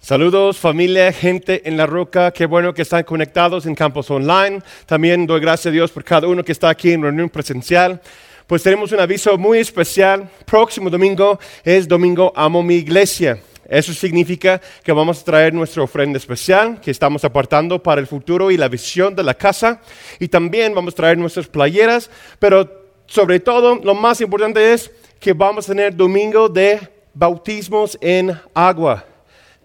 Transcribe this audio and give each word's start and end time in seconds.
Saludos 0.00 0.58
familia, 0.58 1.12
gente 1.12 1.68
en 1.68 1.76
la 1.76 1.84
roca, 1.84 2.30
qué 2.30 2.46
bueno 2.46 2.72
que 2.72 2.82
están 2.82 3.02
conectados 3.02 3.66
en 3.66 3.74
campos 3.74 4.08
online. 4.10 4.62
También 4.86 5.26
doy 5.26 5.40
gracias 5.40 5.66
a 5.66 5.70
Dios 5.72 5.90
por 5.90 6.04
cada 6.04 6.28
uno 6.28 6.44
que 6.44 6.52
está 6.52 6.70
aquí 6.70 6.92
en 6.92 7.02
reunión 7.02 7.28
presencial. 7.28 8.00
Pues 8.46 8.62
tenemos 8.62 8.92
un 8.92 9.00
aviso 9.00 9.36
muy 9.36 9.58
especial. 9.58 10.30
Próximo 10.46 10.88
domingo 10.88 11.38
es 11.64 11.88
domingo 11.88 12.32
Amo 12.36 12.62
mi 12.62 12.76
iglesia. 12.76 13.40
Eso 13.68 13.92
significa 13.92 14.60
que 14.82 14.92
vamos 14.92 15.20
a 15.20 15.24
traer 15.24 15.52
nuestra 15.52 15.82
ofrenda 15.82 16.16
especial 16.16 16.80
que 16.80 16.92
estamos 16.92 17.24
apartando 17.24 17.82
para 17.82 18.00
el 18.00 18.06
futuro 18.06 18.52
y 18.52 18.56
la 18.56 18.68
visión 18.68 19.16
de 19.16 19.24
la 19.24 19.34
casa. 19.34 19.82
Y 20.20 20.28
también 20.28 20.74
vamos 20.74 20.94
a 20.94 20.96
traer 20.96 21.18
nuestras 21.18 21.48
playeras. 21.48 22.08
Pero 22.38 22.86
sobre 23.06 23.40
todo, 23.40 23.74
lo 23.82 23.94
más 23.96 24.20
importante 24.20 24.72
es 24.72 24.92
que 25.18 25.32
vamos 25.32 25.68
a 25.68 25.72
tener 25.72 25.94
domingo 25.94 26.48
de 26.48 26.78
bautismos 27.12 27.98
en 28.00 28.40
agua. 28.54 29.04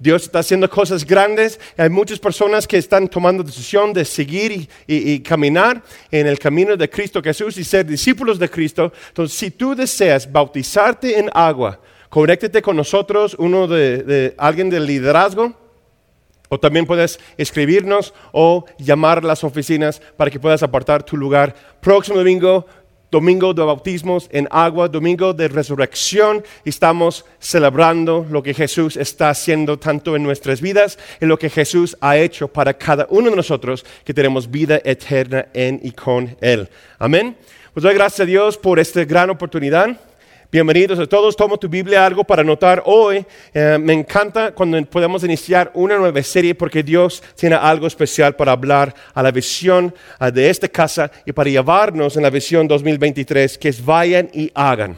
Dios 0.03 0.23
está 0.23 0.39
haciendo 0.39 0.70
cosas 0.70 1.05
grandes. 1.05 1.57
Hay 1.77 1.89
muchas 1.89 2.20
personas 2.20 2.67
que 2.67 2.77
están 2.77 3.07
tomando 3.07 3.41
decisión 3.41 3.93
de 3.93 4.03
seguir 4.03 4.67
y, 4.85 5.20
caminar 5.21 5.81
en 6.12 6.27
el 6.27 6.38
camino 6.38 6.76
de 6.76 6.89
Cristo 6.89 7.21
Jesús 7.23 7.57
y 7.57 7.63
ser 7.63 7.85
discípulos 7.85 8.38
de 8.38 8.49
Cristo. 8.49 8.91
Entonces, 9.07 9.38
si 9.38 9.49
tú 9.49 9.73
deseas 9.73 10.29
bautizarte 10.29 11.17
en 11.17 11.29
agua, 11.34 11.79
conéctate 12.09 12.62
con 12.62 12.76
nosotros, 12.76 13.34
uno 13.39 13.66
de, 13.66 14.03
de 14.03 14.35
alguien 14.38 14.70
del 14.70 14.85
liderazgo. 14.85 15.53
O 16.49 16.59
también 16.59 16.85
puedes 16.85 17.17
escribirnos 17.38 18.13
o 18.34 18.65
llamar 18.77 19.20
a 19.20 19.21
las 19.21 19.45
oficinas 19.45 20.01
para 20.17 20.29
que 20.29 20.40
puedas 20.40 20.62
apartar 20.63 21.01
tu 21.01 21.15
lugar. 21.15 21.55
Próximo 21.79 22.17
domingo, 22.17 22.65
domingo 23.13 23.53
de 23.53 23.62
bautismos 23.62 24.27
en 24.31 24.48
agua, 24.49 24.88
domingo 24.88 25.34
de 25.34 25.48
resurrección, 25.48 26.44
estamos 26.66 27.23
celebrando 27.40 28.26
lo 28.27 28.41
que 28.41 28.55
Jesús 28.55 28.98
está 28.98 29.29
haciendo 29.29 29.77
tanto 29.77 30.15
en 30.15 30.24
nuestras 30.24 30.60
vidas 30.62 30.98
y 31.21 31.27
lo 31.27 31.38
que 31.38 31.51
Jesús 31.51 31.96
ha 32.01 32.18
hecho 32.18 32.48
para 32.48 32.73
cada 32.73 33.05
uno 33.12 33.29
de 33.29 33.35
nosotros 33.35 33.85
que 34.04 34.15
tenemos 34.15 34.49
vida 34.49 34.82
eterna 34.84 35.46
en 35.54 35.79
y 35.84 35.91
con 35.91 36.35
Él. 36.41 36.68
Amén. 36.98 37.38
Pues 37.71 37.84
doy 37.84 37.93
gracias 37.93 38.21
a 38.21 38.26
Dios 38.26 38.57
por 38.57 38.79
esta 38.79 39.05
gran 39.05 39.29
oportunidad. 39.29 39.95
Bienvenidos 40.54 40.99
a 40.99 41.07
todos. 41.07 41.35
Tomo 41.35 41.57
tu 41.57 41.68
Biblia 41.68 42.05
algo 42.05 42.23
para 42.23 42.43
anotar 42.43 42.84
hoy. 42.85 43.26
Eh, 43.55 43.79
me 43.82 43.91
encanta 43.91 44.51
cuando 44.51 44.79
podemos 44.85 45.23
iniciar 45.23 45.71
una 45.73 45.98
nueva 45.98 46.21
serie 46.21 46.54
porque 46.54 46.84
Dios 46.84 47.23
tiene 47.35 47.55
algo 47.55 47.87
especial 47.87 48.35
para 48.35 48.51
hablar 48.51 48.93
a 49.15 49.23
la 49.23 49.32
visión 49.32 49.95
de 50.32 50.51
esta 50.51 50.68
casa 50.68 51.10
y 51.26 51.32
para 51.32 51.49
llevarnos 51.49 52.18
en 52.18 52.21
la 52.21 52.29
visión 52.29 52.68
2023, 52.68 53.57
que 53.57 53.70
es 53.70 53.84
vayan 53.84 54.29
y 54.32 54.51
hagan. 54.54 54.95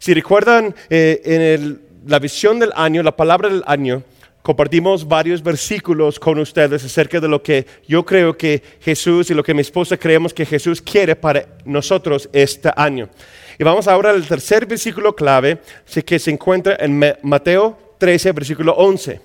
Si 0.00 0.12
recuerdan, 0.12 0.74
eh, 0.90 1.22
en 1.24 1.80
la 2.04 2.18
visión 2.18 2.58
del 2.58 2.72
año, 2.74 3.00
la 3.04 3.14
palabra 3.14 3.48
del 3.48 3.62
año, 3.68 4.02
compartimos 4.48 5.06
varios 5.06 5.42
versículos 5.42 6.18
con 6.18 6.38
ustedes 6.38 6.82
acerca 6.82 7.20
de 7.20 7.28
lo 7.28 7.42
que 7.42 7.66
yo 7.86 8.02
creo 8.06 8.34
que 8.34 8.62
Jesús 8.80 9.30
y 9.30 9.34
lo 9.34 9.42
que 9.42 9.52
mi 9.52 9.60
esposa 9.60 9.98
creemos 9.98 10.32
que 10.32 10.46
Jesús 10.46 10.80
quiere 10.80 11.14
para 11.14 11.44
nosotros 11.66 12.30
este 12.32 12.70
año. 12.74 13.10
Y 13.58 13.64
vamos 13.64 13.86
ahora 13.86 14.08
al 14.08 14.26
tercer 14.26 14.64
versículo 14.64 15.14
clave 15.14 15.58
que 16.06 16.18
se 16.18 16.30
encuentra 16.30 16.78
en 16.80 16.98
Mateo 17.20 17.78
13, 17.98 18.32
versículo 18.32 18.72
11. 18.72 19.20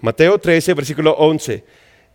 Mateo 0.00 0.38
13, 0.38 0.72
versículo 0.72 1.12
11. 1.12 1.62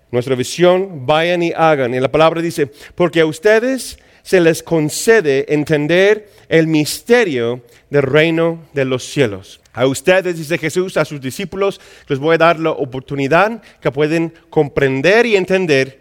Nuestra 0.10 0.34
visión, 0.34 1.06
vayan 1.06 1.44
y 1.44 1.54
hagan. 1.56 1.94
Y 1.94 2.00
la 2.00 2.10
palabra 2.10 2.42
dice, 2.42 2.72
porque 2.96 3.22
a 3.22 3.28
ustedes 3.28 4.00
se 4.30 4.40
les 4.40 4.62
concede 4.62 5.52
entender 5.52 6.30
el 6.50 6.68
misterio 6.68 7.64
del 7.90 8.04
reino 8.04 8.64
de 8.74 8.86
los 8.86 9.04
cielos. 9.04 9.60
A 9.74 9.88
ustedes, 9.88 10.38
dice 10.38 10.60
Jesús, 10.60 10.98
a 10.98 11.06
sus 11.06 11.20
discípulos, 11.20 11.82
les 12.08 12.20
voy 12.20 12.36
a 12.36 12.38
dar 12.38 12.60
la 12.60 12.70
oportunidad 12.70 13.60
que 13.82 13.92
pueden 13.92 14.32
comprender 14.52 15.26
y 15.26 15.36
entender 15.36 16.00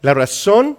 la 0.00 0.14
razón 0.14 0.78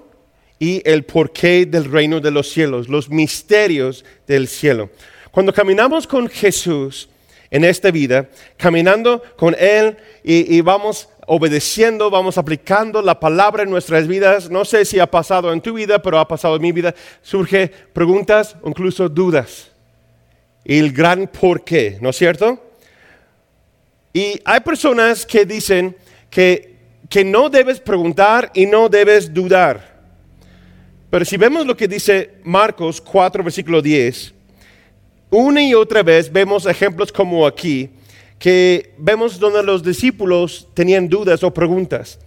y 0.58 0.82
el 0.86 1.04
porqué 1.04 1.66
del 1.66 1.92
reino 1.92 2.22
de 2.22 2.32
los 2.32 2.48
cielos, 2.48 2.88
los 2.88 3.10
misterios 3.10 4.06
del 4.26 4.48
cielo. 4.48 4.92
Cuando 5.32 5.52
caminamos 5.52 6.08
con 6.08 6.30
Jesús 6.30 7.10
en 7.52 7.66
esta 7.66 7.92
vida, 7.92 8.30
caminando 8.56 9.22
con 9.36 9.58
Él 9.60 9.98
y, 10.24 10.62
vamos 10.62 11.10
obedeciendo, 11.26 12.10
vamos 12.10 12.38
aplicando 12.38 13.02
la 13.02 13.20
palabra 13.20 13.64
en 13.64 13.70
nuestras 13.70 14.08
vidas, 14.08 14.50
no 14.50 14.66
sé 14.66 14.86
si 14.86 15.00
ha 15.00 15.10
pasado 15.10 15.52
en 15.52 15.62
tu 15.62 15.74
vida, 15.74 16.02
pero 16.02 16.20
ha 16.20 16.28
pasado 16.28 16.56
en 16.56 16.62
mi 16.62 16.72
vida, 16.72 16.94
surge 17.22 17.68
preguntas, 17.94 18.56
incluso 18.66 19.10
dudas. 19.10 19.72
Y 20.64 20.80
el 20.80 20.92
gran 20.92 21.28
porqué, 21.28 21.98
¿no 22.02 22.10
es 22.10 22.16
cierto? 22.16 22.62
Y 24.14 24.40
hay 24.46 24.60
personas 24.62 25.26
que 25.26 25.46
dicen 25.46 25.96
que, 26.30 26.76
que 27.10 27.24
no 27.24 27.50
debes 27.50 27.80
preguntar 27.80 28.52
y 28.54 28.66
no 28.66 28.90
debes 28.90 29.34
dudar. 29.34 29.96
Pero 31.10 31.26
si 31.26 31.38
vemos 31.38 31.66
lo 31.66 31.78
que 31.78 31.88
dice 31.88 32.36
Marcos 32.44 33.00
4, 33.02 33.44
versículo 33.44 33.82
10, 33.82 34.34
una 35.30 35.64
y 35.64 35.74
otra 35.74 36.04
vez 36.04 36.32
vemos 36.32 36.66
ejemplos 36.66 37.12
como 37.12 37.46
aquí, 37.46 37.90
que 38.40 38.94
vemos 38.98 39.40
donde 39.40 39.64
los 39.64 39.84
discípulos 39.84 40.68
tenían 40.74 41.08
dudas 41.08 41.44
o 41.44 41.54
preguntas. 41.54 42.20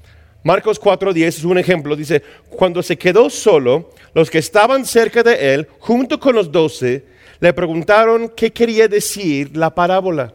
Marcos 0.42 0.80
4:10 0.80 1.26
es 1.26 1.44
un 1.44 1.58
ejemplo, 1.58 1.96
dice, 1.96 2.22
cuando 2.48 2.82
se 2.82 2.96
quedó 2.96 3.28
solo, 3.28 3.90
los 4.14 4.30
que 4.30 4.38
estaban 4.38 4.86
cerca 4.86 5.22
de 5.22 5.54
él, 5.54 5.68
junto 5.78 6.18
con 6.18 6.34
los 6.34 6.50
doce, 6.50 7.04
le 7.40 7.52
preguntaron 7.52 8.32
qué 8.34 8.52
quería 8.52 8.88
decir 8.88 9.56
la 9.56 9.74
parábola. 9.74 10.34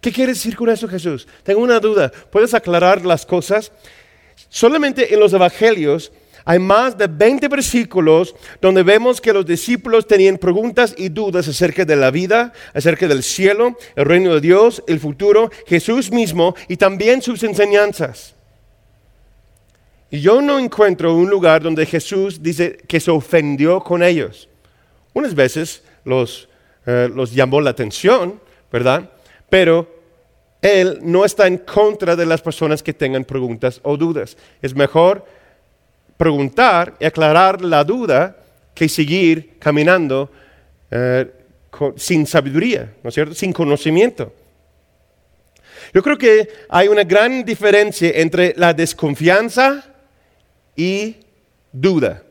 ¿Qué 0.00 0.12
quiere 0.12 0.32
decir 0.32 0.54
con 0.54 0.68
eso 0.68 0.86
Jesús? 0.86 1.26
Tengo 1.42 1.60
una 1.60 1.80
duda, 1.80 2.12
¿puedes 2.30 2.54
aclarar 2.54 3.04
las 3.04 3.26
cosas? 3.26 3.72
Solamente 4.48 5.12
en 5.12 5.20
los 5.20 5.32
evangelios 5.32 6.12
hay 6.44 6.58
más 6.58 6.96
de 6.96 7.06
20 7.06 7.48
versículos 7.48 8.34
donde 8.60 8.82
vemos 8.82 9.20
que 9.20 9.32
los 9.32 9.44
discípulos 9.44 10.06
tenían 10.06 10.38
preguntas 10.38 10.94
y 10.96 11.08
dudas 11.08 11.48
acerca 11.48 11.84
de 11.84 11.96
la 11.96 12.10
vida, 12.10 12.52
acerca 12.74 13.06
del 13.06 13.22
cielo, 13.22 13.76
el 13.96 14.04
reino 14.04 14.34
de 14.34 14.40
Dios, 14.40 14.82
el 14.86 15.00
futuro, 15.00 15.50
Jesús 15.66 16.10
mismo 16.10 16.54
y 16.68 16.76
también 16.76 17.22
sus 17.22 17.42
enseñanzas. 17.42 18.34
Y 20.10 20.20
yo 20.20 20.40
no 20.40 20.58
encuentro 20.58 21.14
un 21.14 21.28
lugar 21.28 21.62
donde 21.62 21.84
Jesús 21.84 22.42
dice 22.42 22.78
que 22.88 22.98
se 22.98 23.10
ofendió 23.10 23.80
con 23.80 24.02
ellos. 24.02 24.48
Unas 25.12 25.34
veces 25.34 25.82
los, 26.04 26.48
eh, 26.86 27.10
los 27.14 27.34
llamó 27.34 27.60
la 27.60 27.70
atención, 27.70 28.40
¿verdad? 28.72 29.10
Pero 29.50 29.86
Él 30.62 30.98
no 31.02 31.24
está 31.24 31.46
en 31.46 31.58
contra 31.58 32.16
de 32.16 32.24
las 32.24 32.40
personas 32.40 32.82
que 32.82 32.94
tengan 32.94 33.24
preguntas 33.24 33.80
o 33.82 33.96
dudas. 33.96 34.36
Es 34.62 34.74
mejor 34.74 35.26
preguntar 36.18 36.94
y 37.00 37.06
aclarar 37.06 37.62
la 37.62 37.84
duda 37.84 38.36
que 38.74 38.88
seguir 38.88 39.56
caminando 39.58 40.30
eh, 40.90 41.26
sin 41.96 42.26
sabiduría, 42.26 42.92
¿no 43.02 43.08
es 43.08 43.14
cierto? 43.14 43.34
Sin 43.34 43.52
conocimiento. 43.52 44.32
Yo 45.94 46.02
creo 46.02 46.18
que 46.18 46.48
hay 46.68 46.88
una 46.88 47.04
gran 47.04 47.44
diferencia 47.44 48.10
entre 48.14 48.52
la 48.56 48.74
desconfianza 48.74 49.84
y 50.76 51.16
duda. 51.72 52.22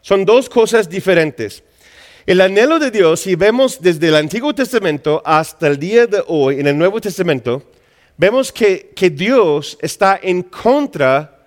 Son 0.00 0.24
dos 0.24 0.48
cosas 0.48 0.88
diferentes. 0.88 1.62
El 2.24 2.40
anhelo 2.40 2.78
de 2.78 2.90
Dios, 2.90 3.20
si 3.20 3.34
vemos 3.34 3.80
desde 3.80 4.08
el 4.08 4.14
Antiguo 4.14 4.54
Testamento 4.54 5.22
hasta 5.24 5.66
el 5.66 5.78
día 5.78 6.06
de 6.06 6.22
hoy, 6.26 6.60
en 6.60 6.66
el 6.66 6.78
Nuevo 6.78 7.00
Testamento, 7.00 7.62
vemos 8.16 8.52
que, 8.52 8.90
que 8.94 9.10
Dios 9.10 9.78
está 9.80 10.20
en 10.22 10.42
contra 10.42 11.37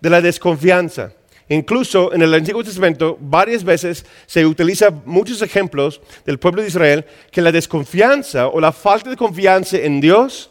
de 0.00 0.10
la 0.10 0.20
desconfianza. 0.20 1.12
Incluso 1.48 2.12
en 2.12 2.22
el 2.22 2.34
Antiguo 2.34 2.64
Testamento 2.64 3.16
varias 3.20 3.62
veces 3.62 4.04
se 4.26 4.44
utiliza 4.44 4.90
muchos 5.04 5.42
ejemplos 5.42 6.00
del 6.24 6.38
pueblo 6.38 6.62
de 6.62 6.68
Israel 6.68 7.04
que 7.30 7.40
la 7.40 7.52
desconfianza 7.52 8.48
o 8.48 8.60
la 8.60 8.72
falta 8.72 9.10
de 9.10 9.16
confianza 9.16 9.78
en 9.78 10.00
Dios, 10.00 10.50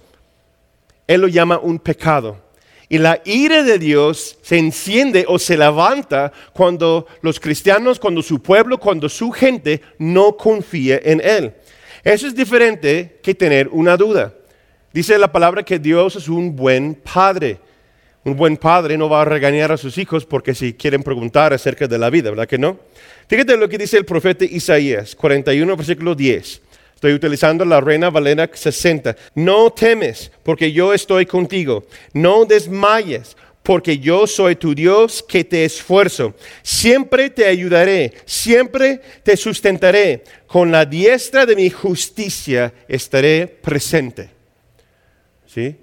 Él 1.06 1.22
lo 1.22 1.28
llama 1.28 1.60
un 1.60 1.80
pecado. 1.80 2.46
Y 2.88 3.00
la 3.00 3.20
ira 3.26 3.64
de 3.64 3.80
Dios 3.80 4.38
se 4.42 4.58
enciende 4.58 5.26
o 5.28 5.40
se 5.40 5.58
levanta 5.58 6.32
cuando 6.54 7.08
los 7.22 7.40
cristianos, 7.40 8.00
cuando 8.00 8.22
su 8.22 8.42
pueblo, 8.42 8.80
cuando 8.80 9.10
su 9.10 9.32
gente 9.32 9.82
no 9.98 10.38
confía 10.38 11.00
en 11.04 11.20
Él. 11.20 11.54
Eso 12.04 12.28
es 12.28 12.36
diferente 12.36 13.20
que 13.24 13.34
tener 13.34 13.68
una 13.70 13.98
duda. 13.98 14.34
Dice 14.94 15.18
la 15.18 15.32
palabra 15.32 15.64
que 15.64 15.80
Dios 15.80 16.16
es 16.16 16.30
un 16.30 16.56
buen 16.56 16.94
padre. 16.96 17.60
Un 18.26 18.36
buen 18.36 18.58
padre 18.58 18.98
no 18.98 19.08
va 19.08 19.22
a 19.22 19.26
regañar 19.26 19.72
a 19.72 19.78
sus 19.78 20.00
hijos 20.00 20.26
porque 20.26 20.56
si 20.56 20.74
quieren 20.74 21.04
preguntar 21.04 21.54
acerca 21.54 21.88
de 21.88 22.00
la 22.00 22.10
vida, 22.10 22.32
¿verdad 22.32 22.48
que 22.48 22.58
no? 22.58 22.80
Fíjate 23.28 23.56
lo 23.56 23.70
que 23.70 23.78
dice 23.78 23.98
el 23.98 24.06
profeta 24.06 24.44
Isaías, 24.46 25.16
41, 25.16 25.78
versículo 25.78 26.16
10. 26.16 26.62
Estoy 26.96 27.14
utilizando 27.14 27.64
la 27.66 27.80
Reina 27.80 28.10
Valera 28.10 28.50
60. 28.52 29.16
No 29.36 29.72
temes, 29.72 30.32
porque 30.42 30.72
yo 30.72 30.92
estoy 30.92 31.28
contigo. 31.28 31.86
No 32.14 32.46
desmayes, 32.46 33.38
porque 33.62 34.00
yo 34.00 34.26
soy 34.26 34.56
tu 34.56 34.74
Dios 34.74 35.24
que 35.28 35.44
te 35.44 35.64
esfuerzo. 35.64 36.34
Siempre 36.64 37.30
te 37.30 37.46
ayudaré, 37.46 38.12
siempre 38.26 39.02
te 39.22 39.38
sustentaré. 39.38 40.24
Con 40.48 40.72
la 40.72 40.84
diestra 40.84 41.46
de 41.46 41.56
mi 41.56 41.70
justicia 41.70 42.74
estaré 42.88 43.46
presente. 43.46 44.32
¿Sí? 45.46 45.76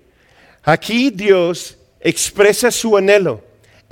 Aquí 0.65 1.11
Dios 1.11 1.79
expresa 2.03 2.71
su 2.71 2.97
anhelo. 2.97 3.43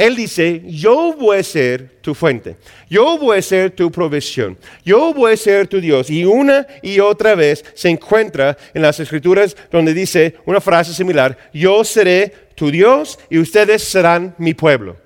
Él 0.01 0.17
dice, 0.17 0.63
yo 0.65 1.13
voy 1.13 1.37
a 1.37 1.43
ser 1.43 1.99
tu 2.01 2.15
fuente, 2.15 2.57
yo 2.89 3.19
voy 3.19 3.37
a 3.37 3.43
ser 3.43 3.71
tu 3.71 3.93
provisión, 3.93 4.57
yo 4.83 5.13
voy 5.13 5.35
a 5.35 5.37
ser 5.37 5.69
tu 5.69 5.79
Dios. 5.79 6.09
Y 6.09 6.25
una 6.25 6.67
y 6.83 7.01
otra 7.01 7.35
vez 7.35 7.63
se 7.75 7.91
encuentra 7.91 8.57
en 8.73 8.81
las 8.81 8.99
escrituras 8.99 9.55
donde 9.71 9.93
dice 9.93 10.37
una 10.47 10.59
frase 10.59 10.95
similar, 10.95 11.37
yo 11.53 11.85
seré 11.85 12.33
tu 12.55 12.71
Dios 12.71 13.19
y 13.29 13.39
ustedes 13.39 13.85
serán 13.85 14.35
mi 14.39 14.55
pueblo. 14.55 14.97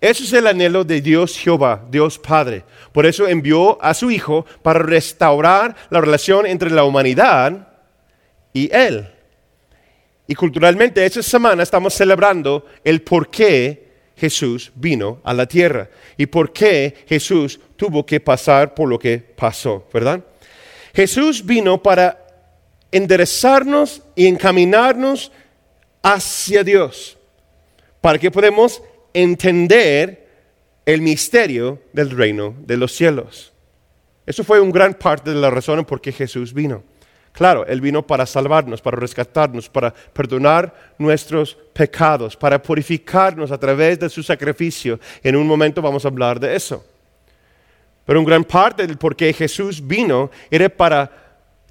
Eso 0.00 0.24
es 0.24 0.32
el 0.32 0.46
anhelo 0.46 0.82
de 0.82 1.02
Dios 1.02 1.36
Jehová, 1.36 1.84
Dios 1.90 2.18
Padre. 2.18 2.64
Por 2.92 3.04
eso 3.04 3.28
envió 3.28 3.76
a 3.82 3.92
su 3.92 4.10
Hijo 4.10 4.46
para 4.62 4.78
restaurar 4.78 5.76
la 5.90 6.00
relación 6.00 6.46
entre 6.46 6.70
la 6.70 6.84
humanidad 6.84 7.68
y 8.54 8.74
Él. 8.74 9.08
Y 10.28 10.34
culturalmente 10.34 11.04
esta 11.04 11.22
semana 11.22 11.62
estamos 11.62 11.94
celebrando 11.94 12.66
el 12.84 13.00
por 13.00 13.30
qué 13.30 13.88
Jesús 14.14 14.70
vino 14.74 15.20
a 15.24 15.32
la 15.32 15.46
tierra 15.46 15.88
y 16.18 16.26
por 16.26 16.52
qué 16.52 16.94
Jesús 17.08 17.58
tuvo 17.76 18.04
que 18.04 18.20
pasar 18.20 18.74
por 18.74 18.90
lo 18.90 18.98
que 18.98 19.18
pasó, 19.18 19.88
¿verdad? 19.92 20.22
Jesús 20.94 21.46
vino 21.46 21.82
para 21.82 22.26
enderezarnos 22.92 24.02
y 24.14 24.26
encaminarnos 24.26 25.32
hacia 26.02 26.62
Dios, 26.62 27.16
para 28.02 28.18
que 28.18 28.30
podamos 28.30 28.82
entender 29.14 30.28
el 30.84 31.00
misterio 31.00 31.80
del 31.94 32.10
reino 32.10 32.54
de 32.66 32.76
los 32.76 32.92
cielos. 32.92 33.52
Eso 34.26 34.44
fue 34.44 34.60
un 34.60 34.72
gran 34.72 34.92
parte 34.92 35.30
de 35.30 35.36
la 35.36 35.48
razón 35.48 35.86
por 35.86 36.02
qué 36.02 36.12
Jesús 36.12 36.52
vino. 36.52 36.82
Claro, 37.38 37.64
Él 37.64 37.80
vino 37.80 38.04
para 38.04 38.26
salvarnos, 38.26 38.80
para 38.80 38.96
rescatarnos, 38.96 39.68
para 39.68 39.94
perdonar 39.94 40.74
nuestros 40.98 41.56
pecados, 41.72 42.36
para 42.36 42.60
purificarnos 42.60 43.52
a 43.52 43.58
través 43.58 43.96
de 44.00 44.08
su 44.08 44.24
sacrificio. 44.24 44.98
En 45.22 45.36
un 45.36 45.46
momento 45.46 45.80
vamos 45.80 46.04
a 46.04 46.08
hablar 46.08 46.40
de 46.40 46.56
eso. 46.56 46.84
Pero 48.04 48.18
un 48.18 48.26
gran 48.26 48.42
parte 48.42 48.88
del 48.88 48.98
por 48.98 49.14
qué 49.14 49.32
Jesús 49.32 49.80
vino 49.86 50.32
era 50.50 50.68
para 50.68 51.08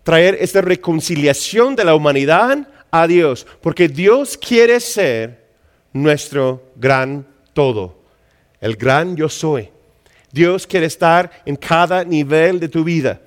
traer 0.04 0.38
esta 0.40 0.62
reconciliación 0.62 1.76
de 1.76 1.84
la 1.84 1.96
humanidad 1.96 2.66
a 2.90 3.06
Dios, 3.06 3.46
porque 3.62 3.90
Dios 3.90 4.38
quiere 4.38 4.80
ser 4.80 5.48
nuestro 5.92 6.64
gran 6.78 7.28
todo, 7.52 8.04
el 8.62 8.78
gran 8.78 9.18
yo 9.18 9.28
soy. 9.28 9.70
Dios 10.32 10.66
quiere 10.66 10.86
estar 10.86 11.30
en 11.46 11.58
cada 11.58 12.06
nivel 12.06 12.58
de 12.58 12.70
tu 12.70 12.86
vida 12.86 13.20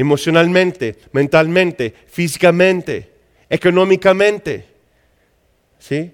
emocionalmente, 0.00 0.96
mentalmente, 1.12 1.92
físicamente, 2.06 3.10
económicamente. 3.50 4.64
¿Sí? 5.78 6.10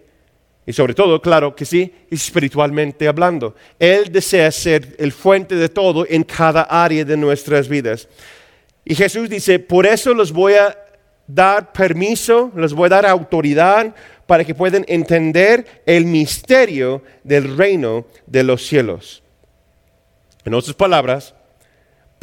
Y 0.67 0.73
sobre 0.73 0.93
todo, 0.93 1.23
claro 1.23 1.55
que 1.55 1.65
sí, 1.65 1.95
espiritualmente 2.11 3.07
hablando. 3.07 3.55
Él 3.79 4.11
desea 4.11 4.51
ser 4.51 4.97
el 4.99 5.13
fuente 5.13 5.55
de 5.55 5.69
todo 5.69 6.05
en 6.09 6.25
cada 6.25 6.63
área 6.63 7.05
de 7.05 7.17
nuestras 7.17 7.69
vidas. 7.69 8.09
Y 8.85 8.97
Jesús 8.97 9.31
dice, 9.31 9.61
por 9.61 9.87
eso 9.87 10.13
los 10.15 10.33
voy 10.33 10.55
a 10.55 10.77
dar 11.29 11.73
permiso, 11.73 12.51
les 12.57 12.73
voy 12.73 12.87
a 12.87 12.91
dar 12.91 13.07
autoridad 13.07 13.95
para 14.27 14.45
que 14.45 14.57
puedan 14.57 14.85
entender 14.89 15.83
el 15.87 16.07
misterio 16.07 17.05
del 17.23 17.57
reino 17.57 18.05
de 18.27 18.43
los 18.43 18.67
cielos. 18.67 19.23
En 20.45 20.55
otras 20.55 20.75
palabras, 20.75 21.36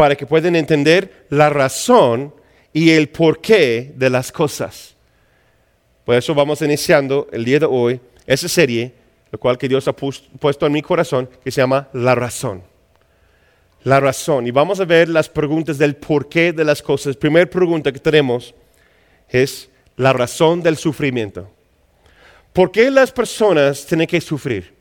para 0.04 0.18
que 0.18 0.26
puedan 0.26 0.58
entender 0.58 1.28
la 1.30 1.50
razón 1.50 2.34
y 2.74 2.90
el 2.90 3.08
porqué 3.08 3.94
de 3.96 4.10
las 4.10 4.34
cosas. 4.34 4.98
Por 6.04 6.16
eso 6.16 6.36
vamos 6.36 6.62
iniciando 6.62 7.30
el 7.32 7.46
día 7.46 7.60
de 7.60 7.68
hoy 7.68 8.02
esa 8.26 8.50
serie, 8.50 8.92
lo 9.32 9.40
cual 9.40 9.58
que 9.58 9.70
Dios 9.70 9.88
ha 9.88 9.94
puesto 9.94 10.66
en 10.66 10.74
mi 10.74 10.82
corazón, 10.82 11.30
que 11.42 11.52
se 11.52 11.62
llama 11.62 11.88
La 11.94 12.16
razón. 12.16 12.64
La 13.86 14.02
razón. 14.02 14.46
Y 14.46 14.52
vamos 14.52 14.82
a 14.82 14.84
ver 14.84 15.08
las 15.08 15.30
preguntas 15.30 15.78
del 15.78 15.96
porqué 15.96 16.52
de 16.52 16.66
las 16.66 16.82
cosas. 16.82 17.16
Primera 17.16 17.50
pregunta 17.50 17.90
que 17.90 18.00
tenemos 18.00 18.54
es 19.30 19.70
la 19.96 20.12
razón 20.12 20.62
del 20.62 20.76
sufrimiento. 20.76 21.50
¿Por 22.52 22.74
qué 22.74 22.92
las 22.92 23.10
personas 23.10 23.86
tienen 23.86 24.08
que 24.08 24.20
sufrir? 24.20 24.74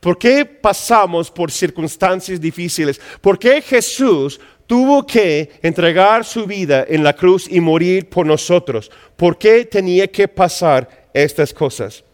¿Por 0.00 0.16
qué 0.16 0.44
pasamos 0.44 1.30
por 1.30 1.50
circunstancias 1.50 2.40
difíciles? 2.40 3.00
¿Por 3.20 3.38
qué 3.38 3.60
Jesús 3.60 4.38
tuvo 4.68 5.04
que 5.06 5.50
entregar 5.62 6.24
su 6.26 6.46
vida 6.46 6.84
en 6.86 7.02
la 7.02 7.14
cruz 7.14 7.48
y 7.50 7.58
morir 7.58 8.08
por 8.08 8.26
nosotros. 8.26 8.90
¿Por 9.16 9.38
qué 9.38 9.64
tenía 9.64 10.06
que 10.06 10.28
pasar 10.28 11.08
estas 11.12 11.52
cosas? 11.54 12.04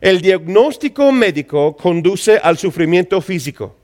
El 0.00 0.20
diagnóstico 0.20 1.10
médico 1.10 1.74
conduce 1.74 2.36
al 2.36 2.58
sufrimiento 2.58 3.20
físico. 3.22 3.74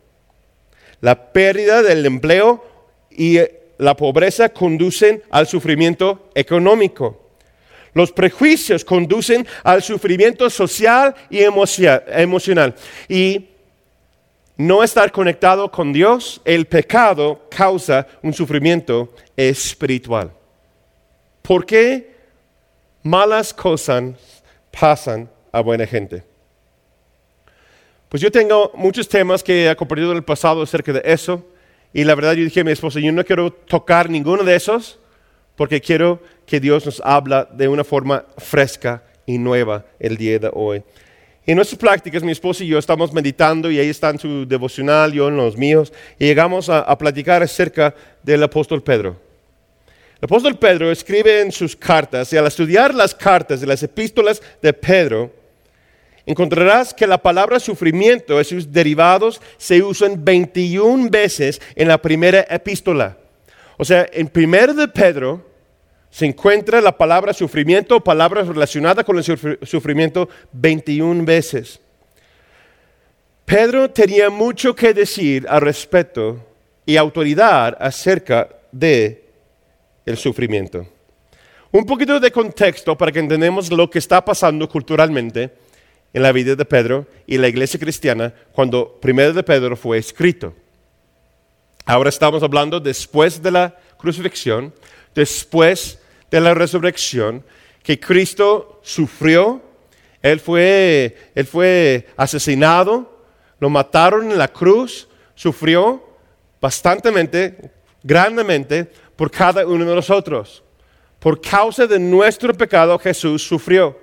La 1.00 1.32
pérdida 1.32 1.82
del 1.82 2.04
empleo 2.04 2.62
y 3.10 3.38
la 3.78 3.96
pobreza 3.96 4.50
conducen 4.50 5.22
al 5.30 5.46
sufrimiento 5.46 6.28
económico. 6.34 7.30
Los 7.94 8.12
prejuicios 8.12 8.84
conducen 8.84 9.46
al 9.64 9.82
sufrimiento 9.82 10.50
social 10.50 11.14
y 11.30 11.40
emocional. 11.40 12.74
Y 13.08 13.51
no 14.56 14.82
estar 14.82 15.10
conectado 15.12 15.70
con 15.70 15.92
Dios, 15.92 16.40
el 16.44 16.66
pecado 16.66 17.46
causa 17.50 18.06
un 18.22 18.32
sufrimiento 18.32 19.12
espiritual. 19.36 20.30
¿Por 21.42 21.66
qué 21.66 22.14
malas 23.02 23.52
cosas 23.52 24.14
pasan 24.78 25.28
a 25.50 25.60
buena 25.60 25.86
gente? 25.86 26.22
Pues 28.08 28.20
yo 28.20 28.30
tengo 28.30 28.70
muchos 28.74 29.08
temas 29.08 29.42
que 29.42 29.70
he 29.70 29.76
compartido 29.76 30.10
en 30.10 30.18
el 30.18 30.24
pasado 30.24 30.62
acerca 30.62 30.92
de 30.92 31.02
eso. 31.04 31.46
Y 31.94 32.04
la 32.04 32.14
verdad 32.14 32.34
yo 32.34 32.44
dije 32.44 32.60
a 32.60 32.64
mi 32.64 32.72
esposa, 32.72 33.00
yo 33.00 33.10
no 33.10 33.24
quiero 33.24 33.52
tocar 33.52 34.10
ninguno 34.10 34.44
de 34.44 34.54
esos 34.54 34.98
porque 35.56 35.80
quiero 35.80 36.20
que 36.46 36.60
Dios 36.60 36.84
nos 36.84 37.00
habla 37.04 37.48
de 37.52 37.68
una 37.68 37.84
forma 37.84 38.24
fresca 38.38 39.02
y 39.26 39.38
nueva 39.38 39.86
el 39.98 40.16
día 40.16 40.38
de 40.38 40.50
hoy. 40.52 40.82
En 41.44 41.56
nuestras 41.56 41.78
prácticas, 41.78 42.22
mi 42.22 42.30
esposa 42.30 42.62
y 42.62 42.68
yo 42.68 42.78
estamos 42.78 43.12
meditando 43.12 43.68
y 43.68 43.78
ahí 43.78 43.88
está 43.88 44.10
en 44.10 44.18
su 44.18 44.46
devocional, 44.46 45.12
yo 45.12 45.26
en 45.26 45.36
los 45.36 45.56
míos, 45.56 45.92
y 46.16 46.26
llegamos 46.26 46.68
a, 46.68 46.80
a 46.80 46.96
platicar 46.96 47.42
acerca 47.42 47.94
del 48.22 48.44
apóstol 48.44 48.80
Pedro. 48.82 49.16
El 50.20 50.26
apóstol 50.26 50.56
Pedro 50.56 50.92
escribe 50.92 51.40
en 51.40 51.50
sus 51.50 51.74
cartas, 51.74 52.32
y 52.32 52.36
al 52.36 52.46
estudiar 52.46 52.94
las 52.94 53.12
cartas 53.12 53.60
de 53.60 53.66
las 53.66 53.82
epístolas 53.82 54.40
de 54.62 54.72
Pedro, 54.72 55.32
encontrarás 56.26 56.94
que 56.94 57.08
la 57.08 57.18
palabra 57.18 57.58
sufrimiento 57.58 58.40
y 58.40 58.44
sus 58.44 58.70
derivados 58.70 59.40
se 59.56 59.82
usan 59.82 60.24
21 60.24 61.10
veces 61.10 61.60
en 61.74 61.88
la 61.88 62.00
primera 62.00 62.46
epístola. 62.48 63.16
O 63.78 63.84
sea, 63.84 64.06
en 64.12 64.28
primero 64.28 64.74
de 64.74 64.86
Pedro, 64.86 65.44
se 66.12 66.26
encuentra 66.26 66.82
la 66.82 66.92
palabra 66.92 67.32
sufrimiento, 67.32 68.04
palabras 68.04 68.46
relacionadas 68.46 69.02
con 69.02 69.16
el 69.16 69.24
sufrimiento 69.24 70.28
21 70.52 71.24
veces. 71.24 71.80
Pedro 73.46 73.90
tenía 73.90 74.28
mucho 74.28 74.74
que 74.76 74.92
decir 74.92 75.46
al 75.48 75.62
respecto 75.62 76.46
y 76.84 76.98
autoridad 76.98 77.78
acerca 77.80 78.46
de 78.70 79.24
el 80.04 80.18
sufrimiento. 80.18 80.86
Un 81.70 81.86
poquito 81.86 82.20
de 82.20 82.30
contexto 82.30 82.94
para 82.94 83.10
que 83.10 83.20
entendamos 83.20 83.72
lo 83.72 83.88
que 83.88 83.98
está 83.98 84.22
pasando 84.22 84.68
culturalmente 84.68 85.50
en 86.12 86.22
la 86.22 86.32
vida 86.32 86.54
de 86.54 86.64
Pedro 86.66 87.06
y 87.26 87.38
la 87.38 87.48
iglesia 87.48 87.80
cristiana 87.80 88.34
cuando 88.52 88.98
primero 89.00 89.32
de 89.32 89.42
Pedro 89.42 89.76
fue 89.78 89.96
escrito. 89.96 90.54
Ahora 91.86 92.10
estamos 92.10 92.42
hablando 92.42 92.78
después 92.80 93.42
de 93.42 93.50
la 93.50 93.78
crucifixión, 93.96 94.74
después 95.14 96.00
de 96.32 96.40
la 96.40 96.54
resurrección, 96.54 97.44
que 97.82 98.00
Cristo 98.00 98.80
sufrió, 98.82 99.60
Él 100.22 100.40
fue, 100.40 101.16
él 101.34 101.46
fue 101.46 102.08
asesinado, 102.16 103.26
lo 103.60 103.68
mataron 103.68 104.30
en 104.30 104.38
la 104.38 104.48
cruz, 104.48 105.08
sufrió 105.34 106.02
bastantemente, 106.60 107.70
grandemente, 108.02 108.90
por 109.14 109.30
cada 109.30 109.66
uno 109.66 109.84
de 109.84 109.94
nosotros. 109.94 110.62
Por 111.18 111.40
causa 111.40 111.86
de 111.86 111.98
nuestro 111.98 112.54
pecado, 112.54 112.98
Jesús 112.98 113.42
sufrió. 113.42 113.98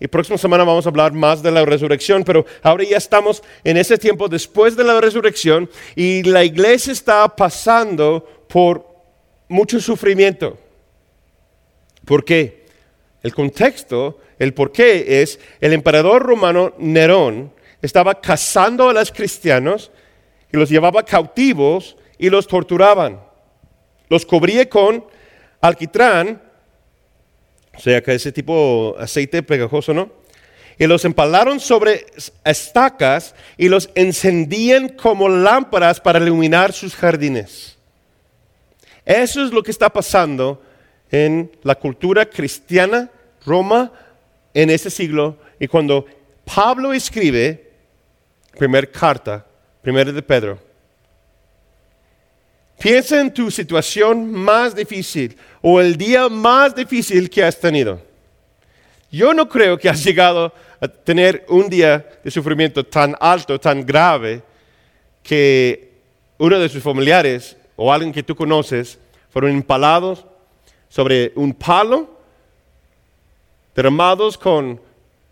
Y 0.00 0.06
próxima 0.06 0.38
semana 0.38 0.64
vamos 0.64 0.86
a 0.86 0.90
hablar 0.90 1.12
más 1.12 1.42
de 1.42 1.50
la 1.50 1.64
resurrección, 1.64 2.24
pero 2.24 2.44
ahora 2.62 2.84
ya 2.84 2.98
estamos 2.98 3.42
en 3.64 3.76
ese 3.78 3.96
tiempo 3.96 4.28
después 4.28 4.76
de 4.76 4.84
la 4.84 5.00
resurrección 5.00 5.68
y 5.96 6.22
la 6.24 6.44
iglesia 6.44 6.92
está 6.92 7.26
pasando 7.34 8.44
por 8.48 8.86
mucho 9.48 9.80
sufrimiento. 9.80 10.58
¿Por 12.08 12.24
qué? 12.24 12.64
El 13.22 13.34
contexto, 13.34 14.18
el 14.38 14.54
por 14.54 14.72
qué 14.72 15.20
es, 15.20 15.38
el 15.60 15.74
emperador 15.74 16.22
romano 16.22 16.72
Nerón 16.78 17.52
estaba 17.82 18.18
cazando 18.18 18.88
a 18.88 18.94
los 18.94 19.12
cristianos 19.12 19.90
y 20.50 20.56
los 20.56 20.70
llevaba 20.70 21.04
cautivos 21.04 21.98
y 22.16 22.30
los 22.30 22.48
torturaban. 22.48 23.20
Los 24.08 24.24
cubría 24.24 24.66
con 24.70 25.04
alquitrán, 25.60 26.40
O 27.76 27.80
sea, 27.80 28.02
que 28.02 28.14
ese 28.14 28.32
tipo 28.32 28.96
aceite 28.98 29.42
pegajoso, 29.42 29.92
¿no? 29.92 30.10
Y 30.78 30.86
los 30.86 31.04
empalaron 31.04 31.60
sobre 31.60 32.06
estacas 32.42 33.34
y 33.58 33.68
los 33.68 33.90
encendían 33.94 34.88
como 34.88 35.28
lámparas 35.28 36.00
para 36.00 36.20
iluminar 36.20 36.72
sus 36.72 36.96
jardines. 36.96 37.76
Eso 39.04 39.44
es 39.44 39.52
lo 39.52 39.62
que 39.62 39.72
está 39.72 39.90
pasando 39.90 40.62
en 41.10 41.50
la 41.62 41.74
cultura 41.74 42.26
cristiana, 42.26 43.10
Roma, 43.44 43.92
en 44.54 44.70
ese 44.70 44.90
siglo. 44.90 45.38
Y 45.58 45.66
cuando 45.66 46.06
Pablo 46.44 46.92
escribe, 46.92 47.70
primera 48.56 48.86
carta, 48.86 49.44
primera 49.82 50.12
de 50.12 50.22
Pedro, 50.22 50.58
piensa 52.78 53.20
en 53.20 53.32
tu 53.32 53.50
situación 53.50 54.30
más 54.32 54.74
difícil 54.74 55.36
o 55.62 55.80
el 55.80 55.96
día 55.96 56.28
más 56.28 56.74
difícil 56.74 57.28
que 57.28 57.42
has 57.42 57.58
tenido. 57.58 58.00
Yo 59.10 59.32
no 59.32 59.48
creo 59.48 59.78
que 59.78 59.88
has 59.88 60.04
llegado 60.04 60.52
a 60.80 60.86
tener 60.86 61.44
un 61.48 61.68
día 61.68 62.06
de 62.22 62.30
sufrimiento 62.30 62.84
tan 62.84 63.16
alto, 63.18 63.58
tan 63.58 63.84
grave, 63.84 64.42
que 65.22 65.92
uno 66.38 66.58
de 66.58 66.68
sus 66.68 66.82
familiares 66.82 67.56
o 67.76 67.92
alguien 67.92 68.12
que 68.12 68.22
tú 68.22 68.34
conoces 68.34 68.98
fueron 69.30 69.50
empalados 69.50 70.24
sobre 70.88 71.32
un 71.36 71.54
palo, 71.54 72.18
derramados 73.74 74.36
con, 74.36 74.80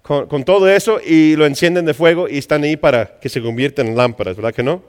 con, 0.02 0.44
todo 0.44 0.68
eso 0.68 1.00
y 1.04 1.34
lo 1.34 1.46
encienden 1.46 1.84
de 1.84 1.94
fuego 1.94 2.28
y 2.28 2.38
están 2.38 2.62
ahí 2.62 2.76
para 2.76 3.18
que 3.18 3.28
se 3.28 3.42
conviertan 3.42 3.88
en 3.88 3.96
lámparas, 3.96 4.36
¿verdad 4.36 4.54
que 4.54 4.62
no? 4.62 4.82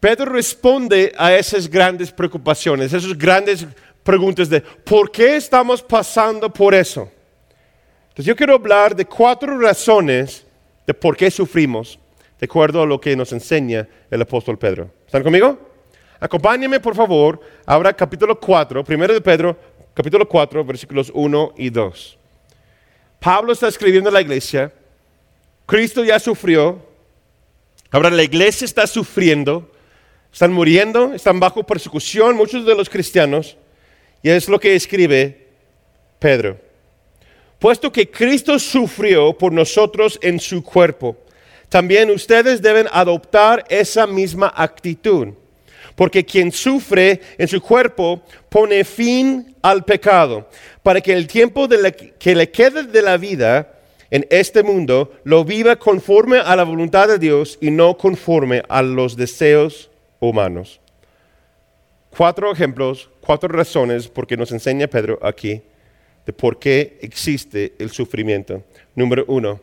Pedro 0.00 0.32
responde 0.32 1.12
a 1.16 1.34
esas 1.34 1.68
grandes 1.68 2.10
preocupaciones, 2.10 2.92
esas 2.92 3.16
grandes 3.16 3.66
preguntas 4.02 4.48
de 4.48 4.60
¿por 4.60 5.10
qué 5.12 5.36
estamos 5.36 5.82
pasando 5.82 6.52
por 6.52 6.74
eso? 6.74 7.08
Entonces 8.08 8.24
yo 8.24 8.34
quiero 8.34 8.54
hablar 8.54 8.96
de 8.96 9.04
cuatro 9.04 9.56
razones 9.60 10.44
de 10.86 10.94
por 10.94 11.16
qué 11.16 11.30
sufrimos, 11.30 11.98
de 12.40 12.46
acuerdo 12.46 12.82
a 12.82 12.86
lo 12.86 13.00
que 13.00 13.14
nos 13.14 13.32
enseña 13.32 13.86
el 14.10 14.22
apóstol 14.22 14.58
Pedro. 14.58 14.90
¿Están 15.06 15.22
conmigo? 15.22 15.69
Acompáñenme, 16.20 16.78
por 16.78 16.94
favor, 16.94 17.40
ahora 17.64 17.94
capítulo 17.94 18.38
4, 18.38 18.84
primero 18.84 19.14
de 19.14 19.22
Pedro, 19.22 19.56
capítulo 19.94 20.28
4, 20.28 20.62
versículos 20.66 21.10
1 21.14 21.54
y 21.56 21.70
2. 21.70 22.18
Pablo 23.18 23.54
está 23.54 23.68
escribiendo 23.68 24.10
a 24.10 24.12
la 24.12 24.20
iglesia, 24.20 24.70
Cristo 25.64 26.04
ya 26.04 26.20
sufrió, 26.20 26.78
ahora 27.90 28.10
la 28.10 28.22
iglesia 28.22 28.66
está 28.66 28.86
sufriendo, 28.86 29.72
están 30.30 30.52
muriendo, 30.52 31.14
están 31.14 31.40
bajo 31.40 31.64
persecución 31.64 32.36
muchos 32.36 32.66
de 32.66 32.74
los 32.74 32.90
cristianos, 32.90 33.56
y 34.22 34.28
es 34.28 34.46
lo 34.46 34.60
que 34.60 34.74
escribe 34.74 35.46
Pedro. 36.18 36.58
Puesto 37.58 37.90
que 37.90 38.10
Cristo 38.10 38.58
sufrió 38.58 39.32
por 39.32 39.54
nosotros 39.54 40.18
en 40.20 40.38
su 40.38 40.62
cuerpo, 40.62 41.16
también 41.70 42.10
ustedes 42.10 42.60
deben 42.60 42.88
adoptar 42.92 43.64
esa 43.70 44.06
misma 44.06 44.52
actitud 44.54 45.28
porque 46.00 46.24
quien 46.24 46.50
sufre 46.50 47.20
en 47.36 47.46
su 47.46 47.60
cuerpo 47.60 48.22
pone 48.48 48.84
fin 48.84 49.54
al 49.60 49.84
pecado, 49.84 50.48
para 50.82 50.98
que 51.02 51.12
el 51.12 51.26
tiempo 51.26 51.68
que 52.18 52.34
le 52.34 52.50
quede 52.50 52.84
de 52.84 53.02
la 53.02 53.18
vida 53.18 53.74
en 54.10 54.26
este 54.30 54.62
mundo 54.62 55.12
lo 55.24 55.44
viva 55.44 55.76
conforme 55.76 56.38
a 56.38 56.56
la 56.56 56.64
voluntad 56.64 57.06
de 57.06 57.18
Dios 57.18 57.58
y 57.60 57.70
no 57.70 57.98
conforme 57.98 58.62
a 58.70 58.80
los 58.80 59.14
deseos 59.14 59.90
humanos. 60.20 60.80
Cuatro 62.16 62.50
ejemplos, 62.50 63.10
cuatro 63.20 63.50
razones 63.50 64.08
porque 64.08 64.38
nos 64.38 64.52
enseña 64.52 64.86
Pedro 64.86 65.18
aquí 65.20 65.60
de 66.24 66.32
por 66.32 66.58
qué 66.58 66.98
existe 67.02 67.74
el 67.78 67.90
sufrimiento. 67.90 68.62
Número 68.94 69.26
uno, 69.28 69.60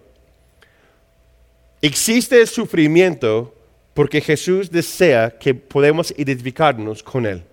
existe 1.81 2.39
el 2.39 2.47
sufrimiento 2.47 3.55
porque 3.97 4.21
Jesús 4.21 4.69
desea 4.69 5.31
que 5.39 5.55
podamos 5.55 6.13
identificarnos 6.15 7.01
con 7.01 7.25
Él. 7.25 7.43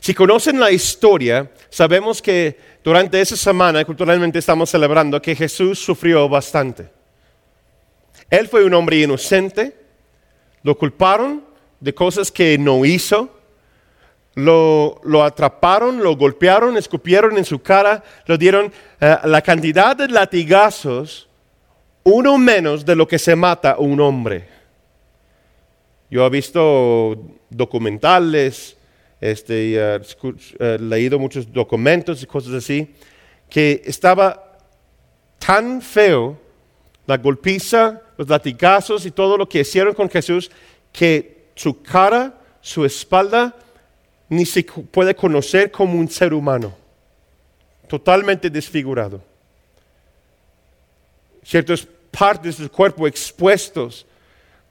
Si 0.00 0.14
conocen 0.14 0.58
la 0.58 0.70
historia, 0.70 1.50
sabemos 1.68 2.22
que 2.22 2.58
durante 2.82 3.20
esa 3.20 3.36
semana 3.36 3.84
culturalmente 3.84 4.38
estamos 4.38 4.70
celebrando 4.70 5.20
que 5.20 5.36
Jesús 5.36 5.78
sufrió 5.78 6.26
bastante. 6.26 6.88
Él 8.30 8.48
fue 8.48 8.64
un 8.64 8.72
hombre 8.72 8.96
inocente, 8.96 9.76
lo 10.62 10.78
culparon 10.78 11.44
de 11.78 11.92
cosas 11.92 12.32
que 12.32 12.56
no 12.56 12.86
hizo, 12.86 13.28
lo, 14.36 15.22
atraparon, 15.22 16.02
lo 16.02 16.16
golpearon, 16.16 16.78
escupieron 16.78 17.36
en 17.36 17.44
su 17.44 17.60
cara, 17.60 18.02
le 18.24 18.38
dieron 18.38 18.72
eh, 18.98 19.18
la 19.24 19.42
cantidad 19.42 19.94
de 19.94 20.08
latigazos, 20.08 21.28
uno 22.04 22.38
menos 22.38 22.86
de 22.86 22.96
lo 22.96 23.06
que 23.06 23.18
se 23.18 23.36
mata 23.36 23.76
un 23.76 24.00
hombre. 24.00 24.51
Yo 26.12 26.26
he 26.26 26.28
visto 26.28 27.16
documentales, 27.48 28.76
este, 29.18 29.64
y, 29.64 29.76
he 29.76 30.78
leído 30.78 31.18
muchos 31.18 31.50
documentos 31.50 32.22
y 32.22 32.26
cosas 32.26 32.52
así, 32.52 32.94
que 33.48 33.80
estaba 33.86 34.58
tan 35.38 35.80
feo 35.80 36.38
la 37.06 37.16
golpiza, 37.16 38.02
los 38.18 38.28
latigazos 38.28 39.06
y 39.06 39.10
todo 39.10 39.38
lo 39.38 39.48
que 39.48 39.60
hicieron 39.60 39.94
con 39.94 40.10
Jesús, 40.10 40.50
que 40.92 41.46
su 41.54 41.80
cara, 41.80 42.38
su 42.60 42.84
espalda, 42.84 43.56
ni 44.28 44.44
se 44.44 44.64
puede 44.64 45.14
conocer 45.14 45.70
como 45.70 45.98
un 45.98 46.10
ser 46.10 46.34
humano, 46.34 46.76
totalmente 47.88 48.50
desfigurado. 48.50 49.22
Ciertas 51.42 51.88
partes 52.10 52.58
del 52.58 52.70
cuerpo 52.70 53.06
expuestos, 53.06 54.04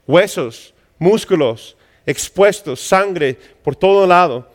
huesos, 0.06 0.71
músculos 1.02 1.76
expuestos, 2.06 2.80
sangre 2.80 3.38
por 3.62 3.76
todo 3.76 4.06
lado, 4.06 4.48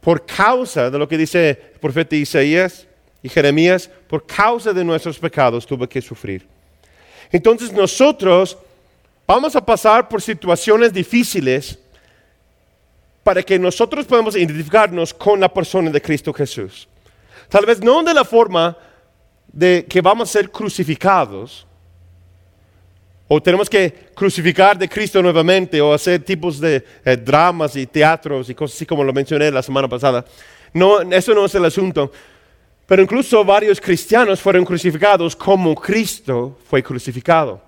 por 0.00 0.24
causa 0.24 0.90
de 0.90 0.98
lo 0.98 1.08
que 1.08 1.18
dice 1.18 1.50
el 1.50 1.80
profeta 1.80 2.16
Isaías 2.16 2.86
y 3.22 3.28
Jeremías, 3.28 3.90
por 4.08 4.24
causa 4.24 4.72
de 4.72 4.84
nuestros 4.84 5.18
pecados 5.18 5.66
tuve 5.66 5.88
que 5.88 6.00
sufrir. 6.00 6.46
Entonces 7.32 7.72
nosotros 7.72 8.56
vamos 9.26 9.56
a 9.56 9.64
pasar 9.64 10.08
por 10.08 10.22
situaciones 10.22 10.92
difíciles 10.92 11.78
para 13.24 13.42
que 13.42 13.58
nosotros 13.58 14.06
podamos 14.06 14.36
identificarnos 14.36 15.12
con 15.12 15.40
la 15.40 15.52
persona 15.52 15.90
de 15.90 16.00
Cristo 16.00 16.32
Jesús. 16.32 16.86
Tal 17.48 17.66
vez 17.66 17.80
no 17.80 18.04
de 18.04 18.14
la 18.14 18.24
forma 18.24 18.76
de 19.52 19.84
que 19.88 20.00
vamos 20.00 20.28
a 20.28 20.32
ser 20.32 20.50
crucificados, 20.50 21.66
o 23.28 23.42
tenemos 23.42 23.68
que 23.68 23.92
crucificar 24.14 24.78
de 24.78 24.88
Cristo 24.88 25.20
nuevamente 25.20 25.80
o 25.80 25.92
hacer 25.92 26.22
tipos 26.22 26.60
de 26.60 26.84
eh, 27.04 27.16
dramas 27.16 27.74
y 27.74 27.86
teatros 27.86 28.48
y 28.48 28.54
cosas 28.54 28.76
así 28.76 28.86
como 28.86 29.02
lo 29.02 29.12
mencioné 29.12 29.50
la 29.50 29.62
semana 29.62 29.88
pasada. 29.88 30.24
No, 30.72 31.00
eso 31.00 31.34
no 31.34 31.44
es 31.44 31.54
el 31.54 31.64
asunto. 31.64 32.12
Pero 32.86 33.02
incluso 33.02 33.44
varios 33.44 33.80
cristianos 33.80 34.40
fueron 34.40 34.64
crucificados 34.64 35.34
como 35.34 35.74
Cristo 35.74 36.58
fue 36.68 36.82
crucificado. 36.82 37.60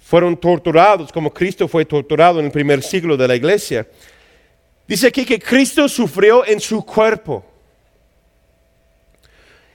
Fueron 0.00 0.36
torturados 0.38 1.12
como 1.12 1.32
Cristo 1.32 1.68
fue 1.68 1.84
torturado 1.84 2.40
en 2.40 2.46
el 2.46 2.50
primer 2.50 2.82
siglo 2.82 3.18
de 3.18 3.28
la 3.28 3.36
iglesia. 3.36 3.86
Dice 4.88 5.08
aquí 5.08 5.26
que 5.26 5.38
Cristo 5.38 5.88
sufrió 5.88 6.44
en 6.46 6.58
su 6.58 6.84
cuerpo. 6.84 7.44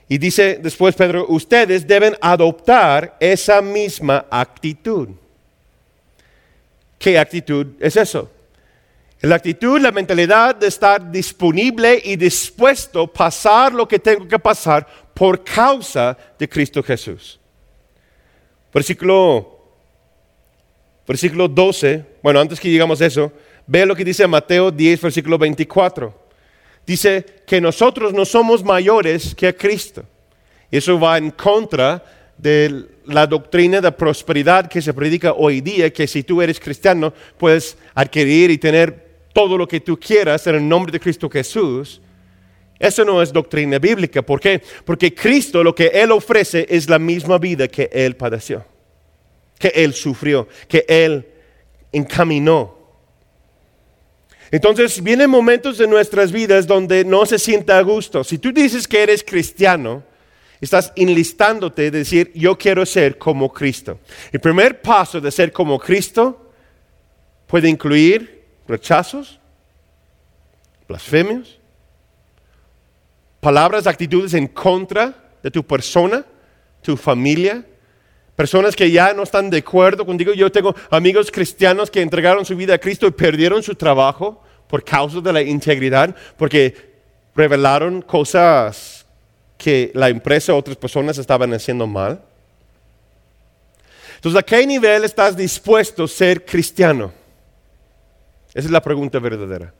Y 0.08 0.18
dice 0.18 0.58
después 0.62 0.94
Pedro, 0.94 1.26
ustedes 1.28 1.86
deben 1.86 2.16
adoptar 2.20 3.16
esa 3.18 3.60
misma 3.60 4.26
actitud. 4.30 5.08
¿Qué 6.98 7.18
actitud 7.18 7.66
es 7.80 7.96
eso? 7.96 8.30
La 9.22 9.36
actitud, 9.36 9.80
la 9.80 9.90
mentalidad 9.90 10.54
de 10.54 10.68
estar 10.68 11.10
disponible 11.10 12.00
y 12.04 12.16
dispuesto 12.16 13.02
a 13.02 13.12
pasar 13.12 13.72
lo 13.72 13.88
que 13.88 13.98
tengo 13.98 14.28
que 14.28 14.38
pasar 14.38 14.86
por 15.12 15.42
causa 15.42 16.16
de 16.38 16.48
Cristo 16.48 16.82
Jesús. 16.82 17.40
Versículo, 18.72 19.58
versículo 21.08 21.48
12, 21.48 22.04
bueno, 22.22 22.40
antes 22.40 22.60
que 22.60 22.70
llegamos 22.70 23.00
a 23.00 23.06
eso, 23.06 23.32
ve 23.66 23.84
lo 23.86 23.96
que 23.96 24.04
dice 24.04 24.26
Mateo 24.26 24.70
10, 24.70 25.00
versículo 25.00 25.38
24 25.38 26.25
dice 26.86 27.24
que 27.46 27.60
nosotros 27.60 28.12
no 28.12 28.24
somos 28.24 28.64
mayores 28.64 29.34
que 29.34 29.54
Cristo. 29.54 30.04
Eso 30.70 30.98
va 30.98 31.18
en 31.18 31.30
contra 31.30 32.04
de 32.38 32.84
la 33.06 33.26
doctrina 33.26 33.80
de 33.80 33.92
prosperidad 33.92 34.68
que 34.68 34.82
se 34.82 34.92
predica 34.92 35.32
hoy 35.32 35.60
día, 35.60 35.92
que 35.92 36.06
si 36.06 36.22
tú 36.22 36.42
eres 36.42 36.60
cristiano 36.60 37.12
puedes 37.38 37.76
adquirir 37.94 38.50
y 38.50 38.58
tener 38.58 39.06
todo 39.32 39.58
lo 39.58 39.68
que 39.68 39.80
tú 39.80 39.98
quieras 39.98 40.46
en 40.46 40.56
el 40.56 40.68
nombre 40.68 40.90
de 40.90 41.00
Cristo 41.00 41.28
Jesús. 41.28 42.00
Eso 42.78 43.04
no 43.04 43.22
es 43.22 43.32
doctrina 43.32 43.78
bíblica. 43.78 44.22
¿Por 44.22 44.40
qué? 44.40 44.62
Porque 44.84 45.14
Cristo 45.14 45.62
lo 45.62 45.74
que 45.74 45.86
Él 45.88 46.12
ofrece 46.12 46.66
es 46.68 46.88
la 46.88 46.98
misma 46.98 47.38
vida 47.38 47.68
que 47.68 47.88
Él 47.92 48.16
padeció, 48.16 48.64
que 49.58 49.68
Él 49.68 49.94
sufrió, 49.94 50.48
que 50.68 50.84
Él 50.88 51.26
encaminó. 51.92 52.75
Entonces 54.56 55.02
vienen 55.02 55.28
momentos 55.28 55.76
de 55.76 55.86
nuestras 55.86 56.32
vidas 56.32 56.66
donde 56.66 57.04
no 57.04 57.26
se 57.26 57.38
sienta 57.38 57.76
a 57.76 57.82
gusto. 57.82 58.24
Si 58.24 58.38
tú 58.38 58.52
dices 58.52 58.88
que 58.88 59.02
eres 59.02 59.22
cristiano, 59.22 60.02
estás 60.62 60.94
enlistándote 60.96 61.90
de 61.90 61.98
decir, 61.98 62.32
yo 62.34 62.56
quiero 62.56 62.86
ser 62.86 63.18
como 63.18 63.52
Cristo. 63.52 64.00
El 64.32 64.40
primer 64.40 64.80
paso 64.80 65.20
de 65.20 65.30
ser 65.30 65.52
como 65.52 65.78
Cristo 65.78 66.52
puede 67.46 67.68
incluir 67.68 68.46
rechazos, 68.66 69.38
blasfemios, 70.88 71.60
palabras, 73.40 73.86
actitudes 73.86 74.32
en 74.32 74.46
contra 74.46 75.34
de 75.42 75.50
tu 75.50 75.66
persona, 75.66 76.24
tu 76.80 76.96
familia, 76.96 77.62
personas 78.34 78.74
que 78.74 78.90
ya 78.90 79.12
no 79.12 79.24
están 79.24 79.50
de 79.50 79.58
acuerdo 79.58 80.06
contigo. 80.06 80.32
Yo 80.32 80.50
tengo 80.50 80.74
amigos 80.88 81.30
cristianos 81.30 81.90
que 81.90 82.00
entregaron 82.00 82.46
su 82.46 82.56
vida 82.56 82.76
a 82.76 82.78
Cristo 82.78 83.06
y 83.06 83.10
perdieron 83.10 83.62
su 83.62 83.74
trabajo 83.74 84.44
por 84.68 84.84
causa 84.84 85.20
de 85.20 85.32
la 85.32 85.42
integridad, 85.42 86.14
porque 86.36 86.74
revelaron 87.34 88.02
cosas 88.02 89.06
que 89.56 89.90
la 89.94 90.08
empresa 90.08 90.54
o 90.54 90.58
otras 90.58 90.76
personas 90.76 91.18
estaban 91.18 91.52
haciendo 91.54 91.86
mal. 91.86 92.20
Entonces, 94.16 94.38
¿a 94.38 94.42
qué 94.42 94.66
nivel 94.66 95.04
estás 95.04 95.36
dispuesto 95.36 96.04
a 96.04 96.08
ser 96.08 96.44
cristiano? 96.44 97.12
Esa 98.48 98.66
es 98.66 98.70
la 98.70 98.82
pregunta 98.82 99.18
verdadera. 99.18 99.72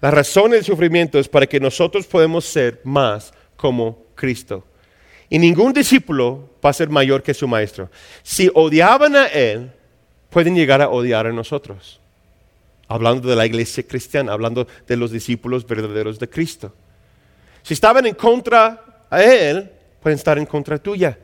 La 0.00 0.10
razón 0.10 0.52
del 0.52 0.64
sufrimiento 0.64 1.18
es 1.18 1.28
para 1.28 1.46
que 1.46 1.58
nosotros 1.58 2.06
podamos 2.06 2.44
ser 2.44 2.80
más 2.84 3.32
como 3.56 4.04
Cristo. 4.14 4.64
Y 5.28 5.38
ningún 5.38 5.72
discípulo 5.72 6.50
va 6.64 6.70
a 6.70 6.74
ser 6.74 6.90
mayor 6.90 7.22
que 7.22 7.34
su 7.34 7.48
maestro. 7.48 7.90
Si 8.22 8.50
odiaban 8.54 9.16
a 9.16 9.26
Él, 9.26 9.72
pueden 10.30 10.54
llegar 10.54 10.82
a 10.82 10.90
odiar 10.90 11.26
a 11.26 11.32
nosotros. 11.32 12.00
Hablando 12.88 13.28
de 13.28 13.36
la 13.36 13.46
iglesia 13.46 13.82
cristiana, 13.86 14.32
hablando 14.32 14.66
de 14.86 14.96
los 14.96 15.10
discípulos 15.10 15.66
verdaderos 15.66 16.18
de 16.18 16.28
Cristo. 16.28 16.74
Si 17.62 17.74
estaban 17.74 18.06
en 18.06 18.14
contra 18.14 19.06
a 19.08 19.22
Él, 19.22 19.70
pueden 20.02 20.18
estar 20.18 20.38
en 20.38 20.46
contra 20.46 20.78
tuya. 20.78 21.18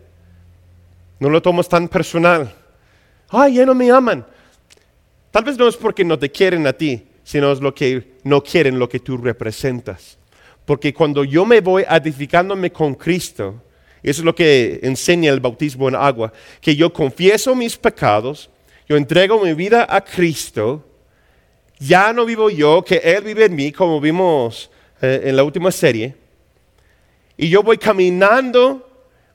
No 1.19 1.29
lo 1.29 1.43
tomas 1.43 1.69
tan 1.69 1.87
personal. 1.89 2.53
Ay, 3.29 3.55
ya 3.55 3.67
no 3.67 3.75
me 3.75 3.91
aman. 3.91 4.25
Tal 5.31 5.45
vez 5.45 5.59
no 5.59 5.69
es 5.69 5.77
porque 5.77 6.05
no 6.05 6.19
te 6.19 6.31
quieren 6.31 6.67
a 6.67 6.73
ti, 6.73 7.07
sino 7.23 7.53
es 7.53 7.61
lo 7.61 7.75
que 7.75 8.15
no 8.25 8.43
quieren 8.43 8.79
lo 8.79 8.89
que 8.89 9.01
tú 9.01 9.17
representas. 9.17 10.19
Porque 10.65 10.95
cuando 10.95 11.25
yo 11.25 11.45
me 11.45 11.61
voy 11.61 11.85
edificándome 11.89 12.73
con 12.73 12.95
Cristo, 12.95 13.63
eso 14.03 14.23
es 14.23 14.25
lo 14.25 14.35
que 14.35 14.81
enseña 14.83 15.33
el 15.33 15.41
bautismo 15.41 15.89
en 15.89 15.95
agua, 15.95 16.33
que 16.61 16.75
yo 16.75 16.93
confieso 16.93 17.55
mis 17.55 17.77
pecados, 17.77 18.51
yo 18.89 18.97
entrego 18.97 19.43
mi 19.43 19.53
vida 19.55 19.87
a 19.89 20.01
Cristo, 20.01 20.85
ya 21.81 22.13
no 22.13 22.25
vivo 22.25 22.49
yo, 22.49 22.85
que 22.85 22.99
Él 22.99 23.25
vive 23.25 23.47
en 23.47 23.57
mí, 23.57 23.73
como 23.73 24.01
vimos 24.01 24.71
eh, 25.03 25.23
en 25.25 25.35
la 25.35 25.43
última 25.43 25.73
serie, 25.73 26.15
y 27.37 27.49
yo 27.49 27.65
voy 27.65 27.77
caminando, 27.77 28.89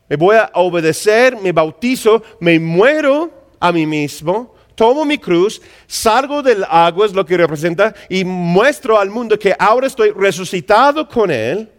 me 0.07 0.15
voy 0.15 0.37
a 0.37 0.49
obedecer, 0.53 1.35
me 1.35 1.51
bautizo, 1.51 2.23
me 2.39 2.57
muero 2.57 3.29
a 3.59 3.73
mí 3.73 3.85
mismo, 3.85 4.55
tomo 4.75 5.03
mi 5.03 5.17
cruz, 5.17 5.61
salgo 5.87 6.41
del 6.41 6.63
agua, 6.69 7.05
es 7.05 7.13
lo 7.13 7.25
que 7.25 7.35
representa, 7.35 7.93
y 8.07 8.23
muestro 8.23 8.97
al 8.97 9.09
mundo 9.09 9.37
que 9.37 9.53
ahora 9.59 9.87
estoy 9.87 10.11
resucitado 10.11 11.09
con 11.09 11.29
Él, 11.29 11.69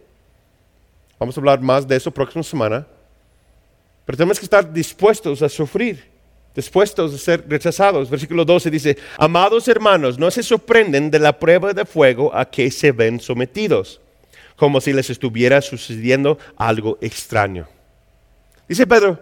Vamos 1.19 1.35
a 1.35 1.41
hablar 1.41 1.61
más 1.61 1.87
de 1.87 1.95
eso 1.95 2.11
próxima 2.11 2.43
semana. 2.43 2.85
Pero 4.05 4.17
tenemos 4.17 4.39
que 4.39 4.45
estar 4.45 4.71
dispuestos 4.71 5.41
a 5.41 5.49
sufrir, 5.49 6.09
dispuestos 6.57 7.13
a 7.13 7.17
ser 7.19 7.45
rechazados. 7.47 8.09
Versículo 8.09 8.43
12 8.43 8.71
dice, 8.71 8.97
amados 9.19 9.67
hermanos, 9.67 10.17
no 10.17 10.31
se 10.31 10.41
sorprenden 10.41 11.11
de 11.11 11.19
la 11.19 11.37
prueba 11.37 11.71
de 11.71 11.85
fuego 11.85 12.35
a 12.35 12.45
que 12.45 12.71
se 12.71 12.91
ven 12.91 13.19
sometidos, 13.19 14.01
como 14.55 14.81
si 14.81 14.91
les 14.91 15.09
estuviera 15.11 15.61
sucediendo 15.61 16.39
algo 16.57 16.97
extraño. 16.99 17.67
Dice 18.67 18.87
Pedro, 18.87 19.19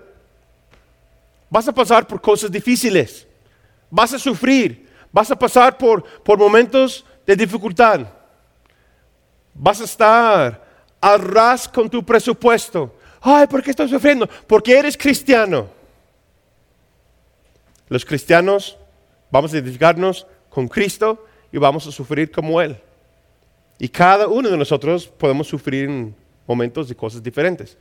vas 1.49 1.67
a 1.67 1.73
pasar 1.73 2.07
por 2.07 2.21
cosas 2.21 2.49
difíciles, 2.49 3.27
vas 3.89 4.13
a 4.13 4.19
sufrir, 4.19 4.87
vas 5.11 5.29
a 5.29 5.35
pasar 5.37 5.77
por, 5.77 6.03
por 6.23 6.39
momentos 6.39 7.05
de 7.27 7.35
dificultad, 7.35 8.07
vas 9.53 9.81
a 9.81 9.83
estar 9.83 10.65
arras 11.01 11.67
con 11.67 11.89
tu 11.89 12.03
presupuesto. 12.03 12.97
Ay, 13.19 13.45
¿por 13.47 13.61
qué 13.61 13.71
estás 13.71 13.89
sufriendo? 13.89 14.25
Porque 14.47 14.77
eres 14.77 14.95
cristiano. 14.95 15.74
Los 17.87 18.05
cristianos 18.05 18.77
vamos 19.31 19.53
a 19.53 19.57
identificarnos 19.57 20.25
con 20.49 20.67
Cristo 20.67 21.25
y 21.51 21.57
vamos 21.57 21.85
a 21.87 21.91
sufrir 21.91 22.31
como 22.31 22.61
Él. 22.61 22.77
Y 23.77 23.89
cada 23.89 24.27
uno 24.27 24.49
de 24.49 24.57
nosotros 24.57 25.07
podemos 25.07 25.47
sufrir 25.47 25.89
en 25.89 26.15
momentos 26.47 26.87
de 26.87 26.95
cosas 26.95 27.21
diferentes. 27.21 27.77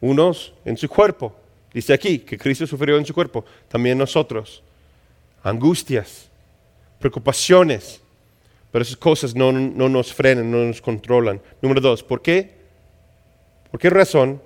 Unos 0.00 0.52
en 0.64 0.76
su 0.76 0.88
cuerpo. 0.88 1.34
Dice 1.72 1.92
aquí 1.92 2.18
que 2.20 2.38
Cristo 2.38 2.66
sufrió 2.66 2.98
en 2.98 3.06
su 3.06 3.14
cuerpo. 3.14 3.44
También 3.68 3.96
nosotros. 3.96 4.62
Angustias, 5.42 6.28
preocupaciones, 6.98 8.00
pero 8.72 8.82
esas 8.82 8.96
cosas 8.96 9.34
no, 9.34 9.52
nos 9.52 10.12
frenan, 10.12 10.50
no 10.50 10.64
nos 10.64 10.80
controlan. 10.80 11.40
Número 11.62 11.80
dos, 11.80 12.02
¿por 12.02 12.22
qué? 12.22 12.50
¿Por 13.70 13.78
qué 13.78 13.90
razón? 13.90 14.42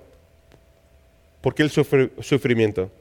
¿Por 1.41 1.55
qué 1.55 1.63
el 1.63 1.71
sufrimiento? 1.71 2.91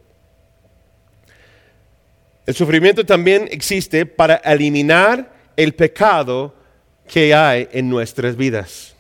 El 2.49 2.55
sufrimiento 2.55 3.05
también 3.05 3.47
existe 3.51 4.07
para 4.07 4.37
eliminar 4.37 5.31
el 5.55 5.75
pecado 5.75 6.55
que 7.07 7.35
hay 7.35 7.69
en 7.73 7.91
nuestras 7.91 8.39
vidas. 8.39 8.97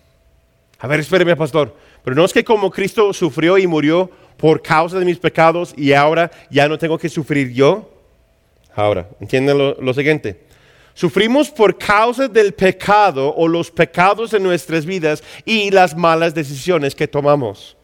A 0.78 0.86
ver, 0.86 1.00
espéreme, 1.00 1.34
pastor. 1.34 1.74
Pero 2.04 2.14
no 2.14 2.26
es 2.26 2.34
que 2.34 2.44
como 2.44 2.70
Cristo 2.70 3.10
sufrió 3.14 3.56
y 3.56 3.66
murió 3.66 4.10
por 4.36 4.60
causa 4.60 4.98
de 4.98 5.06
mis 5.06 5.18
pecados 5.18 5.72
y 5.78 5.94
ahora 5.94 6.30
ya 6.50 6.68
no 6.68 6.76
tengo 6.76 6.98
que 6.98 7.08
sufrir 7.08 7.50
yo. 7.50 7.90
Ahora, 8.74 9.08
entienden 9.18 9.56
lo 9.56 9.94
siguiente. 9.94 10.42
Sufrimos 10.92 11.48
por 11.48 11.78
causa 11.78 12.28
del 12.28 12.52
pecado 12.52 13.34
o 13.34 13.48
los 13.48 13.70
pecados 13.70 14.34
en 14.34 14.42
nuestras 14.42 14.84
vidas 14.84 15.24
y 15.46 15.70
las 15.70 15.96
malas 15.96 16.34
decisiones 16.34 16.94
que 16.94 17.08
tomamos. 17.08 17.78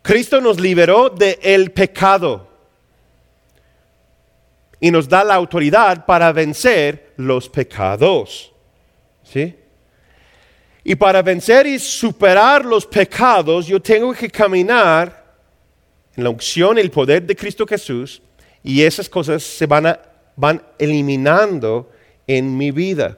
Cristo 0.00 0.40
nos 0.40 0.58
liberó 0.58 1.10
del 1.10 1.72
pecado 1.72 2.51
y 4.82 4.90
nos 4.90 5.08
da 5.08 5.22
la 5.22 5.36
autoridad 5.36 6.04
para 6.04 6.32
vencer 6.32 7.12
los 7.16 7.48
pecados. 7.48 8.52
¿Sí? 9.22 9.54
Y 10.82 10.96
para 10.96 11.22
vencer 11.22 11.68
y 11.68 11.78
superar 11.78 12.64
los 12.64 12.84
pecados, 12.84 13.68
yo 13.68 13.80
tengo 13.80 14.12
que 14.12 14.28
caminar 14.28 15.36
en 16.16 16.24
la 16.24 16.30
unción 16.30 16.78
y 16.78 16.80
el 16.80 16.90
poder 16.90 17.22
de 17.22 17.36
Cristo 17.36 17.64
Jesús 17.64 18.20
y 18.64 18.82
esas 18.82 19.08
cosas 19.08 19.44
se 19.44 19.66
van, 19.66 19.86
a, 19.86 20.00
van 20.34 20.60
eliminando 20.76 21.88
en 22.26 22.56
mi 22.56 22.72
vida. 22.72 23.16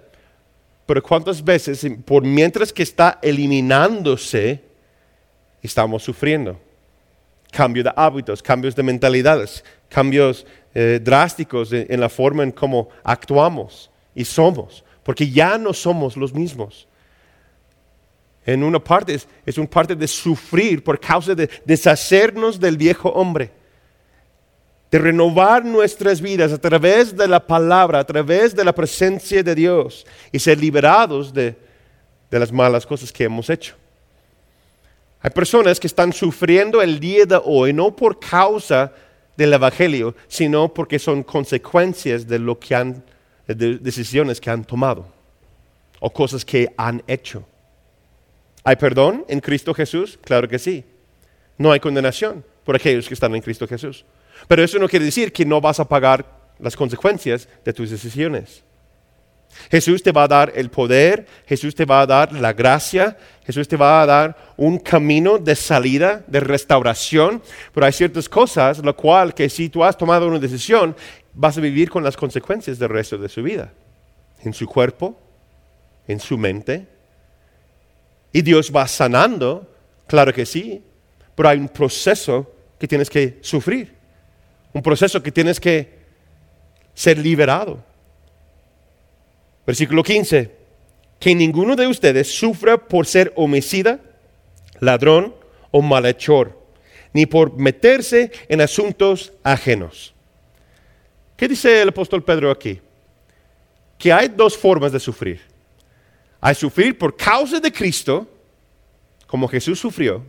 Pero 0.85 1.03
cuántas 1.03 1.43
veces, 1.43 1.87
por 2.05 2.25
mientras 2.25 2.75
que 2.75 2.83
está 2.83 3.19
eliminándose, 3.23 4.61
estamos 5.63 6.03
sufriendo. 6.03 6.61
Cambio 7.51 7.85
de 7.85 7.93
hábitos, 7.97 8.43
cambios 8.43 8.77
de 8.77 8.83
mentalidades, 8.83 9.65
cambios 9.89 10.45
eh, 10.75 11.01
drásticos 11.03 11.73
en, 11.73 12.01
la 12.01 12.09
forma 12.09 12.43
en 12.43 12.53
cómo 12.53 12.89
actuamos 13.03 13.91
y 14.15 14.25
somos, 14.25 14.85
porque 15.03 15.31
ya 15.31 15.57
no 15.59 15.73
somos 15.73 16.17
los 16.17 16.35
mismos. 16.35 16.89
En 18.47 18.63
una 18.63 18.79
parte 18.79 19.15
es, 19.15 19.27
es 19.47 19.57
una 19.57 19.71
parte 19.71 19.97
de 19.97 20.07
sufrir 20.07 20.85
por 20.85 21.01
causa 21.01 21.35
de 21.35 21.49
deshacernos 21.65 22.61
del 22.61 22.77
viejo 22.77 23.09
hombre 23.11 23.51
de 24.95 25.01
renovar 25.01 25.65
nuestras 25.65 26.21
vidas 26.21 26.53
a 26.53 26.59
través 26.59 27.17
de 27.17 27.27
la 27.27 27.45
palabra, 27.45 27.99
a 27.99 28.05
través 28.05 28.55
de 28.55 28.65
la 28.65 28.73
presencia 28.73 29.43
de 29.43 29.53
Dios 29.53 30.07
y 30.31 30.39
ser 30.39 30.61
liberados 30.61 31.35
de, 31.35 31.57
las 32.31 32.53
malas 32.53 32.87
cosas 32.87 33.11
que 33.11 33.25
hemos 33.25 33.51
hecho. 33.51 33.75
Hay 35.21 35.31
personas 35.31 35.81
que 35.81 35.89
están 35.89 36.13
sufriendo 36.13 36.81
el 36.81 37.01
día 37.01 37.27
de 37.27 37.41
hoy 37.45 37.73
no 37.73 37.97
por 37.97 38.21
causa 38.21 38.93
del 39.37 39.53
Evangelio, 39.53 40.15
sino 40.29 40.73
porque 40.73 40.99
son 40.99 41.23
consecuencias 41.23 42.27
de 42.27 42.39
lo 42.39 42.59
que 42.59 42.75
han, 42.75 43.05
de 43.47 43.79
decisiones 43.79 44.41
que 44.41 44.51
han 44.51 44.65
tomado 44.65 45.07
o 46.01 46.11
cosas 46.13 46.45
que 46.45 46.73
han 46.77 47.03
hecho. 47.07 47.45
¿Hay 48.63 48.77
perdón 48.77 49.25
en 49.29 49.41
Cristo 49.41 49.75
Jesús? 49.75 50.19
Claro 50.23 50.49
que 50.49 50.59
sí. 50.59 50.85
No 51.59 51.73
hay 51.73 51.81
condenación 51.81 52.45
por 52.65 52.77
aquellos 52.77 53.07
que 53.07 53.15
están 53.15 53.35
en 53.35 53.43
Cristo 53.43 53.67
Jesús. 53.67 54.05
Pero 54.49 54.63
eso 54.63 54.79
no 54.79 54.89
quiere 54.89 55.05
decir 55.05 55.33
que 55.33 55.45
no 55.45 55.61
vas 55.61 55.81
a 55.81 55.89
pagar 55.89 56.53
las 56.59 56.77
consecuencias 56.77 57.49
de 57.65 57.73
tus 57.73 57.91
decisiones. 57.91 58.65
Jesús 59.71 60.03
te 60.03 60.13
va 60.13 60.25
a 60.25 60.29
dar 60.29 60.53
el 60.55 60.71
poder, 60.71 61.27
Jesús 61.47 61.75
te 61.75 61.85
va 61.85 62.01
a 62.03 62.07
dar 62.07 62.33
la 62.33 62.53
gracia, 62.53 63.17
Jesús 63.45 63.69
te 63.69 63.77
va 63.77 64.03
a 64.03 64.07
dar 64.07 64.37
un 64.57 64.79
camino 64.79 65.39
de 65.39 65.55
salida, 65.55 66.25
de 66.27 66.41
restauración, 66.41 67.43
pero 67.73 67.87
hay 67.87 67.93
ciertas 67.93 68.29
cosas, 68.29 68.79
lo 68.79 68.97
cual 68.97 69.35
que 69.35 69.49
si 69.49 69.69
tú 69.69 69.85
has 69.85 69.97
tomado 69.97 70.27
una 70.27 70.39
decisión, 70.39 70.97
vas 71.33 71.59
a 71.59 71.61
vivir 71.61 71.91
con 71.91 72.05
las 72.05 72.17
consecuencias 72.17 72.79
del 72.79 72.89
resto 72.89 73.19
de 73.19 73.29
su 73.29 73.43
vida, 73.43 73.73
en 74.43 74.55
su 74.55 74.67
cuerpo, 74.67 75.19
en 76.07 76.21
su 76.21 76.39
mente. 76.39 76.87
Y 78.33 78.43
Dios 78.43 78.73
va 78.75 78.87
sanando, 78.89 79.71
claro 80.07 80.33
que 80.33 80.47
sí, 80.47 80.83
pero 81.35 81.49
hay 81.49 81.59
un 81.59 81.69
proceso 81.69 82.53
que 82.79 82.89
tienes 82.89 83.11
que 83.11 83.39
sufrir, 83.41 83.95
un 84.73 84.83
proceso 84.83 85.23
que 85.23 85.33
tienes 85.33 85.61
que 85.61 86.05
ser 86.95 87.19
liberado. 87.19 87.85
Versículo 89.67 90.03
15, 90.03 90.51
que 91.19 91.35
ninguno 91.35 91.75
de 91.77 91.87
ustedes 91.87 92.35
sufra 92.35 92.77
por 92.77 93.07
ser 93.07 93.33
homicida, 93.37 94.01
ladrón 94.81 95.35
o 95.71 95.81
malhechor, 95.81 96.59
ni 97.13 97.27
por 97.27 97.57
meterse 97.57 98.31
en 98.49 98.61
asuntos 98.61 99.33
ajenos. 99.43 100.15
¿Qué 101.37 101.49
dice 101.49 101.83
el 101.83 101.89
apóstol 101.89 102.23
Pedro 102.23 102.51
aquí? 102.51 102.81
Que 103.99 104.13
hay 104.13 104.29
dos 104.29 104.57
formas 104.57 104.93
de 104.93 105.01
sufrir. 105.01 105.41
Hay 106.41 106.55
sufrir 106.55 106.99
por 106.99 107.17
causa 107.17 107.59
de 107.59 107.73
Cristo, 107.73 108.29
como 109.27 109.49
Jesús 109.49 109.81
sufrió, 109.81 110.23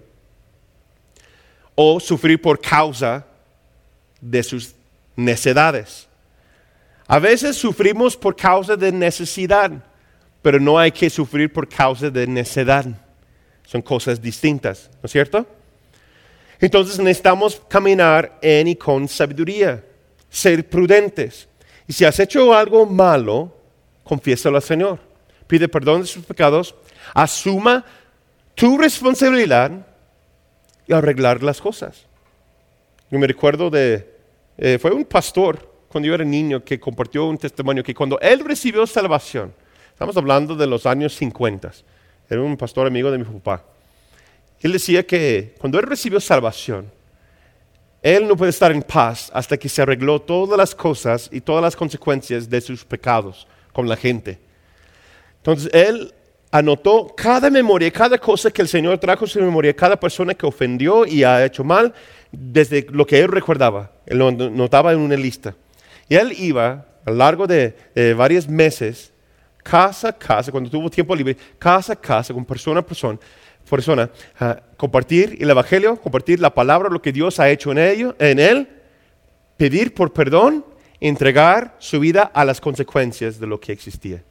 o 1.76 2.00
sufrir 2.00 2.41
por 2.41 2.60
causa 2.62 3.26
de 4.21 4.41
sus 4.41 4.74
necedades. 5.15 6.08
A 7.08 7.20
veces 7.20 7.56
sufrimos 7.56 8.18
por 8.18 8.36
causa 8.36 8.76
de 8.76 8.91
necesidad, 8.91 9.72
pero 10.41 10.60
no 10.60 10.78
hay 10.78 10.91
que 10.91 11.10
sufrir 11.10 11.52
por 11.52 11.68
causa 11.68 12.10
de 12.10 12.26
necedad. 12.26 12.86
Son 13.65 13.82
cosas 13.82 14.22
distintas, 14.22 14.89
¿no 15.02 15.08
es 15.08 15.12
cierto? 15.12 15.46
Entonces 16.60 16.98
necesitamos 17.00 17.62
caminar 17.68 18.39
en 18.41 18.68
y 18.68 18.76
con 18.76 19.08
sabiduría, 19.08 19.84
ser 20.30 20.68
prudentes. 20.68 21.48
Y 21.88 21.94
si 21.94 22.06
has 22.06 22.20
hecho 22.20 22.54
algo 22.54 22.86
malo, 22.86 23.56
confiésalo 24.04 24.56
al 24.56 24.63
Señor. 24.63 25.00
Pide 25.48 25.68
perdón 25.68 26.02
de 26.02 26.08
sus 26.08 26.26
pecados, 26.26 26.74
asuma 27.13 27.86
tu 28.56 28.78
responsabilidad 28.78 29.72
y 30.88 30.94
arreglar 30.94 31.44
las 31.44 31.62
cosas. 31.62 32.06
Yo 33.12 33.20
me 33.20 33.28
recuerdo 33.28 33.70
de, 33.70 34.10
eh, 34.58 34.80
fue 34.80 34.91
un 34.91 35.06
pastor 35.06 35.75
cuando 35.95 36.08
yo 36.10 36.15
era 36.15 36.25
niño 36.25 36.62
que 36.62 36.77
compartió 36.77 37.25
un 37.25 37.38
testimonio 37.38 37.81
que 37.81 37.95
cuando 37.95 38.19
él 38.19 38.41
recibió 38.41 38.86
salvación, 38.86 39.53
estamos 39.93 40.17
hablando 40.17 40.53
de 40.53 40.67
los 40.67 40.86
años 40.86 41.15
50, 41.15 41.71
era 42.29 42.41
un 42.41 42.58
pastor 42.58 42.86
amigo 42.86 43.10
de 43.10 43.17
mi 43.17 43.23
papá, 43.23 43.63
él 44.60 44.73
decía 44.73 45.08
que 45.08 45.55
cuando 45.58 45.79
él 45.79 45.86
recibió 45.86 46.19
salvación, 46.19 46.91
él 48.01 48.27
no 48.27 48.36
puede 48.36 48.49
estar 48.49 48.73
en 48.73 48.84
paz 48.84 49.31
hasta 49.34 49.55
que 49.55 49.69
se 49.69 49.84
arregló 49.84 50.21
todas 50.21 50.58
las 50.58 50.75
cosas 50.75 51.29
y 51.31 51.39
todas 51.39 51.62
las 51.62 51.77
consecuencias 51.77 52.49
de 52.49 52.60
sus 52.60 52.84
pecados 52.84 53.47
con 53.71 53.88
la 53.88 53.95
gente. 53.95 54.38
Entonces 55.38 55.69
él 55.73 56.13
anotó 56.51 57.08
cada 57.15 57.49
memoria, 57.49 57.89
cada 57.89 58.17
cosa 58.17 58.51
que 58.51 58.62
el 58.62 58.67
Señor 58.67 58.97
trajo 58.97 59.23
a 59.23 59.27
su 59.29 59.39
memoria, 59.39 59.73
cada 59.73 59.97
persona 59.97 60.34
que 60.34 60.45
ofendió 60.45 61.05
y 61.05 61.23
ha 61.23 61.45
hecho 61.45 61.63
mal, 61.63 61.93
desde 62.34 62.86
lo 62.89 63.08
que 63.08 63.19
él 63.19 63.29
recordaba. 63.29 63.93
Él 64.05 64.17
lo 64.17 64.29
notaba 64.34 64.91
en 64.91 64.99
una 64.99 65.15
lista. 65.15 65.55
Y 66.08 66.15
él 66.15 66.34
iba 66.38 66.86
a 67.06 67.12
lo 67.12 67.18
largo 67.18 67.48
de, 67.48 67.76
varios 68.15 68.48
meses, 68.48 69.12
casa 69.63 70.10
a 70.10 70.13
casa, 70.13 70.52
cuando 70.52 70.70
tuvo 70.70 70.89
tiempo 70.89 71.15
libre, 71.15 71.38
casa 71.58 71.94
a 71.94 71.96
casa, 71.96 72.34
con 72.34 72.46
persona 72.46 72.80
a 72.80 72.86
persona, 72.86 73.20
persona 73.70 74.10
compartir 74.78 75.38
el 75.39 75.50
Evangelio, 75.50 75.96
compartir 75.96 76.39
la 76.39 76.54
palabra, 76.54 76.89
lo 76.89 77.02
que 77.02 77.12
Dios 77.12 77.39
ha 77.39 77.50
hecho 77.50 77.72
en, 77.72 77.80
ello, 77.80 78.15
en 78.20 78.39
él, 78.39 78.68
pedir 79.58 79.94
por 79.94 80.13
perdón, 80.13 80.65
entregar 81.00 81.76
su 81.80 82.00
vida 82.00 82.24
a 82.34 82.46
las 82.46 82.62
consecuencias 82.62 83.39
de 83.39 83.48
lo 83.48 83.60
que 83.60 83.72
existía. 83.72 84.24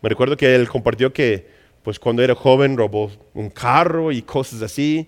Me 0.00 0.08
recuerdo 0.08 0.36
que 0.36 0.54
él 0.54 0.68
compartió 0.68 1.12
que 1.12 1.58
pues 1.82 1.98
cuando 1.98 2.22
era 2.22 2.34
joven 2.34 2.76
robó 2.76 3.10
un 3.34 3.50
carro 3.50 4.12
y 4.12 4.22
cosas 4.22 4.62
así. 4.62 5.06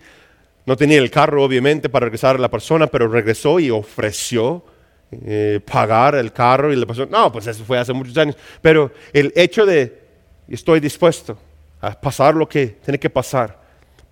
No 0.67 0.77
tenía 0.77 0.99
el 0.99 1.11
carro 1.11 1.45
obviamente 1.45 1.89
para 1.89 2.07
regresar 2.07 2.37
a 2.37 2.39
la 2.39 2.51
persona, 2.51 2.87
pero 2.87 3.07
regresó 3.09 3.61
y 3.61 3.71
ofreció 3.71 4.65
eh, 5.13 5.61
pagar 5.65 6.15
el 6.15 6.33
carro 6.33 6.73
y 6.73 6.77
la 6.77 6.87
persona, 6.87 7.09
no, 7.11 7.33
pues 7.33 7.47
eso 7.47 7.65
fue 7.65 7.79
hace 7.79 7.93
muchos 7.93 8.17
años. 8.17 8.37
Pero 8.63 8.93
el 9.13 9.33
hecho 9.35 9.67
de 9.67 10.01
estoy 10.49 10.81
dispuesto 10.81 11.39
a 11.81 11.99
pasar 11.99 12.35
lo 12.35 12.49
que 12.49 12.67
tiene 12.67 12.99
que 12.99 13.11
pasar, 13.11 13.59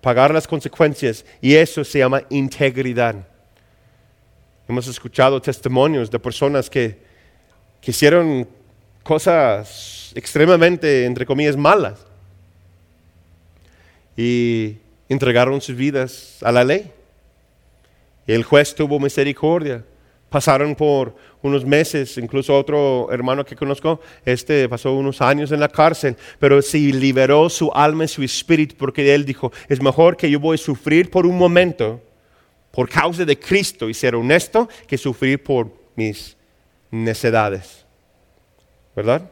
pagar 0.01 0.33
las 0.33 0.47
consecuencias, 0.47 1.25
y 1.41 1.55
eso 1.55 1.83
se 1.83 1.99
llama 1.99 2.23
integridad. 2.29 3.15
Hemos 4.67 4.87
escuchado 4.87 5.41
testimonios 5.41 6.11
de 6.11 6.19
personas 6.19 6.69
que, 6.69 6.99
que 7.81 7.91
hicieron 7.91 8.47
cosas 9.03 10.11
extremadamente, 10.15 11.05
entre 11.05 11.25
comillas, 11.25 11.57
malas. 11.57 12.05
Y 14.15 14.77
entregaron 15.07 15.59
sus 15.61 15.75
vidas 15.75 16.37
a 16.41 16.51
la 16.51 16.63
ley. 16.63 16.91
El 18.27 18.43
juez 18.43 18.75
tuvo 18.75 18.99
misericordia. 18.99 19.83
Pasaron 20.29 20.75
por 20.75 21.15
unos 21.41 21.65
meses, 21.65 22.17
incluso 22.17 22.55
otro 22.55 23.09
hermano 23.11 23.43
que 23.43 23.55
conozco, 23.55 23.99
este 24.23 24.69
pasó 24.69 24.93
unos 24.93 25.21
años 25.21 25.51
en 25.51 25.59
la 25.59 25.69
cárcel, 25.69 26.15
pero 26.37 26.61
se 26.61 26.77
liberó 26.77 27.49
su 27.49 27.71
alma 27.73 28.05
y 28.05 28.07
su 28.07 28.21
espíritu 28.21 28.75
porque 28.77 29.13
él 29.13 29.25
dijo, 29.25 29.51
es 29.67 29.81
mejor 29.81 30.15
que 30.17 30.29
yo 30.29 30.39
voy 30.39 30.55
a 30.55 30.57
sufrir 30.57 31.09
por 31.09 31.25
un 31.25 31.37
momento 31.37 32.01
por 32.71 32.87
causa 32.87 33.25
de 33.25 33.39
Cristo 33.39 33.89
y 33.89 33.93
ser 33.93 34.15
honesto 34.15 34.69
que 34.87 34.97
sufrir 34.97 35.41
por 35.41 35.71
mis 35.95 36.37
necedades. 36.91 37.85
¿Verdad? 38.95 39.29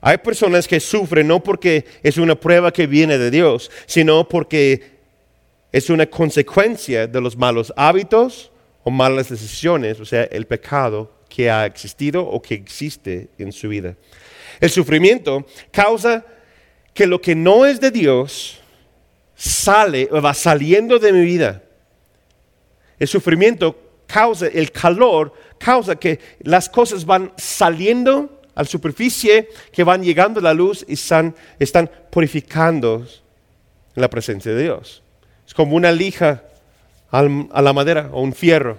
Hay 0.00 0.18
personas 0.18 0.66
que 0.66 0.80
sufren 0.80 1.28
no 1.28 1.42
porque 1.42 1.84
es 2.02 2.16
una 2.16 2.34
prueba 2.34 2.72
que 2.72 2.86
viene 2.86 3.18
de 3.18 3.30
Dios, 3.30 3.70
sino 3.86 4.28
porque 4.28 4.96
es 5.72 5.90
una 5.90 6.06
consecuencia 6.06 7.06
de 7.06 7.20
los 7.20 7.36
malos 7.36 7.72
hábitos 7.76 8.50
o 8.86 8.90
malas 8.92 9.28
decisiones, 9.28 9.98
o 9.98 10.04
sea, 10.04 10.22
el 10.30 10.46
pecado 10.46 11.10
que 11.28 11.50
ha 11.50 11.66
existido 11.66 12.24
o 12.24 12.40
que 12.40 12.54
existe 12.54 13.30
en 13.36 13.50
su 13.50 13.68
vida. 13.68 13.96
El 14.60 14.70
sufrimiento 14.70 15.44
causa 15.72 16.24
que 16.94 17.08
lo 17.08 17.20
que 17.20 17.34
no 17.34 17.66
es 17.66 17.80
de 17.80 17.90
Dios 17.90 18.60
sale 19.34 20.08
o 20.12 20.22
va 20.22 20.34
saliendo 20.34 21.00
de 21.00 21.12
mi 21.12 21.24
vida. 21.24 21.64
El 23.00 23.08
sufrimiento 23.08 23.76
causa, 24.06 24.46
el 24.46 24.70
calor 24.70 25.32
causa 25.58 25.96
que 25.96 26.20
las 26.44 26.68
cosas 26.68 27.04
van 27.04 27.32
saliendo 27.36 28.40
a 28.54 28.62
la 28.62 28.68
superficie 28.68 29.48
que 29.72 29.82
van 29.82 30.04
llegando 30.04 30.38
a 30.38 30.44
la 30.44 30.54
luz 30.54 30.84
y 30.86 30.92
están, 30.92 31.34
están 31.58 31.90
purificando 32.08 33.04
en 33.96 34.00
la 34.00 34.08
presencia 34.08 34.54
de 34.54 34.62
Dios. 34.62 35.02
Es 35.44 35.54
como 35.54 35.74
una 35.74 35.90
lija 35.90 36.44
a 37.18 37.62
la 37.62 37.72
madera 37.72 38.10
o 38.12 38.22
un 38.22 38.32
fierro. 38.32 38.78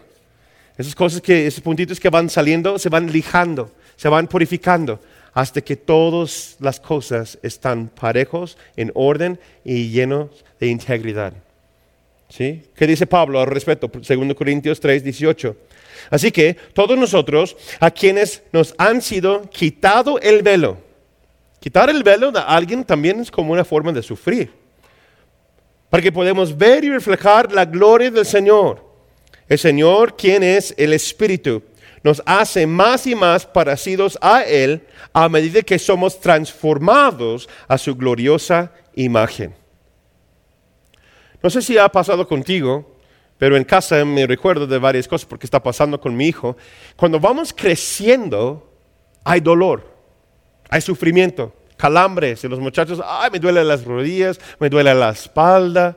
Esas 0.77 0.93
cosas 0.93 1.21
que, 1.21 1.47
esos 1.47 1.61
puntitos 1.61 1.99
que 1.99 2.09
van 2.09 2.29
saliendo, 2.29 2.77
se 2.77 2.89
van 2.89 3.11
lijando, 3.11 3.71
se 3.95 4.09
van 4.09 4.27
purificando 4.27 4.99
hasta 5.33 5.61
que 5.61 5.75
todas 5.75 6.55
las 6.59 6.79
cosas 6.79 7.37
están 7.43 7.89
parejos, 7.89 8.57
en 8.75 8.91
orden 8.95 9.39
y 9.63 9.89
llenos 9.89 10.29
de 10.59 10.67
integridad. 10.67 11.33
¿Sí? 12.27 12.63
¿Qué 12.75 12.87
dice 12.87 13.05
Pablo 13.05 13.39
al 13.39 13.47
respecto? 13.47 13.87
2 13.87 14.33
Corintios 14.35 14.79
3, 14.79 15.03
18. 15.03 15.55
Así 16.09 16.31
que 16.31 16.55
todos 16.73 16.97
nosotros, 16.97 17.55
a 17.79 17.91
quienes 17.91 18.41
nos 18.51 18.73
han 18.77 19.01
sido 19.01 19.43
quitado 19.49 20.19
el 20.19 20.41
velo, 20.41 20.79
quitar 21.59 21.89
el 21.89 22.03
velo 22.03 22.31
de 22.31 22.39
alguien 22.39 22.83
también 22.83 23.19
es 23.19 23.31
como 23.31 23.53
una 23.53 23.63
forma 23.63 23.91
de 23.91 24.01
sufrir, 24.01 24.51
para 25.89 26.03
que 26.03 26.11
podamos 26.11 26.55
ver 26.57 26.83
y 26.83 26.89
reflejar 26.89 27.51
la 27.51 27.65
gloria 27.65 28.11
del 28.11 28.25
Señor. 28.25 28.85
El 29.47 29.57
Señor, 29.57 30.15
quien 30.17 30.43
es 30.43 30.73
el 30.77 30.93
Espíritu, 30.93 31.63
nos 32.03 32.21
hace 32.25 32.67
más 32.67 33.07
y 33.07 33.15
más 33.15 33.45
parecidos 33.45 34.17
a 34.21 34.43
Él 34.43 34.81
a 35.13 35.29
medida 35.29 35.61
que 35.61 35.79
somos 35.79 36.19
transformados 36.19 37.49
a 37.67 37.77
su 37.77 37.95
gloriosa 37.95 38.71
imagen. 38.95 39.55
No 41.41 41.49
sé 41.49 41.61
si 41.61 41.77
ha 41.77 41.87
pasado 41.89 42.27
contigo, 42.27 42.97
pero 43.37 43.55
en 43.55 43.63
casa 43.63 44.03
me 44.03 44.25
recuerdo 44.25 44.67
de 44.67 44.79
varias 44.79 45.07
cosas 45.07 45.25
porque 45.25 45.45
está 45.45 45.61
pasando 45.61 45.99
con 45.99 46.15
mi 46.15 46.27
hijo. 46.27 46.57
Cuando 46.95 47.19
vamos 47.19 47.53
creciendo, 47.53 48.71
hay 49.23 49.39
dolor, 49.39 49.85
hay 50.69 50.81
sufrimiento, 50.81 51.53
calambres. 51.77 52.43
Y 52.43 52.47
los 52.47 52.59
muchachos, 52.59 53.01
ay, 53.03 53.29
me 53.31 53.39
duele 53.39 53.63
las 53.63 53.85
rodillas, 53.85 54.39
me 54.59 54.69
duele 54.69 54.93
la 54.93 55.11
espalda. 55.11 55.95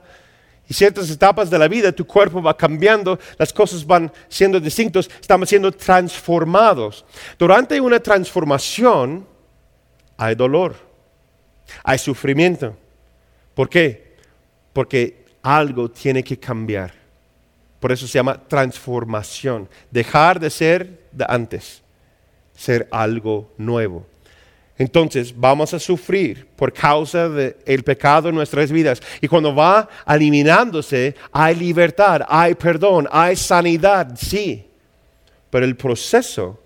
Y 0.69 0.75
ciertas 0.75 1.11
etapas 1.11 1.51
de 1.51 1.59
la 1.59 1.67
vida, 1.67 1.91
tu 1.91 2.07
cuerpo 2.07 2.41
va 2.41 2.57
cambiando, 2.57 3.19
las 3.37 3.53
cosas 3.53 3.85
van 3.85 4.13
siendo 4.29 4.61
distintas, 4.61 5.11
estamos 5.21 5.49
siendo 5.49 5.73
transformados. 5.73 7.05
Durante 7.37 7.81
una 7.81 7.99
transformación 7.99 9.27
hay 10.17 10.37
dolor, 10.37 10.77
hay 11.83 11.99
sufrimiento. 11.99 12.77
¿Por 13.53 13.69
qué? 13.69 14.15
Porque 14.73 15.25
algo 15.43 15.91
tiene 15.91 16.23
que 16.23 16.39
cambiar. 16.39 16.93
Por 17.81 17.91
eso 17.91 18.07
se 18.07 18.19
llama 18.19 18.41
transformación. 18.47 19.69
Dejar 19.91 20.39
de 20.39 20.51
ser 20.51 21.09
de 21.11 21.25
antes, 21.29 21.83
ser 22.55 22.87
algo 22.93 23.53
nuevo. 23.57 24.07
Entonces 24.81 25.39
vamos 25.39 25.75
a 25.75 25.79
sufrir 25.79 26.47
por 26.57 26.73
causa 26.73 27.29
del 27.29 27.83
pecado 27.85 28.31
en 28.31 28.35
nuestras 28.35 28.73
vidas. 28.73 29.03
Y 29.21 29.29
cuando 29.29 29.55
va 29.55 29.87
eliminándose, 30.09 31.15
hay 31.31 31.55
libertad, 31.55 32.23
hay 32.27 32.55
perdón, 32.55 33.07
hay 33.13 33.37
sanidad, 33.37 34.17
sí. 34.17 34.65
Pero 35.51 35.67
el 35.67 35.77
proceso 35.77 36.59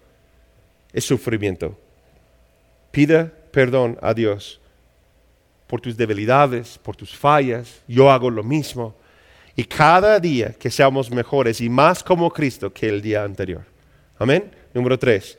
es 0.92 1.04
sufrimiento. 1.04 1.76
Pida 2.92 3.32
perdón 3.50 3.98
a 4.00 4.14
Dios 4.14 4.60
por 5.66 5.80
tus 5.80 5.96
debilidades, 5.96 6.78
por 6.78 6.94
tus 6.94 7.16
fallas. 7.16 7.82
Yo 7.88 8.12
hago 8.12 8.30
lo 8.30 8.44
mismo. 8.44 8.94
Y 9.56 9.64
cada 9.64 10.20
día 10.20 10.52
que 10.52 10.70
seamos 10.70 11.10
mejores 11.10 11.60
y 11.60 11.68
más 11.68 12.04
como 12.04 12.30
Cristo 12.30 12.72
que 12.72 12.88
el 12.88 13.02
día 13.02 13.24
anterior. 13.24 13.64
Amén. 14.20 14.52
Número 14.72 14.96
tres 14.96 15.36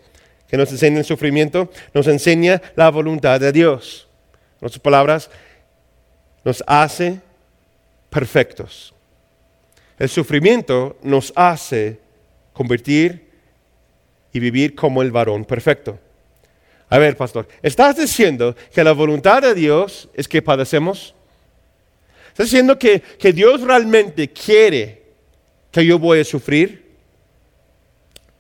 que 0.48 0.58
nos 0.58 0.72
enseña 0.72 1.00
el 1.00 1.06
sufrimiento, 1.06 1.72
nos 1.94 2.08
enseña 2.08 2.62
la 2.76 2.90
voluntad 2.90 3.40
de 3.40 3.52
Dios. 3.52 4.08
En 4.62 4.68
otras 4.68 4.80
palabras, 4.80 5.30
nos 6.44 6.64
hace 6.68 7.20
perfectos. 8.10 8.94
El 9.98 10.10
sufrimiento 10.10 10.98
nos 11.02 11.34
hace 11.36 12.00
convertir 12.54 13.26
y 14.32 14.40
vivir 14.40 14.76
como 14.76 15.02
el 15.02 15.12
varón 15.12 15.46
perfecto. 15.46 15.98
A 16.90 17.00
ver, 17.00 17.18
pastor, 17.18 17.48
¿estás 17.62 17.98
diciendo 17.98 18.56
que 18.74 18.84
la 18.84 18.92
voluntad 18.92 19.42
de 19.42 19.54
Dios 19.54 20.10
es 20.14 20.28
que 20.28 20.42
padecemos? 20.42 21.16
¿Estás 22.30 22.48
diciendo 22.48 22.78
que, 22.78 23.00
que 23.00 23.34
Dios 23.34 23.62
realmente 23.62 24.30
quiere 24.30 25.02
que 25.72 25.86
yo 25.86 25.98
voy 25.98 26.20
a 26.20 26.24
sufrir? 26.24 26.86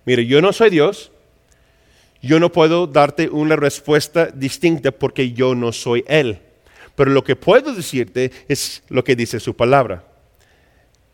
Mire, 0.05 0.25
yo 0.25 0.41
no 0.41 0.53
soy 0.53 0.69
Dios, 0.69 1.11
yo 2.25 2.39
no 2.39 2.51
puedo 2.51 2.87
darte 2.87 3.29
una 3.29 3.55
respuesta 3.55 4.27
distinta 4.27 4.91
porque 4.91 5.31
yo 5.31 5.55
no 5.55 5.71
soy 5.71 6.03
Él. 6.07 6.39
Pero 6.95 7.11
lo 7.11 7.23
que 7.23 7.35
puedo 7.35 7.73
decirte 7.73 8.31
es 8.47 8.83
lo 8.89 9.03
que 9.03 9.15
dice 9.15 9.39
su 9.39 9.55
palabra. 9.55 10.03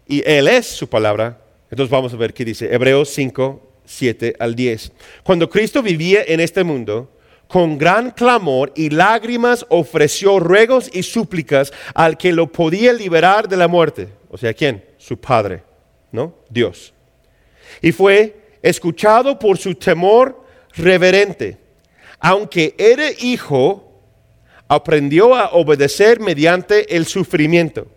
Y 0.08 0.24
Él 0.26 0.48
es 0.48 0.68
su 0.68 0.88
palabra. 0.88 1.42
Entonces 1.70 1.92
vamos 1.92 2.14
a 2.14 2.18
ver 2.18 2.34
qué 2.34 2.46
dice. 2.46 2.74
Hebreos 2.74 3.10
5, 3.10 3.72
7 3.86 4.36
al 4.40 4.56
10. 4.56 4.92
Cuando 5.24 5.50
Cristo 5.50 5.82
vivía 5.82 6.24
en 6.26 6.40
este 6.40 6.64
mundo, 6.64 7.12
con 7.48 7.78
gran 7.78 8.12
clamor 8.12 8.72
y 8.76 8.90
lágrimas 8.90 9.66
ofreció 9.68 10.40
ruegos 10.40 10.90
y 10.94 11.04
súplicas 11.04 11.74
al 11.94 12.18
que 12.18 12.32
lo 12.32 12.48
podía 12.50 12.94
liberar 12.94 13.50
de 13.50 13.58
la 13.58 13.68
muerte. 13.68 14.08
O 14.30 14.38
sea, 14.38 14.54
¿quién? 14.54 14.86
Su 14.98 15.18
Padre, 15.18 15.64
¿no? 16.12 16.34
Dios. 16.50 16.94
Y 17.82 17.92
fue 17.92 18.38
escuchado 18.62 19.38
por 19.38 19.58
su 19.58 19.76
temor 19.76 20.42
reverente. 20.76 21.58
Aunque 22.20 22.76
era 22.78 23.10
hijo, 23.20 23.92
aprendió 24.68 25.36
a 25.36 25.52
obedecer 25.52 26.20
mediante 26.20 26.96
el 26.96 27.06
sufrimiento. 27.06 27.88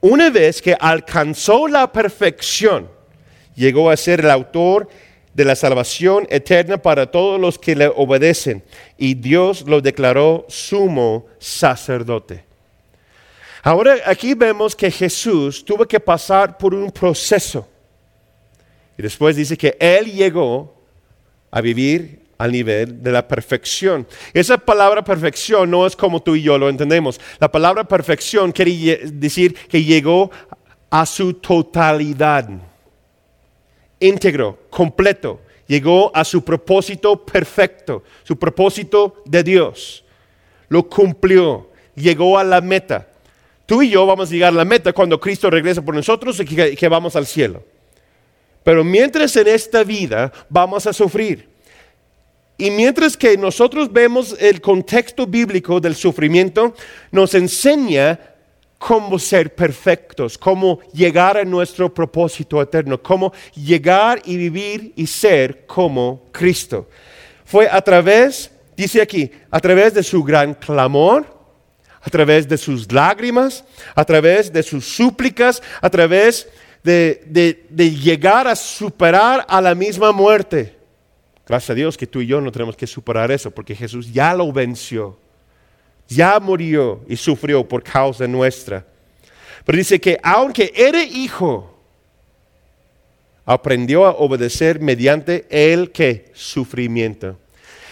Una 0.00 0.30
vez 0.30 0.60
que 0.60 0.76
alcanzó 0.78 1.68
la 1.68 1.92
perfección, 1.92 2.90
llegó 3.54 3.90
a 3.90 3.96
ser 3.96 4.20
el 4.20 4.30
autor 4.30 4.88
de 5.34 5.44
la 5.44 5.54
salvación 5.54 6.26
eterna 6.30 6.78
para 6.78 7.10
todos 7.10 7.40
los 7.40 7.58
que 7.58 7.76
le 7.76 7.86
obedecen, 7.86 8.62
y 8.98 9.14
Dios 9.14 9.62
lo 9.66 9.80
declaró 9.80 10.44
sumo 10.48 11.26
sacerdote. 11.38 12.44
Ahora 13.62 13.96
aquí 14.06 14.34
vemos 14.34 14.74
que 14.74 14.90
Jesús 14.90 15.64
tuvo 15.64 15.86
que 15.86 16.00
pasar 16.00 16.56
por 16.56 16.74
un 16.74 16.90
proceso. 16.90 17.68
Y 18.96 19.02
después 19.02 19.36
dice 19.36 19.56
que 19.56 19.76
Él 19.78 20.12
llegó 20.12 20.79
a 21.50 21.60
vivir 21.60 22.20
al 22.38 22.52
nivel 22.52 23.02
de 23.02 23.12
la 23.12 23.28
perfección. 23.28 24.06
Esa 24.32 24.56
palabra 24.56 25.04
perfección 25.04 25.70
no 25.70 25.86
es 25.86 25.94
como 25.94 26.22
tú 26.22 26.34
y 26.36 26.42
yo 26.42 26.56
lo 26.56 26.70
entendemos. 26.70 27.20
La 27.38 27.52
palabra 27.52 27.84
perfección 27.84 28.50
quiere 28.50 29.10
decir 29.12 29.54
que 29.68 29.84
llegó 29.84 30.30
a 30.88 31.04
su 31.04 31.34
totalidad, 31.34 32.48
íntegro, 34.00 34.58
completo. 34.70 35.40
Llegó 35.66 36.10
a 36.16 36.24
su 36.24 36.42
propósito 36.42 37.24
perfecto, 37.24 38.02
su 38.24 38.36
propósito 38.36 39.22
de 39.24 39.44
Dios. 39.44 40.02
Lo 40.68 40.88
cumplió, 40.88 41.70
llegó 41.94 42.38
a 42.38 42.42
la 42.42 42.60
meta. 42.60 43.06
Tú 43.66 43.82
y 43.82 43.90
yo 43.90 44.04
vamos 44.04 44.30
a 44.30 44.32
llegar 44.32 44.52
a 44.52 44.56
la 44.56 44.64
meta 44.64 44.92
cuando 44.92 45.20
Cristo 45.20 45.48
regresa 45.48 45.82
por 45.82 45.94
nosotros 45.94 46.40
y 46.40 46.44
que 46.74 46.88
vamos 46.88 47.14
al 47.14 47.26
cielo. 47.26 47.62
Pero 48.70 48.84
mientras 48.84 49.34
en 49.34 49.48
esta 49.48 49.82
vida 49.82 50.32
vamos 50.48 50.86
a 50.86 50.92
sufrir. 50.92 51.48
Y 52.56 52.70
mientras 52.70 53.16
que 53.16 53.36
nosotros 53.36 53.92
vemos 53.92 54.36
el 54.38 54.60
contexto 54.60 55.26
bíblico 55.26 55.80
del 55.80 55.96
sufrimiento, 55.96 56.76
nos 57.10 57.34
enseña 57.34 58.20
cómo 58.78 59.18
ser 59.18 59.56
perfectos, 59.56 60.38
cómo 60.38 60.78
llegar 60.92 61.36
a 61.36 61.44
nuestro 61.44 61.92
propósito 61.92 62.62
eterno, 62.62 63.02
cómo 63.02 63.32
llegar 63.56 64.22
y 64.24 64.36
vivir 64.36 64.92
y 64.94 65.04
ser 65.04 65.66
como 65.66 66.28
Cristo. 66.30 66.88
Fue 67.44 67.68
a 67.68 67.82
través, 67.82 68.52
dice 68.76 69.02
aquí, 69.02 69.32
a 69.50 69.58
través 69.58 69.94
de 69.94 70.04
su 70.04 70.22
gran 70.22 70.54
clamor, 70.54 71.26
a 72.00 72.08
través 72.08 72.48
de 72.48 72.56
sus 72.56 72.90
lágrimas, 72.92 73.64
a 73.96 74.04
través 74.04 74.52
de 74.52 74.62
sus 74.62 74.86
súplicas, 74.86 75.60
a 75.80 75.90
través 75.90 76.44
de, 76.44 76.69
llegar 76.82 78.48
a 78.48 78.56
superar 78.56 79.44
a 79.48 79.60
la 79.60 79.74
misma 79.74 80.12
muerte. 80.12 80.76
Gracias 81.46 81.70
a 81.70 81.74
Dios 81.74 81.96
que 81.96 82.06
tú 82.06 82.20
y 82.20 82.26
yo 82.26 82.40
no 82.40 82.52
tenemos 82.52 82.76
que 82.76 82.86
superar 82.86 83.30
eso, 83.30 83.50
porque 83.50 83.74
Jesús 83.74 84.12
ya 84.12 84.32
lo 84.34 84.52
venció, 84.52 85.18
ya 86.08 86.38
murió 86.38 87.04
y 87.08 87.16
sufrió 87.16 87.66
por 87.66 87.82
causa 87.82 88.26
nuestra. 88.26 88.86
Pero 89.64 89.76
dice 89.76 90.00
que 90.00 90.18
aunque 90.22 90.72
era 90.74 91.02
hijo, 91.02 91.76
aprendió 93.44 94.06
a 94.06 94.10
obedecer 94.10 94.80
mediante 94.80 95.46
el 95.50 95.90
que 95.90 96.30
sufrimiento. 96.34 97.36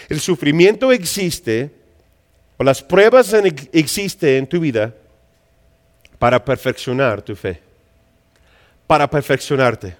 El 0.07 0.19
sufrimiento 0.19 0.91
existe, 0.91 1.69
o 2.57 2.63
las 2.63 2.81
pruebas 2.81 3.33
existen 3.71 4.29
en 4.37 4.47
tu 4.47 4.59
vida 4.59 4.95
para 6.17 6.43
perfeccionar 6.43 7.21
tu 7.21 7.35
fe 7.35 7.68
para 8.89 9.07
perfeccionarte. 9.07 9.95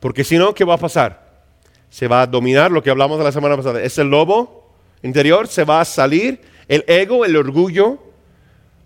Porque 0.00 0.24
si 0.24 0.38
no, 0.38 0.54
¿qué 0.54 0.64
va 0.64 0.76
a 0.76 0.78
pasar? 0.78 1.42
Se 1.90 2.08
va 2.08 2.22
a 2.22 2.26
dominar 2.26 2.72
lo 2.72 2.82
que 2.82 2.88
hablamos 2.88 3.22
la 3.22 3.30
semana 3.30 3.54
pasada. 3.54 3.82
Ese 3.82 4.02
lobo 4.02 4.72
interior 5.02 5.46
se 5.46 5.62
va 5.62 5.82
a 5.82 5.84
salir, 5.84 6.40
el 6.66 6.82
ego, 6.86 7.26
el 7.26 7.36
orgullo, 7.36 7.98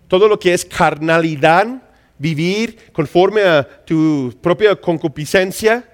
todo 0.09 0.27
lo 0.27 0.37
que 0.37 0.53
es 0.53 0.65
carnalidad, 0.65 1.81
vivir 2.17 2.91
conforme 2.91 3.43
a 3.43 3.65
tu 3.85 4.37
propia 4.41 4.75
concupiscencia, 4.75 5.89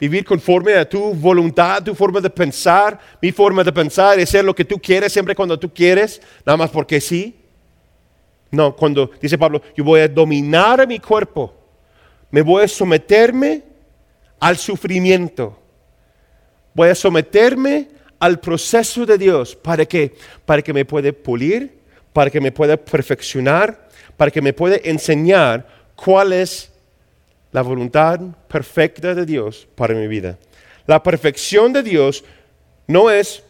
vivir 0.00 0.24
conforme 0.24 0.72
a 0.72 0.88
tu 0.88 1.12
voluntad, 1.12 1.82
tu 1.82 1.94
forma 1.94 2.22
de 2.22 2.30
pensar, 2.30 2.98
mi 3.20 3.32
forma 3.32 3.62
de 3.62 3.72
pensar, 3.74 4.18
es 4.18 4.30
ser 4.30 4.46
lo 4.46 4.54
que 4.54 4.64
tú 4.64 4.78
quieres 4.78 5.12
siempre 5.12 5.34
cuando 5.34 5.58
tú 5.58 5.70
quieres, 5.70 6.22
nada 6.46 6.56
más 6.56 6.70
porque 6.70 7.02
sí. 7.02 7.36
No, 8.50 8.74
cuando 8.74 9.10
dice 9.20 9.36
Pablo, 9.36 9.60
yo 9.76 9.84
voy 9.84 10.00
a 10.00 10.08
dominar 10.08 10.88
mi 10.88 10.98
cuerpo 10.98 11.57
me 12.30 12.42
voy 12.42 12.64
a 12.64 12.68
someterme 12.68 13.62
al 14.40 14.56
sufrimiento. 14.56 15.58
Voy 16.74 16.90
a 16.90 16.94
someterme 16.94 17.88
al 18.18 18.38
proceso 18.40 19.06
de 19.06 19.18
Dios. 19.18 19.56
¿Para 19.56 19.84
qué? 19.86 20.14
Para 20.44 20.62
que 20.62 20.72
me 20.72 20.84
pueda 20.84 21.12
pulir, 21.12 21.78
para 22.12 22.30
que 22.30 22.40
me 22.40 22.52
pueda 22.52 22.76
perfeccionar, 22.76 23.88
para 24.16 24.30
que 24.30 24.42
me 24.42 24.52
pueda 24.52 24.76
enseñar 24.82 25.66
cuál 25.96 26.32
es 26.32 26.70
la 27.52 27.62
voluntad 27.62 28.20
perfecta 28.46 29.14
de 29.14 29.24
Dios 29.24 29.66
para 29.74 29.94
mi 29.94 30.06
vida. 30.06 30.38
La 30.86 31.02
perfección 31.02 31.72
de 31.72 31.82
Dios 31.82 32.24
no 32.86 33.10
es 33.10 33.42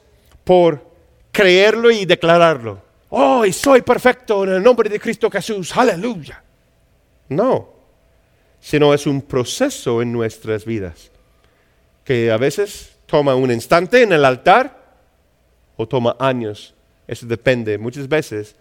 por 0.45 0.87
creerlo 1.33 1.91
y 1.91 2.05
declararlo. 2.05 2.83
Oh, 3.11 3.45
soy 3.53 3.83
perfecto 3.83 4.45
en 4.45 4.51
el 4.55 4.63
nombre 4.63 4.89
de 4.89 5.01
Cristo 5.01 5.31
Jesús. 5.31 5.77
Aleluya. 5.77 6.43
No 7.29 7.78
sino 8.61 8.93
es 8.95 9.07
un 9.07 9.23
proceso 9.23 10.03
en 10.03 10.13
nuestras 10.13 10.65
vidas, 10.65 11.11
que 12.05 12.31
a 12.31 12.37
veces 12.37 12.97
toma 13.07 13.35
un 13.35 13.51
instante 13.51 14.03
en 14.03 14.13
el 14.13 14.25
altar 14.25 14.79
o 15.77 15.87
toma 15.87 16.17
años. 16.19 16.75
Eso 17.07 17.27
depende 17.27 17.79
muchas 17.79 18.09
veces 18.09 18.55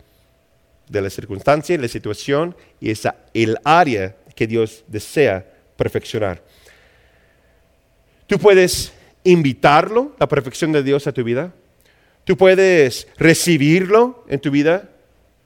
de 0.87 1.01
la 1.01 1.09
circunstancia, 1.09 1.77
la 1.77 1.87
situación 1.87 2.55
y 2.79 2.93
el 3.33 3.57
área 3.63 4.15
que 4.35 4.47
Dios 4.47 4.83
desea 4.87 5.45
perfeccionar. 5.75 6.41
Tú 8.27 8.37
puedes 8.39 8.93
invitarlo, 9.23 10.15
la 10.19 10.27
perfección 10.27 10.71
de 10.71 10.83
Dios 10.83 11.07
a 11.07 11.11
tu 11.11 11.23
vida. 11.23 11.53
Tú 12.23 12.37
puedes 12.37 13.07
recibirlo 13.17 14.25
en 14.27 14.39
tu 14.39 14.51
vida 14.51 14.89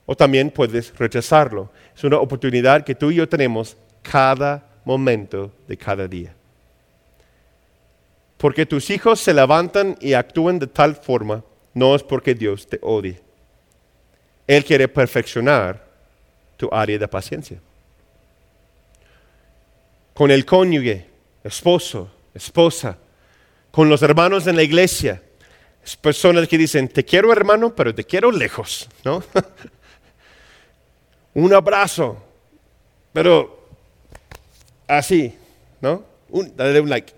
o 0.06 0.16
también 0.16 0.52
puedes 0.52 0.98
rechazarlo. 0.98 1.72
Es 1.96 2.04
una 2.04 2.18
oportunidad 2.18 2.84
que 2.84 2.96
tú 2.96 3.12
y 3.12 3.16
yo 3.16 3.30
tenemos 3.30 3.78
cada 4.02 4.68
momento 4.86 5.52
de 5.68 5.78
cada 5.78 6.08
día. 6.08 6.34
Porque 8.38 8.66
tus 8.66 8.90
hijos 8.90 9.20
se 9.20 9.34
levantan 9.34 9.98
y 10.02 10.14
actúan 10.14 10.58
de 10.58 10.68
tal 10.68 10.96
forma 10.96 11.44
no 11.74 11.96
es 11.96 12.04
porque 12.04 12.34
Dios 12.34 12.68
te 12.68 12.80
odie. 12.82 13.20
Él 14.48 14.66
quiere 14.66 14.88
perfeccionar 14.88 15.86
tu 16.58 16.68
área 16.72 16.98
de 16.98 17.08
paciencia. 17.08 17.60
Con 20.14 20.32
el 20.32 20.46
cónyuge, 20.46 21.08
esposo, 21.44 22.12
esposa, 22.34 22.98
con 23.72 23.90
los 23.90 24.02
hermanos 24.02 24.48
en 24.48 24.56
la 24.56 24.64
iglesia. 24.64 25.22
Es 25.84 25.96
personas 25.96 26.48
que 26.48 26.58
dicen, 26.58 26.90
te 26.90 27.06
quiero 27.06 27.32
hermano, 27.32 27.74
pero 27.74 27.96
te 27.96 28.04
quiero 28.04 28.32
lejos, 28.32 28.90
¿no? 29.04 29.24
Un 31.34 31.54
abrazo, 31.54 32.22
pero 33.14 33.61
así, 34.98 35.34
¿no? 35.80 36.04
dale 36.56 36.80
un 36.80 36.90
like. 36.90 37.14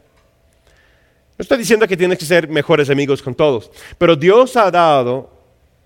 No 1.38 1.44
estoy 1.44 1.58
diciendo 1.58 1.88
que 1.88 1.98
tienes 1.98 2.18
que 2.18 2.26
ser 2.26 2.48
mejores 2.48 2.90
amigos 2.90 3.22
con 3.22 3.34
todos, 3.34 3.72
pero 3.98 4.16
Dios 4.16 4.56
ha 4.56 4.70
dado 4.70 5.32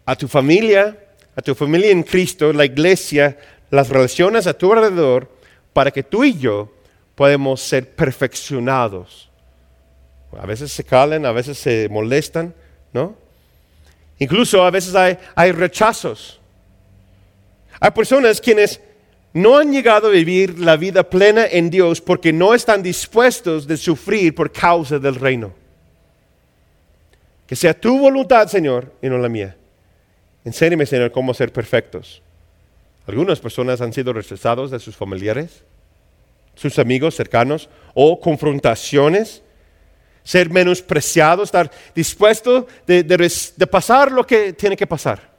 a 0.06 0.16
tu 0.16 0.28
familia, 0.28 0.98
a 1.36 1.42
tu 1.42 1.56
familia 1.56 1.92
en 1.92 2.04
Cristo, 2.04 2.52
la 2.52 2.66
iglesia, 2.66 3.38
las 3.70 3.90
relaciones 3.90 4.48
a 4.48 4.58
tu 4.58 4.72
alrededor, 4.74 5.30
para 5.74 5.92
que 5.92 6.04
tú 6.04 6.24
y 6.24 6.38
yo 6.38 6.74
podamos 7.16 7.62
ser 7.62 7.90
perfeccionados. 7.92 9.30
A 10.38 10.46
veces 10.46 10.72
se 10.72 10.84
calen, 10.84 11.26
a 11.26 11.32
veces 11.32 11.58
se 11.58 11.88
molestan, 11.90 12.54
¿no? 12.92 13.16
Incluso 14.20 14.64
a 14.64 14.72
veces 14.72 14.94
hay, 14.96 15.18
hay 15.36 15.52
rechazos. 15.52 16.40
Hay 17.80 17.92
personas 17.92 18.42
quienes 18.42 18.82
no 19.34 19.58
han 19.58 19.72
llegado 19.72 20.08
a 20.08 20.12
vivir 20.12 20.60
la 20.60 20.78
vida 20.78 21.04
plena 21.04 21.46
en 21.46 21.70
Dios 21.70 22.02
porque 22.02 22.34
no 22.34 22.54
están 22.54 22.82
dispuestos 22.82 23.68
de 23.68 23.78
sufrir 23.78 24.34
por 24.34 24.52
causa 24.52 25.00
del 25.00 25.16
reino. 25.16 25.54
Que 27.46 27.56
sea 27.56 27.80
tu 27.80 28.00
voluntad, 28.00 28.48
Señor, 28.48 28.92
y 29.02 29.08
no 29.08 29.18
la 29.18 29.30
mía. 29.30 29.56
Enséñame, 30.44 30.86
Señor, 30.86 31.12
cómo 31.12 31.34
ser 31.34 31.52
perfectos. 31.52 32.22
Algunas 33.06 33.40
personas 33.40 33.80
han 33.80 33.94
sido 33.94 34.12
rechazados 34.12 34.72
de 34.72 34.80
sus 34.80 34.96
familiares, 34.96 35.64
sus 36.56 36.78
amigos 36.80 37.16
cercanos, 37.16 37.70
o 37.94 38.20
confrontaciones, 38.20 39.44
ser 40.24 40.50
menospreciado, 40.50 41.44
estar 41.44 41.72
dispuesto 41.96 42.68
de, 42.86 43.04
de 43.04 43.68
pasar 43.68 44.12
lo 44.12 44.26
que 44.28 44.52
tiene 44.54 44.76
que 44.76 44.88
pasar. 44.88 45.37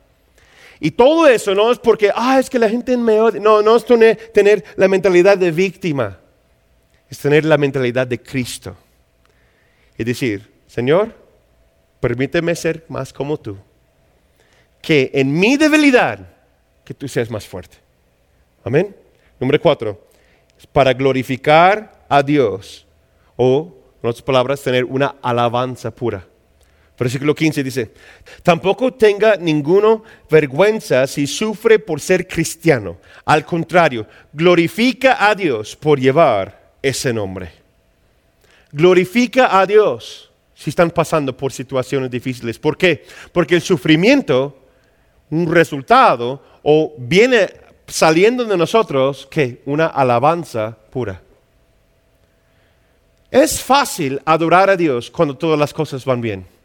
Y 0.80 0.92
todo 0.92 1.26
eso 1.26 1.54
no 1.54 1.72
es 1.72 1.78
porque, 1.78 2.10
ah, 2.14 2.38
es 2.38 2.48
que 2.48 2.58
la 2.58 2.68
gente 2.68 2.96
me 2.96 3.20
odia. 3.20 3.40
No, 3.40 3.62
no 3.62 3.76
es 3.76 3.84
tener, 3.84 4.64
la 4.76 4.88
mentalidad 4.88 5.36
de 5.36 5.50
víctima. 5.50 6.18
Es 7.10 7.18
tener 7.18 7.44
la 7.44 7.58
mentalidad 7.58 8.06
de 8.06 8.20
Cristo. 8.22 8.76
Y 9.96 10.04
decir, 10.04 10.52
Señor, 10.66 11.14
permíteme 12.00 12.54
ser 12.54 12.84
más 12.88 13.12
como 13.12 13.38
tú. 13.38 13.56
Que 14.80 15.10
en 15.14 15.32
mi 15.32 15.56
debilidad, 15.56 16.20
que 16.84 16.94
tú 16.94 17.08
seas 17.08 17.30
más 17.30 17.46
fuerte. 17.46 17.76
Amén. 18.62 18.94
Número 19.40 19.60
cuatro, 19.60 20.06
para 20.72 20.92
glorificar 20.92 22.04
a 22.08 22.22
Dios. 22.22 22.86
O, 23.36 23.74
en 24.00 24.08
otras 24.08 24.22
palabras, 24.22 24.62
tener 24.62 24.84
una 24.84 25.16
alabanza 25.22 25.90
pura. 25.90 26.24
Versículo 26.98 27.32
15 27.32 27.62
dice, 27.62 27.92
tampoco 28.42 28.92
tenga 28.92 29.36
ninguno 29.36 30.02
vergüenza 30.28 31.06
si 31.06 31.28
sufre 31.28 31.78
por 31.78 32.00
ser 32.00 32.26
cristiano. 32.26 32.96
Al 33.24 33.44
contrario, 33.44 34.06
glorifica 34.32 35.28
a 35.28 35.34
Dios 35.36 35.76
por 35.76 36.00
llevar 36.00 36.72
ese 36.82 37.12
nombre. 37.12 37.52
Glorifica 38.72 39.60
a 39.60 39.64
Dios 39.64 40.30
si 40.54 40.70
están 40.70 40.90
pasando 40.90 41.36
por 41.36 41.52
situaciones 41.52 42.10
difíciles. 42.10 42.58
¿Por 42.58 42.76
qué? 42.76 43.04
Porque 43.32 43.54
el 43.54 43.62
sufrimiento, 43.62 44.58
un 45.30 45.52
resultado, 45.52 46.42
o 46.64 46.94
viene 46.98 47.48
saliendo 47.86 48.44
de 48.44 48.56
nosotros 48.56 49.28
que 49.30 49.62
una 49.66 49.86
alabanza 49.86 50.76
pura. 50.90 51.22
Es 53.30 53.62
fácil 53.62 54.20
adorar 54.24 54.68
a 54.68 54.76
Dios 54.76 55.12
cuando 55.12 55.36
todas 55.36 55.58
las 55.58 55.72
cosas 55.72 56.04
van 56.04 56.20
bien. 56.20 56.57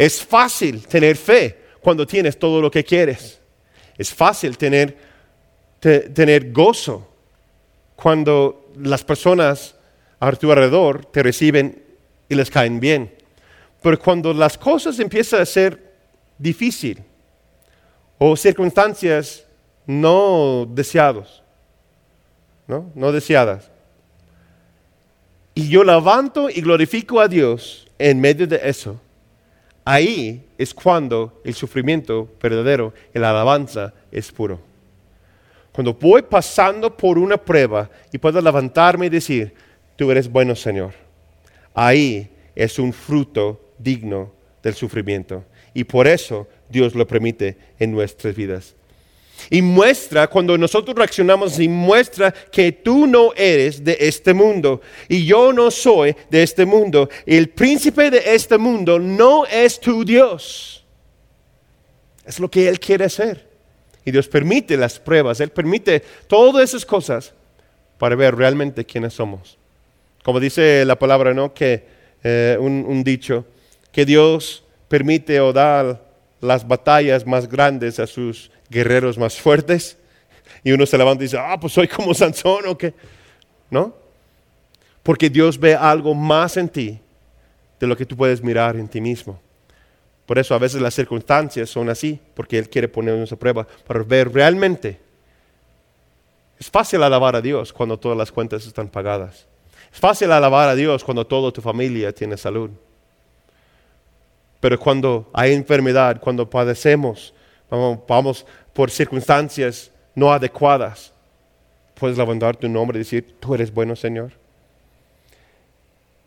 Es 0.00 0.24
fácil 0.24 0.86
tener 0.86 1.14
fe 1.14 1.58
cuando 1.82 2.06
tienes 2.06 2.38
todo 2.38 2.62
lo 2.62 2.70
que 2.70 2.82
quieres. 2.82 3.38
Es 3.98 4.14
fácil 4.14 4.56
tener, 4.56 4.96
tener 5.78 6.50
gozo 6.52 7.06
cuando 7.96 8.70
las 8.76 9.04
personas 9.04 9.74
a 10.18 10.32
tu 10.32 10.50
alrededor 10.50 11.04
te 11.04 11.22
reciben 11.22 11.84
y 12.30 12.34
les 12.34 12.50
caen 12.50 12.80
bien. 12.80 13.14
Pero 13.82 13.98
cuando 13.98 14.32
las 14.32 14.56
cosas 14.56 14.98
empiezan 15.00 15.42
a 15.42 15.44
ser 15.44 15.92
difícil 16.38 17.02
o 18.16 18.34
circunstancias 18.38 19.44
no 19.84 20.66
deseadas, 20.66 21.42
¿no? 22.66 22.90
no 22.94 23.12
deseadas, 23.12 23.70
y 25.54 25.68
yo 25.68 25.84
levanto 25.84 26.48
y 26.48 26.62
glorifico 26.62 27.20
a 27.20 27.28
Dios 27.28 27.86
en 27.98 28.18
medio 28.18 28.46
de 28.46 28.62
eso, 28.64 28.98
Ahí 29.84 30.46
es 30.58 30.74
cuando 30.74 31.40
el 31.44 31.54
sufrimiento 31.54 32.28
verdadero, 32.40 32.92
la 33.14 33.30
alabanza 33.30 33.94
es 34.12 34.30
puro. 34.30 34.60
Cuando 35.72 35.94
voy 35.94 36.22
pasando 36.22 36.96
por 36.96 37.18
una 37.18 37.36
prueba 37.36 37.88
y 38.12 38.18
puedo 38.18 38.40
levantarme 38.40 39.06
y 39.06 39.10
decir, 39.10 39.54
tú 39.96 40.10
eres 40.10 40.30
bueno 40.30 40.54
Señor. 40.54 40.92
Ahí 41.74 42.28
es 42.54 42.78
un 42.78 42.92
fruto 42.92 43.60
digno 43.78 44.32
del 44.62 44.74
sufrimiento. 44.74 45.44
Y 45.72 45.84
por 45.84 46.06
eso 46.06 46.48
Dios 46.68 46.94
lo 46.94 47.06
permite 47.06 47.56
en 47.78 47.92
nuestras 47.92 48.34
vidas. 48.34 48.74
Y 49.48 49.62
muestra, 49.62 50.26
cuando 50.26 50.58
nosotros 50.58 50.96
reaccionamos, 50.96 51.58
y 51.58 51.68
muestra 51.68 52.32
que 52.32 52.72
tú 52.72 53.06
no 53.06 53.32
eres 53.34 53.82
de 53.82 53.96
este 54.00 54.34
mundo 54.34 54.80
y 55.08 55.24
yo 55.24 55.52
no 55.52 55.70
soy 55.70 56.14
de 56.28 56.42
este 56.42 56.66
mundo. 56.66 57.08
El 57.24 57.48
príncipe 57.48 58.10
de 58.10 58.34
este 58.34 58.58
mundo 58.58 58.98
no 58.98 59.46
es 59.46 59.80
tu 59.80 60.04
Dios. 60.04 60.84
Es 62.26 62.38
lo 62.38 62.50
que 62.50 62.68
Él 62.68 62.78
quiere 62.78 63.04
hacer. 63.04 63.48
Y 64.04 64.10
Dios 64.10 64.28
permite 64.28 64.76
las 64.76 64.98
pruebas, 64.98 65.40
Él 65.40 65.50
permite 65.50 66.02
todas 66.26 66.70
esas 66.70 66.84
cosas 66.84 67.32
para 67.98 68.16
ver 68.16 68.34
realmente 68.34 68.84
quiénes 68.84 69.14
somos. 69.14 69.58
Como 70.22 70.40
dice 70.40 70.84
la 70.84 70.98
palabra, 70.98 71.34
¿no? 71.34 71.52
Que 71.52 71.84
eh, 72.22 72.56
un, 72.58 72.84
un 72.86 73.04
dicho, 73.04 73.44
que 73.92 74.04
Dios 74.04 74.64
permite 74.88 75.40
o 75.40 75.52
da 75.52 76.00
las 76.40 76.66
batallas 76.66 77.26
más 77.26 77.48
grandes 77.48 77.98
a 77.98 78.06
sus 78.06 78.50
guerreros 78.70 79.18
más 79.18 79.38
fuertes. 79.38 79.98
Y 80.64 80.72
uno 80.72 80.86
se 80.86 80.96
levanta 80.96 81.22
y 81.22 81.26
dice, 81.26 81.38
ah, 81.38 81.58
pues 81.60 81.72
soy 81.72 81.88
como 81.88 82.14
Sansón 82.14 82.66
o 82.66 82.78
qué. 82.78 82.94
¿No? 83.68 83.94
Porque 85.02 85.28
Dios 85.28 85.58
ve 85.58 85.74
algo 85.74 86.14
más 86.14 86.56
en 86.56 86.68
ti 86.68 86.98
de 87.78 87.86
lo 87.86 87.96
que 87.96 88.06
tú 88.06 88.16
puedes 88.16 88.42
mirar 88.42 88.76
en 88.76 88.88
ti 88.88 89.00
mismo. 89.00 89.40
Por 90.26 90.38
eso 90.38 90.54
a 90.54 90.58
veces 90.58 90.80
las 90.80 90.94
circunstancias 90.94 91.68
son 91.68 91.88
así, 91.88 92.20
porque 92.34 92.58
Él 92.58 92.68
quiere 92.68 92.88
ponernos 92.88 93.32
a 93.32 93.36
prueba 93.36 93.66
para 93.86 94.02
ver 94.04 94.32
realmente. 94.32 95.00
Es 96.58 96.70
fácil 96.70 97.02
alabar 97.02 97.34
a 97.34 97.40
Dios 97.40 97.72
cuando 97.72 97.98
todas 97.98 98.16
las 98.16 98.30
cuentas 98.30 98.66
están 98.66 98.88
pagadas. 98.88 99.46
Es 99.92 99.98
fácil 99.98 100.30
alabar 100.30 100.68
a 100.68 100.74
Dios 100.74 101.02
cuando 101.02 101.26
toda 101.26 101.50
tu 101.50 101.60
familia 101.60 102.12
tiene 102.12 102.36
salud. 102.36 102.70
Pero 104.60 104.78
cuando 104.78 105.30
hay 105.32 105.54
enfermedad, 105.54 106.20
cuando 106.20 106.48
padecemos, 106.48 107.32
vamos, 108.06 108.46
por 108.80 108.90
circunstancias 108.90 109.90
no 110.14 110.32
adecuadas, 110.32 111.12
puedes 111.92 112.16
levantar 112.16 112.56
tu 112.56 112.66
nombre 112.66 112.96
y 112.96 113.00
decir, 113.00 113.36
tú 113.38 113.54
eres 113.54 113.70
bueno, 113.70 113.94
Señor. 113.94 114.32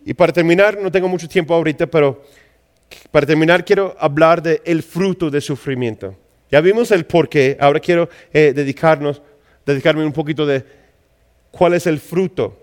Y 0.05 0.13
para 0.13 0.31
terminar, 0.31 0.77
no 0.79 0.91
tengo 0.91 1.07
mucho 1.07 1.27
tiempo 1.27 1.55
ahorita, 1.55 1.87
pero 1.87 2.23
para 3.09 3.25
terminar 3.25 3.65
quiero 3.65 3.95
hablar 3.97 4.39
del 4.39 4.61
el 4.65 4.83
fruto 4.83 5.31
del 5.31 5.41
sufrimiento. 5.41 6.15
Ya 6.51 6.61
vimos 6.61 6.91
el 6.91 7.07
porqué, 7.07 7.57
ahora 7.59 7.79
quiero 7.79 8.07
eh, 8.31 8.53
dedicarnos, 8.55 9.23
dedicarme 9.65 10.05
un 10.05 10.13
poquito 10.13 10.45
de 10.45 10.63
cuál 11.49 11.73
es 11.73 11.87
el 11.87 11.99
fruto. 11.99 12.55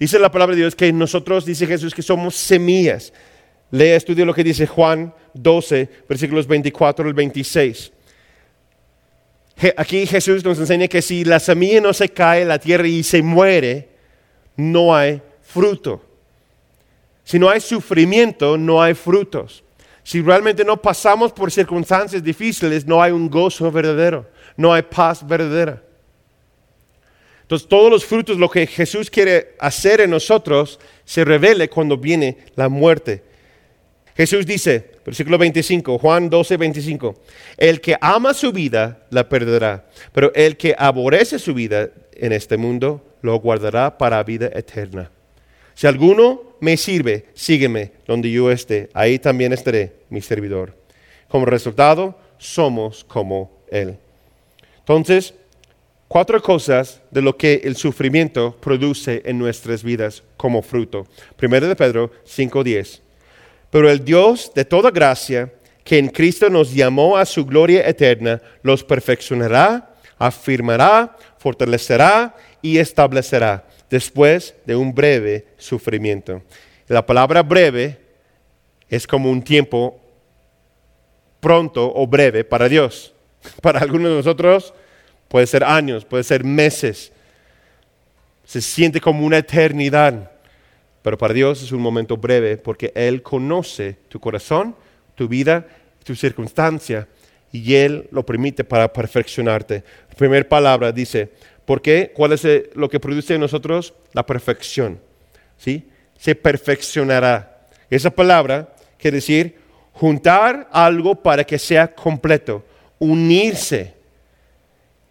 Dice 0.00 0.18
la 0.18 0.30
palabra 0.30 0.54
de 0.56 0.62
Dios 0.62 0.74
que 0.74 0.90
nosotros, 0.94 1.44
dice 1.44 1.66
Jesús, 1.66 1.94
que 1.94 2.00
somos 2.00 2.36
semillas. 2.36 3.12
Lea, 3.70 3.96
estudia 3.96 4.24
lo 4.24 4.32
que 4.32 4.42
dice 4.42 4.66
Juan 4.66 5.12
12, 5.34 5.90
versículos 6.08 6.46
24 6.46 7.06
al 7.06 7.12
26. 7.12 7.92
Aquí 9.76 10.06
Jesús 10.06 10.44
nos 10.44 10.58
enseña 10.58 10.86
que 10.86 11.00
si 11.00 11.24
la 11.24 11.40
semilla 11.40 11.80
no 11.80 11.94
se 11.94 12.10
cae 12.10 12.42
en 12.42 12.48
la 12.48 12.58
tierra 12.58 12.86
y 12.86 13.02
se 13.02 13.22
muere, 13.22 13.88
no 14.56 14.94
hay 14.94 15.22
fruto. 15.42 16.02
Si 17.24 17.38
no 17.38 17.48
hay 17.48 17.60
sufrimiento, 17.60 18.58
no 18.58 18.82
hay 18.82 18.94
frutos. 18.94 19.64
Si 20.04 20.20
realmente 20.20 20.64
no 20.64 20.80
pasamos 20.80 21.32
por 21.32 21.50
circunstancias 21.50 22.22
difíciles, 22.22 22.86
no 22.86 23.02
hay 23.02 23.12
un 23.12 23.28
gozo 23.28 23.72
verdadero, 23.72 24.26
no 24.56 24.72
hay 24.72 24.82
paz 24.82 25.26
verdadera. 25.26 25.82
Entonces 27.42 27.66
todos 27.66 27.90
los 27.90 28.04
frutos, 28.04 28.38
lo 28.38 28.50
que 28.50 28.66
Jesús 28.66 29.08
quiere 29.08 29.54
hacer 29.58 30.00
en 30.00 30.10
nosotros, 30.10 30.78
se 31.04 31.24
revela 31.24 31.66
cuando 31.68 31.96
viene 31.96 32.38
la 32.56 32.68
muerte. 32.68 33.24
Jesús 34.16 34.46
dice, 34.46 34.92
versículo 35.04 35.36
25, 35.36 35.98
Juan 35.98 36.30
12, 36.30 36.56
25, 36.56 37.14
el 37.58 37.82
que 37.82 37.96
ama 38.00 38.32
su 38.32 38.50
vida 38.50 39.06
la 39.10 39.28
perderá, 39.28 39.84
pero 40.12 40.32
el 40.34 40.56
que 40.56 40.74
aborrece 40.78 41.38
su 41.38 41.52
vida 41.52 41.90
en 42.14 42.32
este 42.32 42.56
mundo 42.56 43.04
lo 43.20 43.38
guardará 43.38 43.98
para 43.98 44.22
vida 44.22 44.50
eterna. 44.54 45.10
Si 45.74 45.86
alguno 45.86 46.56
me 46.60 46.78
sirve, 46.78 47.26
sígueme 47.34 47.92
donde 48.06 48.30
yo 48.30 48.50
esté, 48.50 48.88
ahí 48.94 49.18
también 49.18 49.52
estaré 49.52 49.92
mi 50.08 50.22
servidor. 50.22 50.74
Como 51.28 51.44
resultado, 51.44 52.18
somos 52.38 53.04
como 53.04 53.52
Él. 53.70 53.98
Entonces, 54.78 55.34
cuatro 56.08 56.40
cosas 56.40 57.02
de 57.10 57.20
lo 57.20 57.36
que 57.36 57.60
el 57.64 57.76
sufrimiento 57.76 58.56
produce 58.60 59.20
en 59.26 59.38
nuestras 59.38 59.82
vidas 59.82 60.22
como 60.38 60.62
fruto. 60.62 61.06
Primero 61.36 61.68
de 61.68 61.76
Pedro 61.76 62.10
5.10. 62.24 63.00
Pero 63.70 63.90
el 63.90 64.04
Dios 64.04 64.52
de 64.54 64.64
toda 64.64 64.90
gracia, 64.90 65.52
que 65.84 65.98
en 65.98 66.08
Cristo 66.08 66.50
nos 66.50 66.74
llamó 66.74 67.16
a 67.16 67.24
su 67.24 67.44
gloria 67.44 67.88
eterna, 67.88 68.40
los 68.62 68.82
perfeccionará, 68.82 69.94
afirmará, 70.18 71.16
fortalecerá 71.38 72.34
y 72.62 72.78
establecerá 72.78 73.64
después 73.88 74.54
de 74.64 74.74
un 74.76 74.94
breve 74.94 75.46
sufrimiento. 75.56 76.42
La 76.88 77.04
palabra 77.04 77.42
breve 77.42 77.98
es 78.88 79.06
como 79.06 79.30
un 79.30 79.42
tiempo 79.42 80.00
pronto 81.40 81.92
o 81.94 82.06
breve 82.06 82.44
para 82.44 82.68
Dios. 82.68 83.12
Para 83.62 83.80
algunos 83.80 84.10
de 84.10 84.16
nosotros 84.16 84.74
puede 85.28 85.46
ser 85.46 85.62
años, 85.62 86.04
puede 86.04 86.24
ser 86.24 86.42
meses. 86.42 87.12
Se 88.44 88.60
siente 88.60 89.00
como 89.00 89.24
una 89.24 89.38
eternidad. 89.38 90.32
Pero 91.06 91.18
para 91.18 91.34
Dios 91.34 91.62
es 91.62 91.70
un 91.70 91.80
momento 91.80 92.16
breve 92.16 92.56
porque 92.56 92.90
Él 92.96 93.22
conoce 93.22 93.96
tu 94.08 94.18
corazón, 94.18 94.74
tu 95.14 95.28
vida, 95.28 95.64
tu 96.02 96.16
circunstancia 96.16 97.06
y 97.52 97.74
Él 97.74 98.08
lo 98.10 98.26
permite 98.26 98.64
para 98.64 98.92
perfeccionarte. 98.92 99.84
Primera 100.16 100.48
palabra 100.48 100.90
dice, 100.90 101.30
¿por 101.64 101.80
qué? 101.80 102.10
¿Cuál 102.12 102.32
es 102.32 102.44
lo 102.74 102.88
que 102.88 102.98
produce 102.98 103.34
en 103.34 103.40
nosotros? 103.40 103.94
La 104.14 104.26
perfección. 104.26 104.98
¿Sí? 105.56 105.88
Se 106.18 106.34
perfeccionará. 106.34 107.68
Esa 107.88 108.10
palabra 108.10 108.74
quiere 108.98 109.18
decir 109.18 109.60
juntar 109.92 110.68
algo 110.72 111.14
para 111.14 111.44
que 111.44 111.60
sea 111.60 111.86
completo, 111.86 112.64
unirse, 112.98 113.94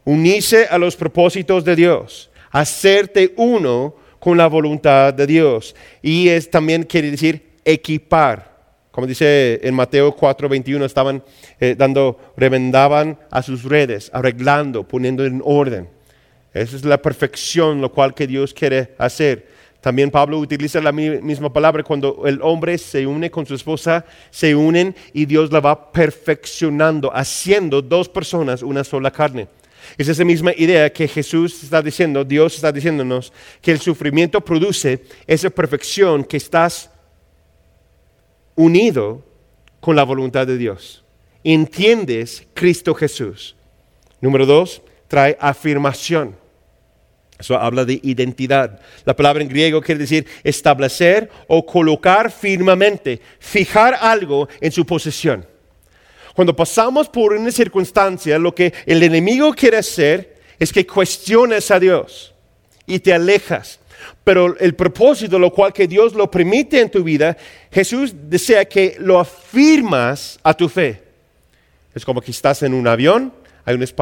unirse 0.04 0.68
a 0.70 0.78
los 0.78 0.98
propósitos 0.98 1.64
de 1.64 1.78
Dios, 1.78 2.30
hacerte 2.52 3.34
uno 3.38 4.04
con 4.26 4.40
la 4.40 4.48
voluntad 4.48 5.14
de 5.14 5.28
Dios. 5.28 5.76
Y 6.02 6.30
es 6.30 6.50
también 6.50 6.82
quiere 6.82 7.12
decir 7.12 7.44
equipar. 7.64 8.56
Como 8.90 9.06
dice 9.06 9.60
en 9.62 9.76
Mateo 9.76 10.16
4:21, 10.16 10.84
estaban 10.84 11.24
eh, 11.60 11.76
dando, 11.78 12.34
remendaban 12.36 13.20
a 13.30 13.44
sus 13.44 13.64
redes, 13.66 14.10
arreglando, 14.12 14.82
poniendo 14.82 15.24
en 15.24 15.44
orden. 15.46 15.88
Esa 16.56 16.76
es 16.76 16.84
la 16.84 17.00
perfección, 17.00 17.82
lo 17.82 17.92
cual 17.92 18.16
que 18.16 18.26
Dios 18.26 18.52
quiere 18.52 18.96
hacer. 18.98 19.46
También 19.80 20.10
Pablo 20.10 20.40
utiliza 20.40 20.82
la 20.82 20.92
misma 20.92 21.54
palabra 21.54 21.84
cuando 21.84 22.24
el 22.26 22.40
hombre 22.42 22.80
se 22.80 23.06
une 23.06 23.30
con 23.30 23.46
su 23.46 23.54
esposa, 23.54 24.06
se 24.32 24.56
unen 24.56 24.96
y 25.14 25.28
Dios 25.28 25.52
la 25.52 25.60
va 25.60 25.92
perfeccionando, 25.92 27.16
haciendo 27.16 27.80
dos 27.80 28.10
personas 28.10 28.64
una 28.64 28.84
sola 28.84 29.12
carne. 29.12 29.48
Es 29.98 30.08
esa 30.08 30.24
misma 30.24 30.52
idea 30.56 30.92
que 30.92 31.08
Jesús 31.08 31.64
está 31.64 31.82
diciendo, 31.82 32.24
Dios 32.24 32.56
está 32.56 32.72
diciéndonos, 32.72 33.32
que 33.62 33.72
el 33.72 33.80
sufrimiento 33.80 34.42
produce 34.42 35.04
esa 35.28 35.50
perfección 35.50 36.24
que 36.24 36.38
estás 36.38 36.90
unido 38.56 39.24
con 39.80 39.96
la 39.96 40.04
voluntad 40.04 40.48
de 40.48 40.58
Dios. 40.58 41.04
Entiendes 41.44 42.48
Cristo 42.54 42.94
Jesús. 42.96 43.56
Número 44.22 44.46
dos, 44.46 44.82
trae 45.08 45.38
afirmación. 45.40 46.36
Eso 47.38 47.58
habla 47.58 47.84
de 47.84 48.00
identidad. 48.02 48.80
La 49.04 49.16
palabra 49.16 49.44
en 49.44 49.50
griego 49.50 49.82
quiere 49.82 50.00
decir 50.00 50.26
establecer 50.44 51.30
o 51.48 51.66
colocar 51.66 52.32
firmemente, 52.32 53.22
fijar 53.40 53.98
algo 54.00 54.48
en 54.62 54.72
su 54.72 54.86
posesión. 54.86 55.46
Cuando 56.36 56.56
pasamos 56.56 57.08
por 57.08 57.34
una 57.34 57.50
circunstancia, 57.50 58.38
lo 58.38 58.54
que 58.54 58.74
el 58.86 59.02
enemigo 59.02 59.54
quiere 59.54 59.78
hacer 59.78 60.36
es 60.60 60.74
que 60.74 60.86
cuestiones 60.86 61.72
a 61.72 61.80
Dios 61.80 62.34
y 62.86 63.00
te 63.00 63.14
alejas. 63.14 63.80
Pero 64.24 64.58
el 64.60 64.76
propósito, 64.76 65.40
lo 65.40 65.52
cual 65.52 65.72
que 65.72 65.88
Dios 65.88 66.14
lo 66.14 66.30
permite 66.30 66.82
en 66.82 66.92
tu 66.92 67.04
vida, 67.04 67.38
Jesús 67.72 68.14
desea 68.14 68.66
que 68.66 68.98
lo 69.00 69.18
afirmas 69.18 70.38
a 70.44 70.54
tu 70.54 70.68
fe. 70.68 71.02
Es 71.94 72.04
como 72.04 72.20
que 72.20 72.32
estás 72.32 72.62
en 72.64 72.74
un 72.74 72.86
avión, 72.86 73.32
hay 73.64 73.76
unas 73.76 73.94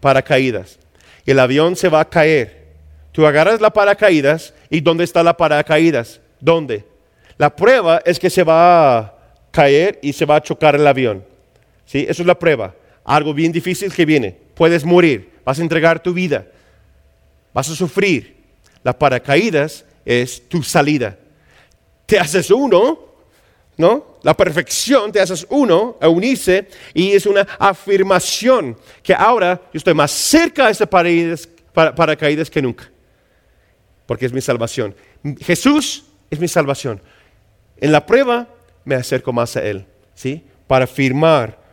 paracaídas. 0.00 0.78
Y 1.26 1.32
el 1.32 1.38
avión 1.38 1.76
se 1.76 1.90
va 1.90 2.00
a 2.00 2.08
caer. 2.08 2.64
Tú 3.12 3.26
agarras 3.26 3.60
la 3.60 3.70
paracaídas 3.70 4.54
y 4.70 4.80
¿dónde 4.80 5.04
está 5.04 5.22
la 5.22 5.36
paracaídas? 5.36 6.20
¿Dónde? 6.40 6.86
La 7.36 7.54
prueba 7.54 8.00
es 8.06 8.18
que 8.18 8.30
se 8.30 8.42
va 8.42 8.98
a 8.98 9.14
caer 9.50 9.98
y 10.02 10.14
se 10.14 10.24
va 10.24 10.36
a 10.36 10.42
chocar 10.42 10.74
el 10.76 10.86
avión. 10.86 11.33
¿Sí? 11.86 12.06
Eso 12.08 12.22
es 12.22 12.26
la 12.26 12.38
prueba. 12.38 12.74
Algo 13.04 13.34
bien 13.34 13.52
difícil 13.52 13.92
que 13.92 14.04
viene. 14.04 14.36
Puedes 14.54 14.84
morir, 14.84 15.30
vas 15.44 15.58
a 15.58 15.62
entregar 15.62 16.02
tu 16.02 16.12
vida, 16.12 16.46
vas 17.52 17.68
a 17.68 17.74
sufrir. 17.74 18.34
La 18.82 18.98
paracaídas 18.98 19.84
es 20.04 20.48
tu 20.48 20.62
salida. 20.62 21.18
Te 22.06 22.18
haces 22.18 22.50
uno, 22.50 22.98
¿no? 23.76 24.18
La 24.22 24.34
perfección, 24.34 25.10
te 25.10 25.20
haces 25.20 25.46
uno 25.50 25.96
a 26.00 26.08
unirse 26.08 26.68
y 26.92 27.12
es 27.12 27.26
una 27.26 27.46
afirmación 27.58 28.76
que 29.02 29.14
ahora 29.14 29.60
yo 29.72 29.78
estoy 29.78 29.94
más 29.94 30.10
cerca 30.10 30.66
de 30.66 30.72
ese 30.72 30.86
paracaídas, 30.86 31.48
paracaídas 31.72 32.50
que 32.50 32.62
nunca. 32.62 32.90
Porque 34.06 34.26
es 34.26 34.32
mi 34.32 34.40
salvación. 34.40 34.94
Jesús 35.40 36.04
es 36.30 36.38
mi 36.38 36.48
salvación. 36.48 37.00
En 37.78 37.90
la 37.90 38.04
prueba 38.04 38.48
me 38.84 38.94
acerco 38.94 39.32
más 39.32 39.56
a 39.56 39.64
Él, 39.64 39.86
¿sí? 40.14 40.44
Para 40.66 40.84
afirmar 40.84 41.63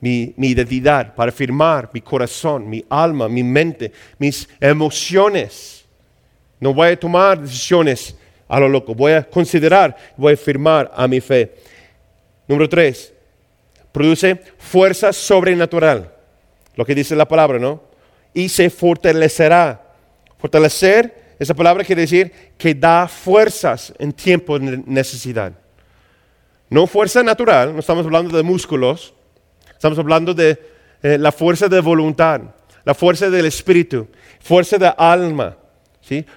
mi, 0.00 0.34
identidad, 0.36 1.14
para 1.14 1.30
afirmar 1.30 1.90
mi 1.92 2.00
corazón, 2.00 2.68
mi 2.68 2.84
alma, 2.88 3.28
mi 3.28 3.42
mente, 3.42 3.92
mis 4.18 4.48
emociones. 4.60 5.84
No 6.60 6.74
voy 6.74 6.88
a 6.88 7.00
tomar 7.00 7.40
decisiones 7.40 8.16
a 8.48 8.60
lo 8.60 8.68
loco, 8.68 8.94
voy 8.94 9.12
a 9.12 9.24
considerar, 9.24 9.96
voy 10.16 10.32
a 10.32 10.34
afirmar 10.34 10.90
a 10.94 11.08
mi 11.08 11.20
fe. 11.20 11.54
Número 12.46 12.68
tres, 12.68 13.12
produce 13.92 14.36
fuerza 14.58 15.12
sobrenatural, 15.12 16.12
lo 16.76 16.84
que 16.84 16.94
dice 16.94 17.16
la 17.16 17.26
palabra, 17.26 17.58
¿no? 17.58 17.82
Y 18.34 18.48
se 18.48 18.68
fortalecerá. 18.68 19.80
Fortalecer, 20.38 21.36
esa 21.38 21.54
palabra 21.54 21.84
quiere 21.84 22.02
decir 22.02 22.30
que 22.58 22.74
da 22.74 23.08
fuerzas 23.08 23.94
en 23.98 24.12
tiempo 24.12 24.58
de 24.58 24.82
necesidad. 24.86 25.52
No 26.68 26.86
fuerza 26.86 27.22
natural, 27.22 27.72
no 27.72 27.80
estamos 27.80 28.04
hablando 28.04 28.36
de 28.36 28.42
músculos, 28.42 29.14
Estamos 29.84 29.98
hablando 29.98 30.32
de 30.32 30.58
eh, 31.02 31.18
la 31.18 31.30
fuerza 31.30 31.68
de 31.68 31.78
voluntad, 31.78 32.40
la 32.86 32.94
fuerza 32.94 33.28
del 33.28 33.44
espíritu, 33.44 34.08
fuerza 34.40 34.78
de 34.78 34.90
alma. 34.96 35.58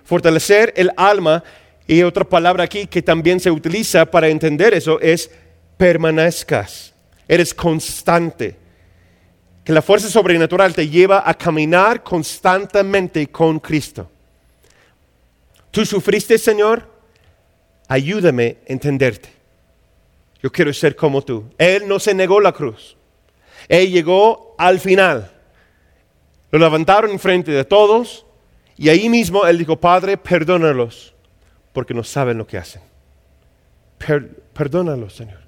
Fortalecer 0.04 0.74
el 0.76 0.92
alma 0.98 1.42
y 1.88 2.04
otra 2.04 2.26
palabra 2.26 2.66
aquí 2.66 2.88
que 2.88 3.02
también 3.02 3.40
se 3.40 3.50
utiliza 3.50 4.06
para 4.06 4.28
entender 4.28 4.74
eso 4.74 5.00
es 5.00 5.32
permanezcas. 5.78 6.94
Eres 7.26 7.54
constante. 7.54 8.58
Que 9.64 9.72
la 9.72 9.82
fuerza 9.82 10.10
sobrenatural 10.10 10.76
te 10.76 10.90
lleva 10.90 11.24
a 11.26 11.34
caminar 11.34 12.04
constantemente 12.04 13.28
con 13.28 13.62
Cristo. 13.62 14.12
Tú 15.72 15.86
sufriste, 15.86 16.38
Señor, 16.38 16.86
ayúdame 17.88 18.58
a 18.68 18.74
entenderte. 18.74 19.30
Yo 20.44 20.52
quiero 20.52 20.74
ser 20.74 20.98
como 20.98 21.22
tú. 21.22 21.46
Él 21.58 21.88
no 21.88 21.98
se 21.98 22.14
negó 22.14 22.42
la 22.42 22.52
cruz. 22.52 22.97
Él 23.68 23.92
llegó 23.92 24.56
al 24.58 24.80
final. 24.80 25.32
Lo 26.52 26.60
levantaron 26.60 27.12
en 27.12 27.20
frente 27.20 27.52
de 27.52 27.66
todos 27.66 28.26
y 28.78 28.90
ahí 28.90 29.10
mismo 29.10 29.46
él 29.46 29.58
dijo, 29.58 29.76
Padre, 29.80 30.18
perdónalos 30.18 31.14
porque 31.74 31.94
no 31.94 32.04
saben 32.04 32.38
lo 32.38 32.48
que 32.48 32.58
hacen. 32.58 32.82
perdónalos, 34.54 35.14
Señor. 35.14 35.40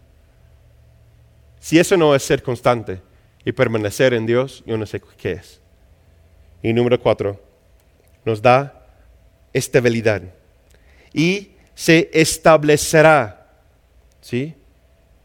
Si 1.59 1.77
eso 1.77 1.97
no 1.97 2.15
es 2.15 2.23
ser 2.23 2.41
constante 2.41 3.01
y 3.45 3.51
permanecer 3.51 4.13
en 4.13 4.25
Dios, 4.25 4.63
yo 4.65 4.77
no 4.77 4.85
sé 4.85 5.01
qué 5.17 5.33
es. 5.33 5.61
Y 6.61 6.73
número 6.73 6.99
cuatro, 6.99 7.41
nos 8.25 8.41
da 8.41 8.85
estabilidad 9.53 10.21
y 11.13 11.51
se 11.73 12.09
establecerá. 12.13 13.47
¿Sí? 14.21 14.55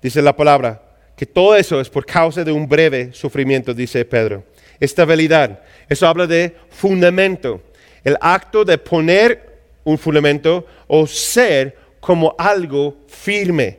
Dice 0.01 0.23
la 0.23 0.37
palabra, 0.37 0.83
que 1.17 1.27
todo 1.27 1.55
eso 1.55 1.81
es 1.81 1.89
por 1.89 2.05
causa 2.05 2.45
de 2.45 2.53
un 2.53 2.69
breve 2.69 3.13
sufrimiento, 3.13 3.73
dice 3.73 4.05
Pedro. 4.05 4.45
Estabilidad, 4.81 5.61
eso 5.89 6.07
habla 6.07 6.27
de 6.27 6.57
fundamento, 6.71 7.63
el 8.03 8.17
acto 8.21 8.65
de 8.65 8.79
poner 8.79 9.55
un 9.85 9.99
fundamento 9.99 10.67
o 10.87 11.07
ser 11.07 11.77
como 12.01 12.35
algo 12.39 12.97
firme. 13.07 13.79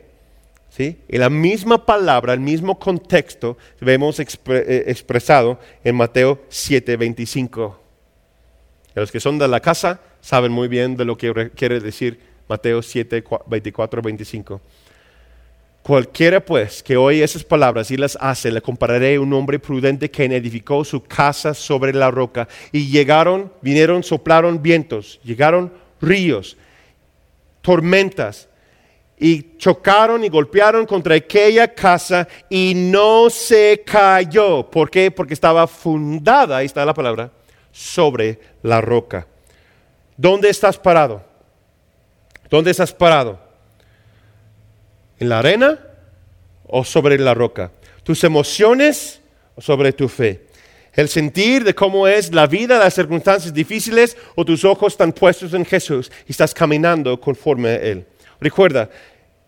¿sí? 0.70 0.96
En 1.08 1.20
la 1.20 1.30
misma 1.30 1.84
palabra, 1.84 2.32
el 2.32 2.40
mismo 2.40 2.78
contexto, 2.78 3.56
vemos 3.80 4.18
eh, 4.18 4.84
expresado 4.86 5.60
en 5.84 5.96
Mateo 5.96 6.42
7, 6.48 6.96
25. 6.96 7.80
los 8.94 9.12
que 9.12 9.20
son 9.20 9.38
de 9.38 9.48
la 9.48 9.60
casa 9.60 10.00
saben 10.20 10.50
muy 10.50 10.66
bien 10.68 10.96
de 10.96 11.04
lo 11.04 11.16
que 11.16 11.50
quiere 11.50 11.78
decir 11.80 12.18
Mateo 12.48 12.82
7, 12.82 13.22
24, 13.46 14.02
25. 14.02 14.60
Cualquiera 15.86 16.44
pues 16.44 16.82
que 16.82 16.96
oye 16.96 17.22
esas 17.22 17.44
palabras 17.44 17.92
y 17.92 17.96
las 17.96 18.18
hace, 18.20 18.50
le 18.50 18.60
compararé 18.60 19.14
a 19.14 19.20
un 19.20 19.32
hombre 19.32 19.60
prudente 19.60 20.10
que 20.10 20.24
edificó 20.24 20.84
su 20.84 21.04
casa 21.04 21.54
sobre 21.54 21.94
la 21.94 22.10
roca. 22.10 22.48
Y 22.72 22.88
llegaron, 22.88 23.52
vinieron, 23.62 24.02
soplaron 24.02 24.60
vientos, 24.60 25.20
llegaron 25.22 25.72
ríos, 26.00 26.56
tormentas, 27.62 28.48
y 29.16 29.56
chocaron 29.58 30.24
y 30.24 30.28
golpearon 30.28 30.86
contra 30.86 31.14
aquella 31.14 31.72
casa 31.72 32.26
y 32.50 32.72
no 32.74 33.30
se 33.30 33.84
cayó. 33.86 34.68
¿Por 34.68 34.90
qué? 34.90 35.12
Porque 35.12 35.34
estaba 35.34 35.68
fundada, 35.68 36.56
ahí 36.56 36.66
está 36.66 36.84
la 36.84 36.94
palabra, 36.94 37.30
sobre 37.70 38.40
la 38.64 38.80
roca. 38.80 39.24
¿Dónde 40.16 40.48
estás 40.48 40.78
parado? 40.78 41.22
¿Dónde 42.50 42.72
estás 42.72 42.92
parado? 42.92 43.45
¿En 45.18 45.28
la 45.28 45.38
arena 45.38 45.78
o 46.66 46.84
sobre 46.84 47.18
la 47.18 47.34
roca? 47.34 47.70
¿Tus 48.02 48.22
emociones 48.24 49.20
o 49.54 49.60
sobre 49.60 49.92
tu 49.92 50.08
fe? 50.08 50.42
El 50.92 51.08
sentir 51.08 51.64
de 51.64 51.74
cómo 51.74 52.06
es 52.08 52.32
la 52.32 52.46
vida, 52.46 52.78
las 52.78 52.94
circunstancias 52.94 53.52
difíciles 53.52 54.16
o 54.34 54.44
tus 54.44 54.64
ojos 54.64 54.94
están 54.94 55.12
puestos 55.12 55.52
en 55.54 55.64
Jesús 55.64 56.10
y 56.26 56.32
estás 56.32 56.54
caminando 56.54 57.20
conforme 57.20 57.68
a 57.68 57.76
Él. 57.76 58.06
Recuerda, 58.40 58.88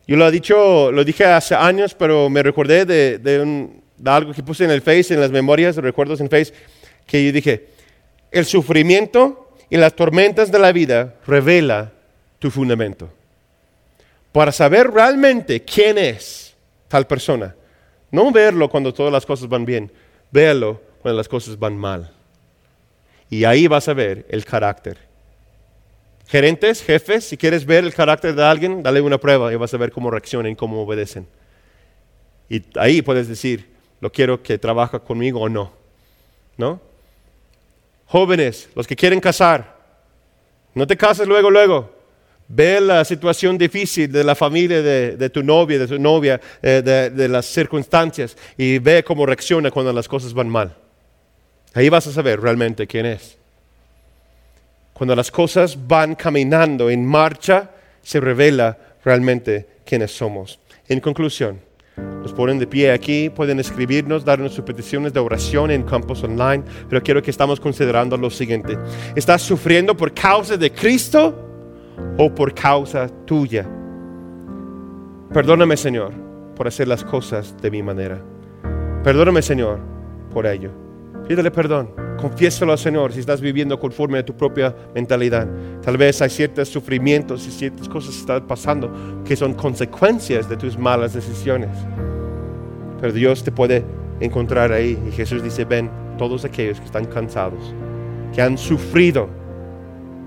yo 0.07 0.17
lo, 0.17 0.29
he 0.29 0.31
dicho, 0.31 0.91
lo 0.93 1.05
dije 1.05 1.25
hace 1.25 1.55
años, 1.55 1.95
pero 1.95 2.29
me 2.29 2.43
recordé 2.43 2.85
de, 2.85 3.19
de, 3.19 3.69
algo 4.05 4.33
que 4.33 4.43
puse 4.43 4.65
en 4.65 4.71
el 4.71 4.83
Face, 4.83 5.13
en 5.13 5.21
las 5.21 5.31
memorias, 5.31 5.77
recuerdos 5.77 6.21
en 6.21 6.31
Face, 6.31 6.53
que 7.07 7.25
yo 7.25 7.33
dije, 7.33 7.69
el 8.31 8.45
sufrimiento 8.45 9.55
y 9.71 9.77
las 9.77 9.95
tormentas 9.95 10.51
de 10.51 10.59
la 10.59 10.73
vida 10.73 11.15
revela 11.27 11.93
tu 12.39 12.51
fundamento 12.51 13.11
para 14.33 14.53
saber 14.53 14.91
realmente 14.91 15.63
quién 15.63 15.99
es 15.99 16.55
tal 16.89 17.07
persona. 17.07 17.55
No 18.11 18.31
verlo 18.31 18.69
cuando 18.69 18.93
todas 18.93 19.13
las 19.13 19.27
cosas 19.27 19.49
van 19.49 19.65
bien, 19.65 19.91
verlo 20.31 20.81
cuando 21.03 21.17
las 21.17 21.29
cosas 21.29 21.59
van 21.59 21.77
mal. 21.77 22.11
Y 23.31 23.45
ahí 23.45 23.67
vas 23.67 23.89
a 23.89 23.95
ver 23.95 24.27
el 24.31 24.45
carácter. 24.45 24.99
Gerentes, 26.27 26.83
jefes, 26.83 27.25
si 27.25 27.37
quieres 27.37 27.65
ver 27.65 27.85
el 27.85 27.95
carácter 27.95 28.35
de 28.35 28.45
alguien, 28.45 28.83
dale 28.83 29.01
una 29.01 29.19
prueba 29.19 29.53
y 29.53 29.57
vas 29.57 29.73
a 29.73 29.79
ver 29.79 29.91
cómo 29.91 30.11
reaccionan, 30.11 30.55
cómo 30.55 30.83
obedecen. 30.83 31.27
Y 32.49 32.63
ahí 32.79 33.03
puedes 33.03 33.29
decir, 33.29 33.69
lo 34.01 34.11
quiero 34.11 34.43
que 34.43 34.59
trabaje 34.59 35.01
conmigo 35.01 35.41
o 35.41 35.49
no. 35.49 35.73
¿No? 36.57 36.81
Jóvenes, 38.07 38.69
los 38.75 38.87
que 38.87 38.97
quieren 38.97 39.21
casar, 39.21 39.77
no 40.75 40.87
te 40.87 40.97
cases 40.97 41.27
luego, 41.27 41.51
luego. 41.51 41.98
Ve 42.51 42.81
la 42.81 43.05
situación 43.05 43.59
difícil 43.59 44.11
de 44.11 44.25
la 44.25 44.35
familia 44.35 44.81
de, 44.81 45.31
tu 45.31 45.43
novia, 45.43 45.79
de 45.79 45.87
tu 45.87 45.99
novia, 45.99 46.41
eh, 46.63 46.81
de, 46.83 47.29
las 47.29 47.45
circunstancias 47.45 48.37
y 48.57 48.79
ve 48.79 49.05
cómo 49.05 49.27
reacciona 49.27 49.71
cuando 49.71 49.93
las 49.93 50.09
cosas 50.09 50.33
van 50.33 50.49
mal. 50.49 50.75
Ahí 51.75 51.91
vas 51.91 52.07
a 52.07 52.13
saber 52.13 52.41
realmente 52.41 52.87
quién 52.87 53.05
es. 53.05 53.37
Cuando 54.95 55.15
las 55.15 55.31
cosas 55.31 55.77
van 55.87 56.15
caminando 56.15 56.89
en 56.89 57.05
marcha, 57.05 57.71
se 58.03 58.19
revela 58.19 58.79
realmente 59.05 59.69
quiénes 59.85 60.11
somos. 60.17 60.59
En 60.89 61.01
conclusión, 61.01 61.61
nos 62.23 62.33
ponen 62.33 62.59
de 62.59 62.67
pie 62.67 62.93
aquí, 62.93 63.29
pueden 63.29 63.61
escribirnos, 63.61 64.25
darnos 64.25 64.55
sus 64.55 64.65
peticiones 64.65 65.13
de 65.13 65.21
oración 65.21 65.71
en 65.71 65.83
campos 65.83 66.23
online, 66.23 66.65
pero 66.89 67.03
quiero 67.03 67.23
que 67.23 67.31
estamos 67.31 67.61
considerando 67.61 68.17
lo 68.17 68.31
siguiente. 68.31 68.79
¿Estás 69.15 69.43
sufriendo 69.43 69.95
por 69.95 70.15
causa 70.15 70.57
de 70.57 70.73
Cristo? 70.73 71.48
O 72.17 72.35
por 72.35 72.55
causa 72.55 73.09
tuya. 73.25 73.67
Perdóname, 75.33 75.77
Señor, 75.77 76.13
por 76.57 76.67
hacer 76.67 76.89
las 76.89 77.05
cosas 77.05 77.55
de 77.61 77.71
mi 77.71 77.83
manera. 77.83 78.19
Perdóname, 79.05 79.43
Señor, 79.43 79.79
por 80.33 80.47
ello. 80.47 80.71
Pídele 81.27 81.51
perdón. 81.51 81.91
Confiésalo 82.19 82.73
al 82.73 82.79
Señor 82.79 83.13
si 83.13 83.21
estás 83.21 83.41
viviendo 83.41 83.79
conforme 83.79 84.19
a 84.19 84.25
tu 84.25 84.37
propia 84.37 84.75
mentalidad. 84.95 85.47
Tal 85.83 85.97
vez 85.97 86.21
hay 86.21 86.31
ciertos 86.31 86.69
sufrimientos 86.69 87.47
y 87.47 87.51
ciertas 87.51 87.89
cosas 87.89 88.15
que 88.15 88.21
están 88.21 88.47
pasando 88.47 89.23
que 89.25 89.37
son 89.37 89.55
consecuencias 89.55 90.49
de 90.49 90.57
tus 90.57 90.77
malas 90.77 91.13
decisiones. 91.13 91.71
Pero 93.01 93.13
Dios 93.13 93.45
te 93.45 93.53
puede 93.53 93.85
encontrar 94.19 94.73
ahí. 94.73 94.99
Y 95.07 95.13
Jesús 95.13 95.43
dice, 95.43 95.65
ven 95.65 95.91
todos 96.17 96.45
aquellos 96.45 96.81
que 96.81 96.87
están 96.87 97.05
cansados, 97.05 97.75
que 98.35 98.43
han 98.43 98.59
sufrido, 98.59 99.29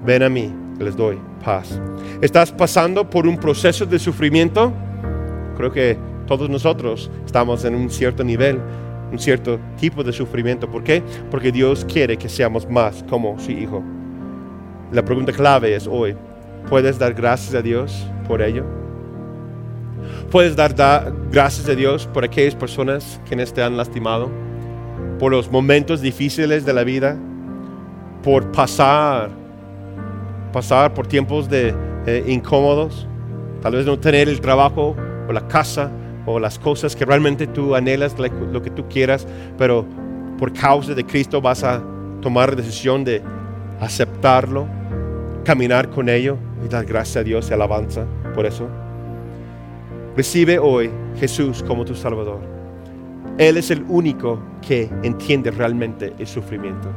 ven 0.06 0.24
a 0.24 0.30
mí 0.30 0.54
les 0.82 0.96
doy 0.96 1.20
paz. 1.44 1.80
¿Estás 2.22 2.52
pasando 2.52 3.10
por 3.10 3.28
un 3.28 3.38
proceso 3.38 3.86
de 3.86 4.00
sufrimiento? 4.00 4.72
Creo 5.58 5.72
que 5.72 5.98
todos 6.28 6.50
nosotros 6.50 7.12
estamos 7.26 7.66
en 7.66 7.76
un 7.76 7.90
cierto 7.90 8.24
nivel, 8.24 8.60
un 9.12 9.20
cierto 9.20 9.60
tipo 9.80 10.04
de 10.04 10.14
sufrimiento. 10.14 10.70
¿Por 10.70 10.84
qué? 10.84 11.04
Porque 11.30 11.52
Dios 11.52 11.86
quiere 11.86 12.18
que 12.18 12.30
seamos 12.30 12.70
más 12.70 13.04
como 13.10 13.38
su 13.40 13.52
Hijo. 13.52 13.84
La 14.92 15.04
pregunta 15.04 15.32
clave 15.32 15.76
es 15.76 15.88
hoy, 15.88 16.16
¿puedes 16.70 17.00
dar 17.00 17.14
gracias 17.14 17.56
a 17.56 17.62
Dios 17.62 18.08
por 18.28 18.42
ello? 18.42 18.66
¿Puedes 20.30 20.56
dar 20.56 20.74
gracias 21.32 21.68
a 21.68 21.76
Dios 21.76 22.08
por 22.08 22.24
aquellas 22.24 22.56
personas 22.56 23.20
quienes 23.28 23.54
te 23.54 23.62
han 23.62 23.78
lastimado? 23.78 24.30
¿Por 25.20 25.32
los 25.32 25.52
momentos 25.52 26.02
difíciles 26.02 26.66
de 26.66 26.74
la 26.74 26.84
vida? 26.84 27.18
¿Por 28.24 28.52
pasar 28.52 29.41
pasar 30.52 30.94
por 30.94 31.08
tiempos 31.08 31.50
de, 31.50 31.74
eh, 32.06 32.24
incómodos, 32.28 33.08
tal 33.62 33.74
vez 33.74 33.86
no 33.86 33.98
tener 34.00 34.28
el 34.28 34.42
trabajo 34.42 34.96
o 35.28 35.32
la 35.32 35.48
casa 35.48 35.92
o 36.26 36.40
las 36.40 36.60
cosas 36.60 36.96
que 36.96 37.06
realmente 37.06 37.48
tú 37.48 37.76
anhelas, 37.76 38.16
lo 38.18 38.62
que 38.62 38.70
tú 38.70 38.88
quieras, 38.88 39.28
pero 39.58 39.86
por 40.38 40.54
causa 40.54 40.94
de 40.94 41.06
Cristo 41.06 41.42
vas 41.42 41.64
a 41.64 41.82
tomar 42.22 42.50
la 42.50 42.56
decisión 42.56 43.04
de 43.04 43.22
aceptarlo, 43.80 44.68
caminar 45.44 45.90
con 45.90 46.10
ello 46.10 46.38
y 46.64 46.68
dar 46.68 46.86
gracias 46.86 47.18
a 47.18 47.24
Dios 47.24 47.50
y 47.50 47.54
alabanza 47.54 48.06
por 48.36 48.46
eso. 48.46 48.68
Recibe 50.16 50.60
hoy 50.60 50.92
Jesús 51.20 51.64
como 51.64 51.86
tu 51.86 51.96
Salvador. 51.96 52.42
Él 53.38 53.58
es 53.58 53.72
el 53.72 53.84
único 53.88 54.40
que 54.62 54.90
entiende 55.04 55.52
realmente 55.52 56.14
el 56.20 56.28
sufrimiento 56.28 56.90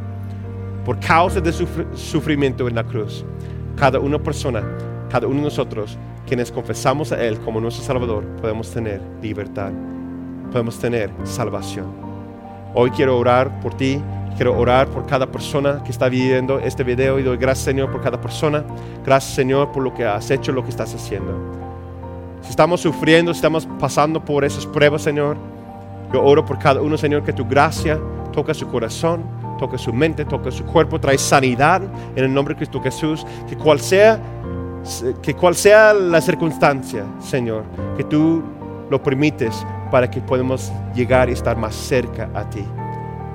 por 0.85 0.99
causa 1.01 1.41
de 1.41 1.53
su 1.53 1.67
sufrimiento 1.95 2.69
en 2.69 2.75
la 2.75 2.85
cruz. 2.85 3.25
Cada 3.77 3.99
una 3.99 4.19
persona, 4.19 4.63
cada 5.11 5.27
uno 5.27 5.39
de 5.39 5.45
nosotros, 5.45 5.99
quienes 6.27 6.53
confesamos 6.53 7.13
a 7.13 7.23
Él 7.25 7.39
como 7.41 7.61
nuestro 7.61 7.85
Salvador, 7.85 8.25
podemos 8.41 8.71
tener 8.71 9.01
libertad, 9.23 9.73
podemos 10.51 10.79
tener 10.79 11.11
salvación. 11.25 11.87
Hoy 12.75 12.91
quiero 12.91 13.19
orar 13.19 13.61
por 13.61 13.75
ti, 13.75 14.01
quiero 14.37 14.59
orar 14.59 14.89
por 14.89 15.07
cada 15.07 15.27
persona 15.27 15.83
que 15.85 15.91
está 15.91 16.09
viviendo 16.09 16.59
este 16.59 16.83
video 16.83 17.19
y 17.19 17.23
doy 17.23 17.37
gracias 17.37 17.65
Señor 17.65 17.91
por 17.91 18.03
cada 18.03 18.21
persona. 18.21 18.65
Gracias 19.05 19.35
Señor 19.35 19.73
por 19.73 19.83
lo 19.83 19.95
que 19.95 20.05
has 20.05 20.31
hecho, 20.31 20.53
lo 20.53 20.63
que 20.63 20.71
estás 20.71 20.95
haciendo. 20.95 21.33
Si 22.43 22.51
estamos 22.51 22.81
sufriendo, 22.81 23.33
si 23.33 23.39
estamos 23.39 23.67
pasando 23.79 24.25
por 24.25 24.45
esas 24.45 24.67
pruebas, 24.67 25.03
Señor, 25.03 25.37
yo 26.13 26.23
oro 26.23 26.45
por 26.45 26.59
cada 26.59 26.83
uno, 26.83 26.99
Señor, 26.99 27.23
que 27.23 27.33
tu 27.33 27.47
gracia 27.47 27.99
toque 28.33 28.53
su 28.53 28.67
corazón, 28.69 29.23
toca 29.55 29.79
su 29.79 29.93
mente, 29.93 30.25
toca 30.25 30.51
su 30.51 30.65
cuerpo, 30.65 31.01
trae 31.01 31.19
sanidad 31.19 31.83
en 32.15 32.25
el 32.25 32.33
nombre 32.33 32.55
de 32.55 32.59
Cristo 32.59 32.81
Jesús, 32.83 33.27
que 33.49 33.57
cual 33.57 33.81
sea, 33.81 34.21
que 35.23 35.35
cual 35.35 35.55
sea 35.55 35.93
la 35.95 36.21
circunstancia, 36.21 37.05
Señor, 37.21 37.65
que 37.97 38.05
tú 38.05 38.43
lo 38.91 39.03
permites 39.03 39.67
para 39.91 40.11
que 40.11 40.21
podamos 40.21 40.73
llegar 40.95 41.29
y 41.29 41.33
estar 41.33 41.57
más 41.57 41.75
cerca 41.75 42.29
a 42.35 42.49
ti. 42.49 42.65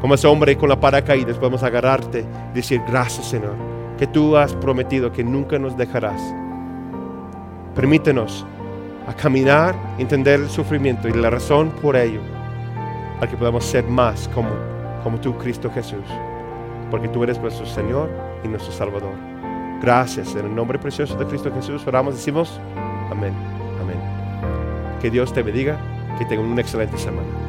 Como 0.01 0.15
ese 0.15 0.28
hombre 0.28 0.57
con 0.57 0.70
la 0.70 0.80
paracaídas, 0.80 1.38
podemos 1.38 1.63
agarrarte 1.63 2.26
y 2.51 2.55
decir, 2.55 2.82
gracias 2.88 3.28
Señor, 3.28 3.55
que 3.97 4.07
tú 4.07 4.38
has 4.38 4.53
prometido 4.55 5.11
que 5.11 5.24
nunca 5.24 5.59
nos 5.59 5.76
dejarás. 5.78 6.22
Permítenos 7.76 8.45
a 9.07 9.13
caminar, 9.13 9.76
entender 9.97 10.39
el 10.39 10.49
sufrimiento 10.49 11.07
y 11.07 11.13
la 11.13 11.30
razón 11.30 11.70
por 11.82 11.95
ello, 11.95 12.22
para 13.20 13.30
que 13.30 13.38
podamos 13.38 13.65
ser 13.65 13.84
más 13.86 14.30
como 14.30 14.49
como 15.03 15.19
tú, 15.19 15.37
Cristo 15.37 15.71
Jesús, 15.71 16.05
porque 16.91 17.07
tú 17.07 17.23
eres 17.23 17.39
nuestro 17.39 17.65
Señor 17.65 18.09
y 18.43 18.47
nuestro 18.47 18.71
Salvador. 18.71 19.13
Gracias, 19.81 20.35
en 20.35 20.45
el 20.45 20.55
nombre 20.55 20.77
precioso 20.77 21.15
de 21.15 21.25
Cristo 21.25 21.51
Jesús 21.53 21.85
oramos, 21.87 22.15
decimos, 22.15 22.59
amén, 23.09 23.33
amén. 23.81 23.97
Que 25.01 25.09
Dios 25.09 25.31
te 25.33 25.41
bendiga, 25.41 25.79
que 26.17 26.25
tengan 26.25 26.47
una 26.47 26.61
excelente 26.61 26.97
semana. 26.97 27.48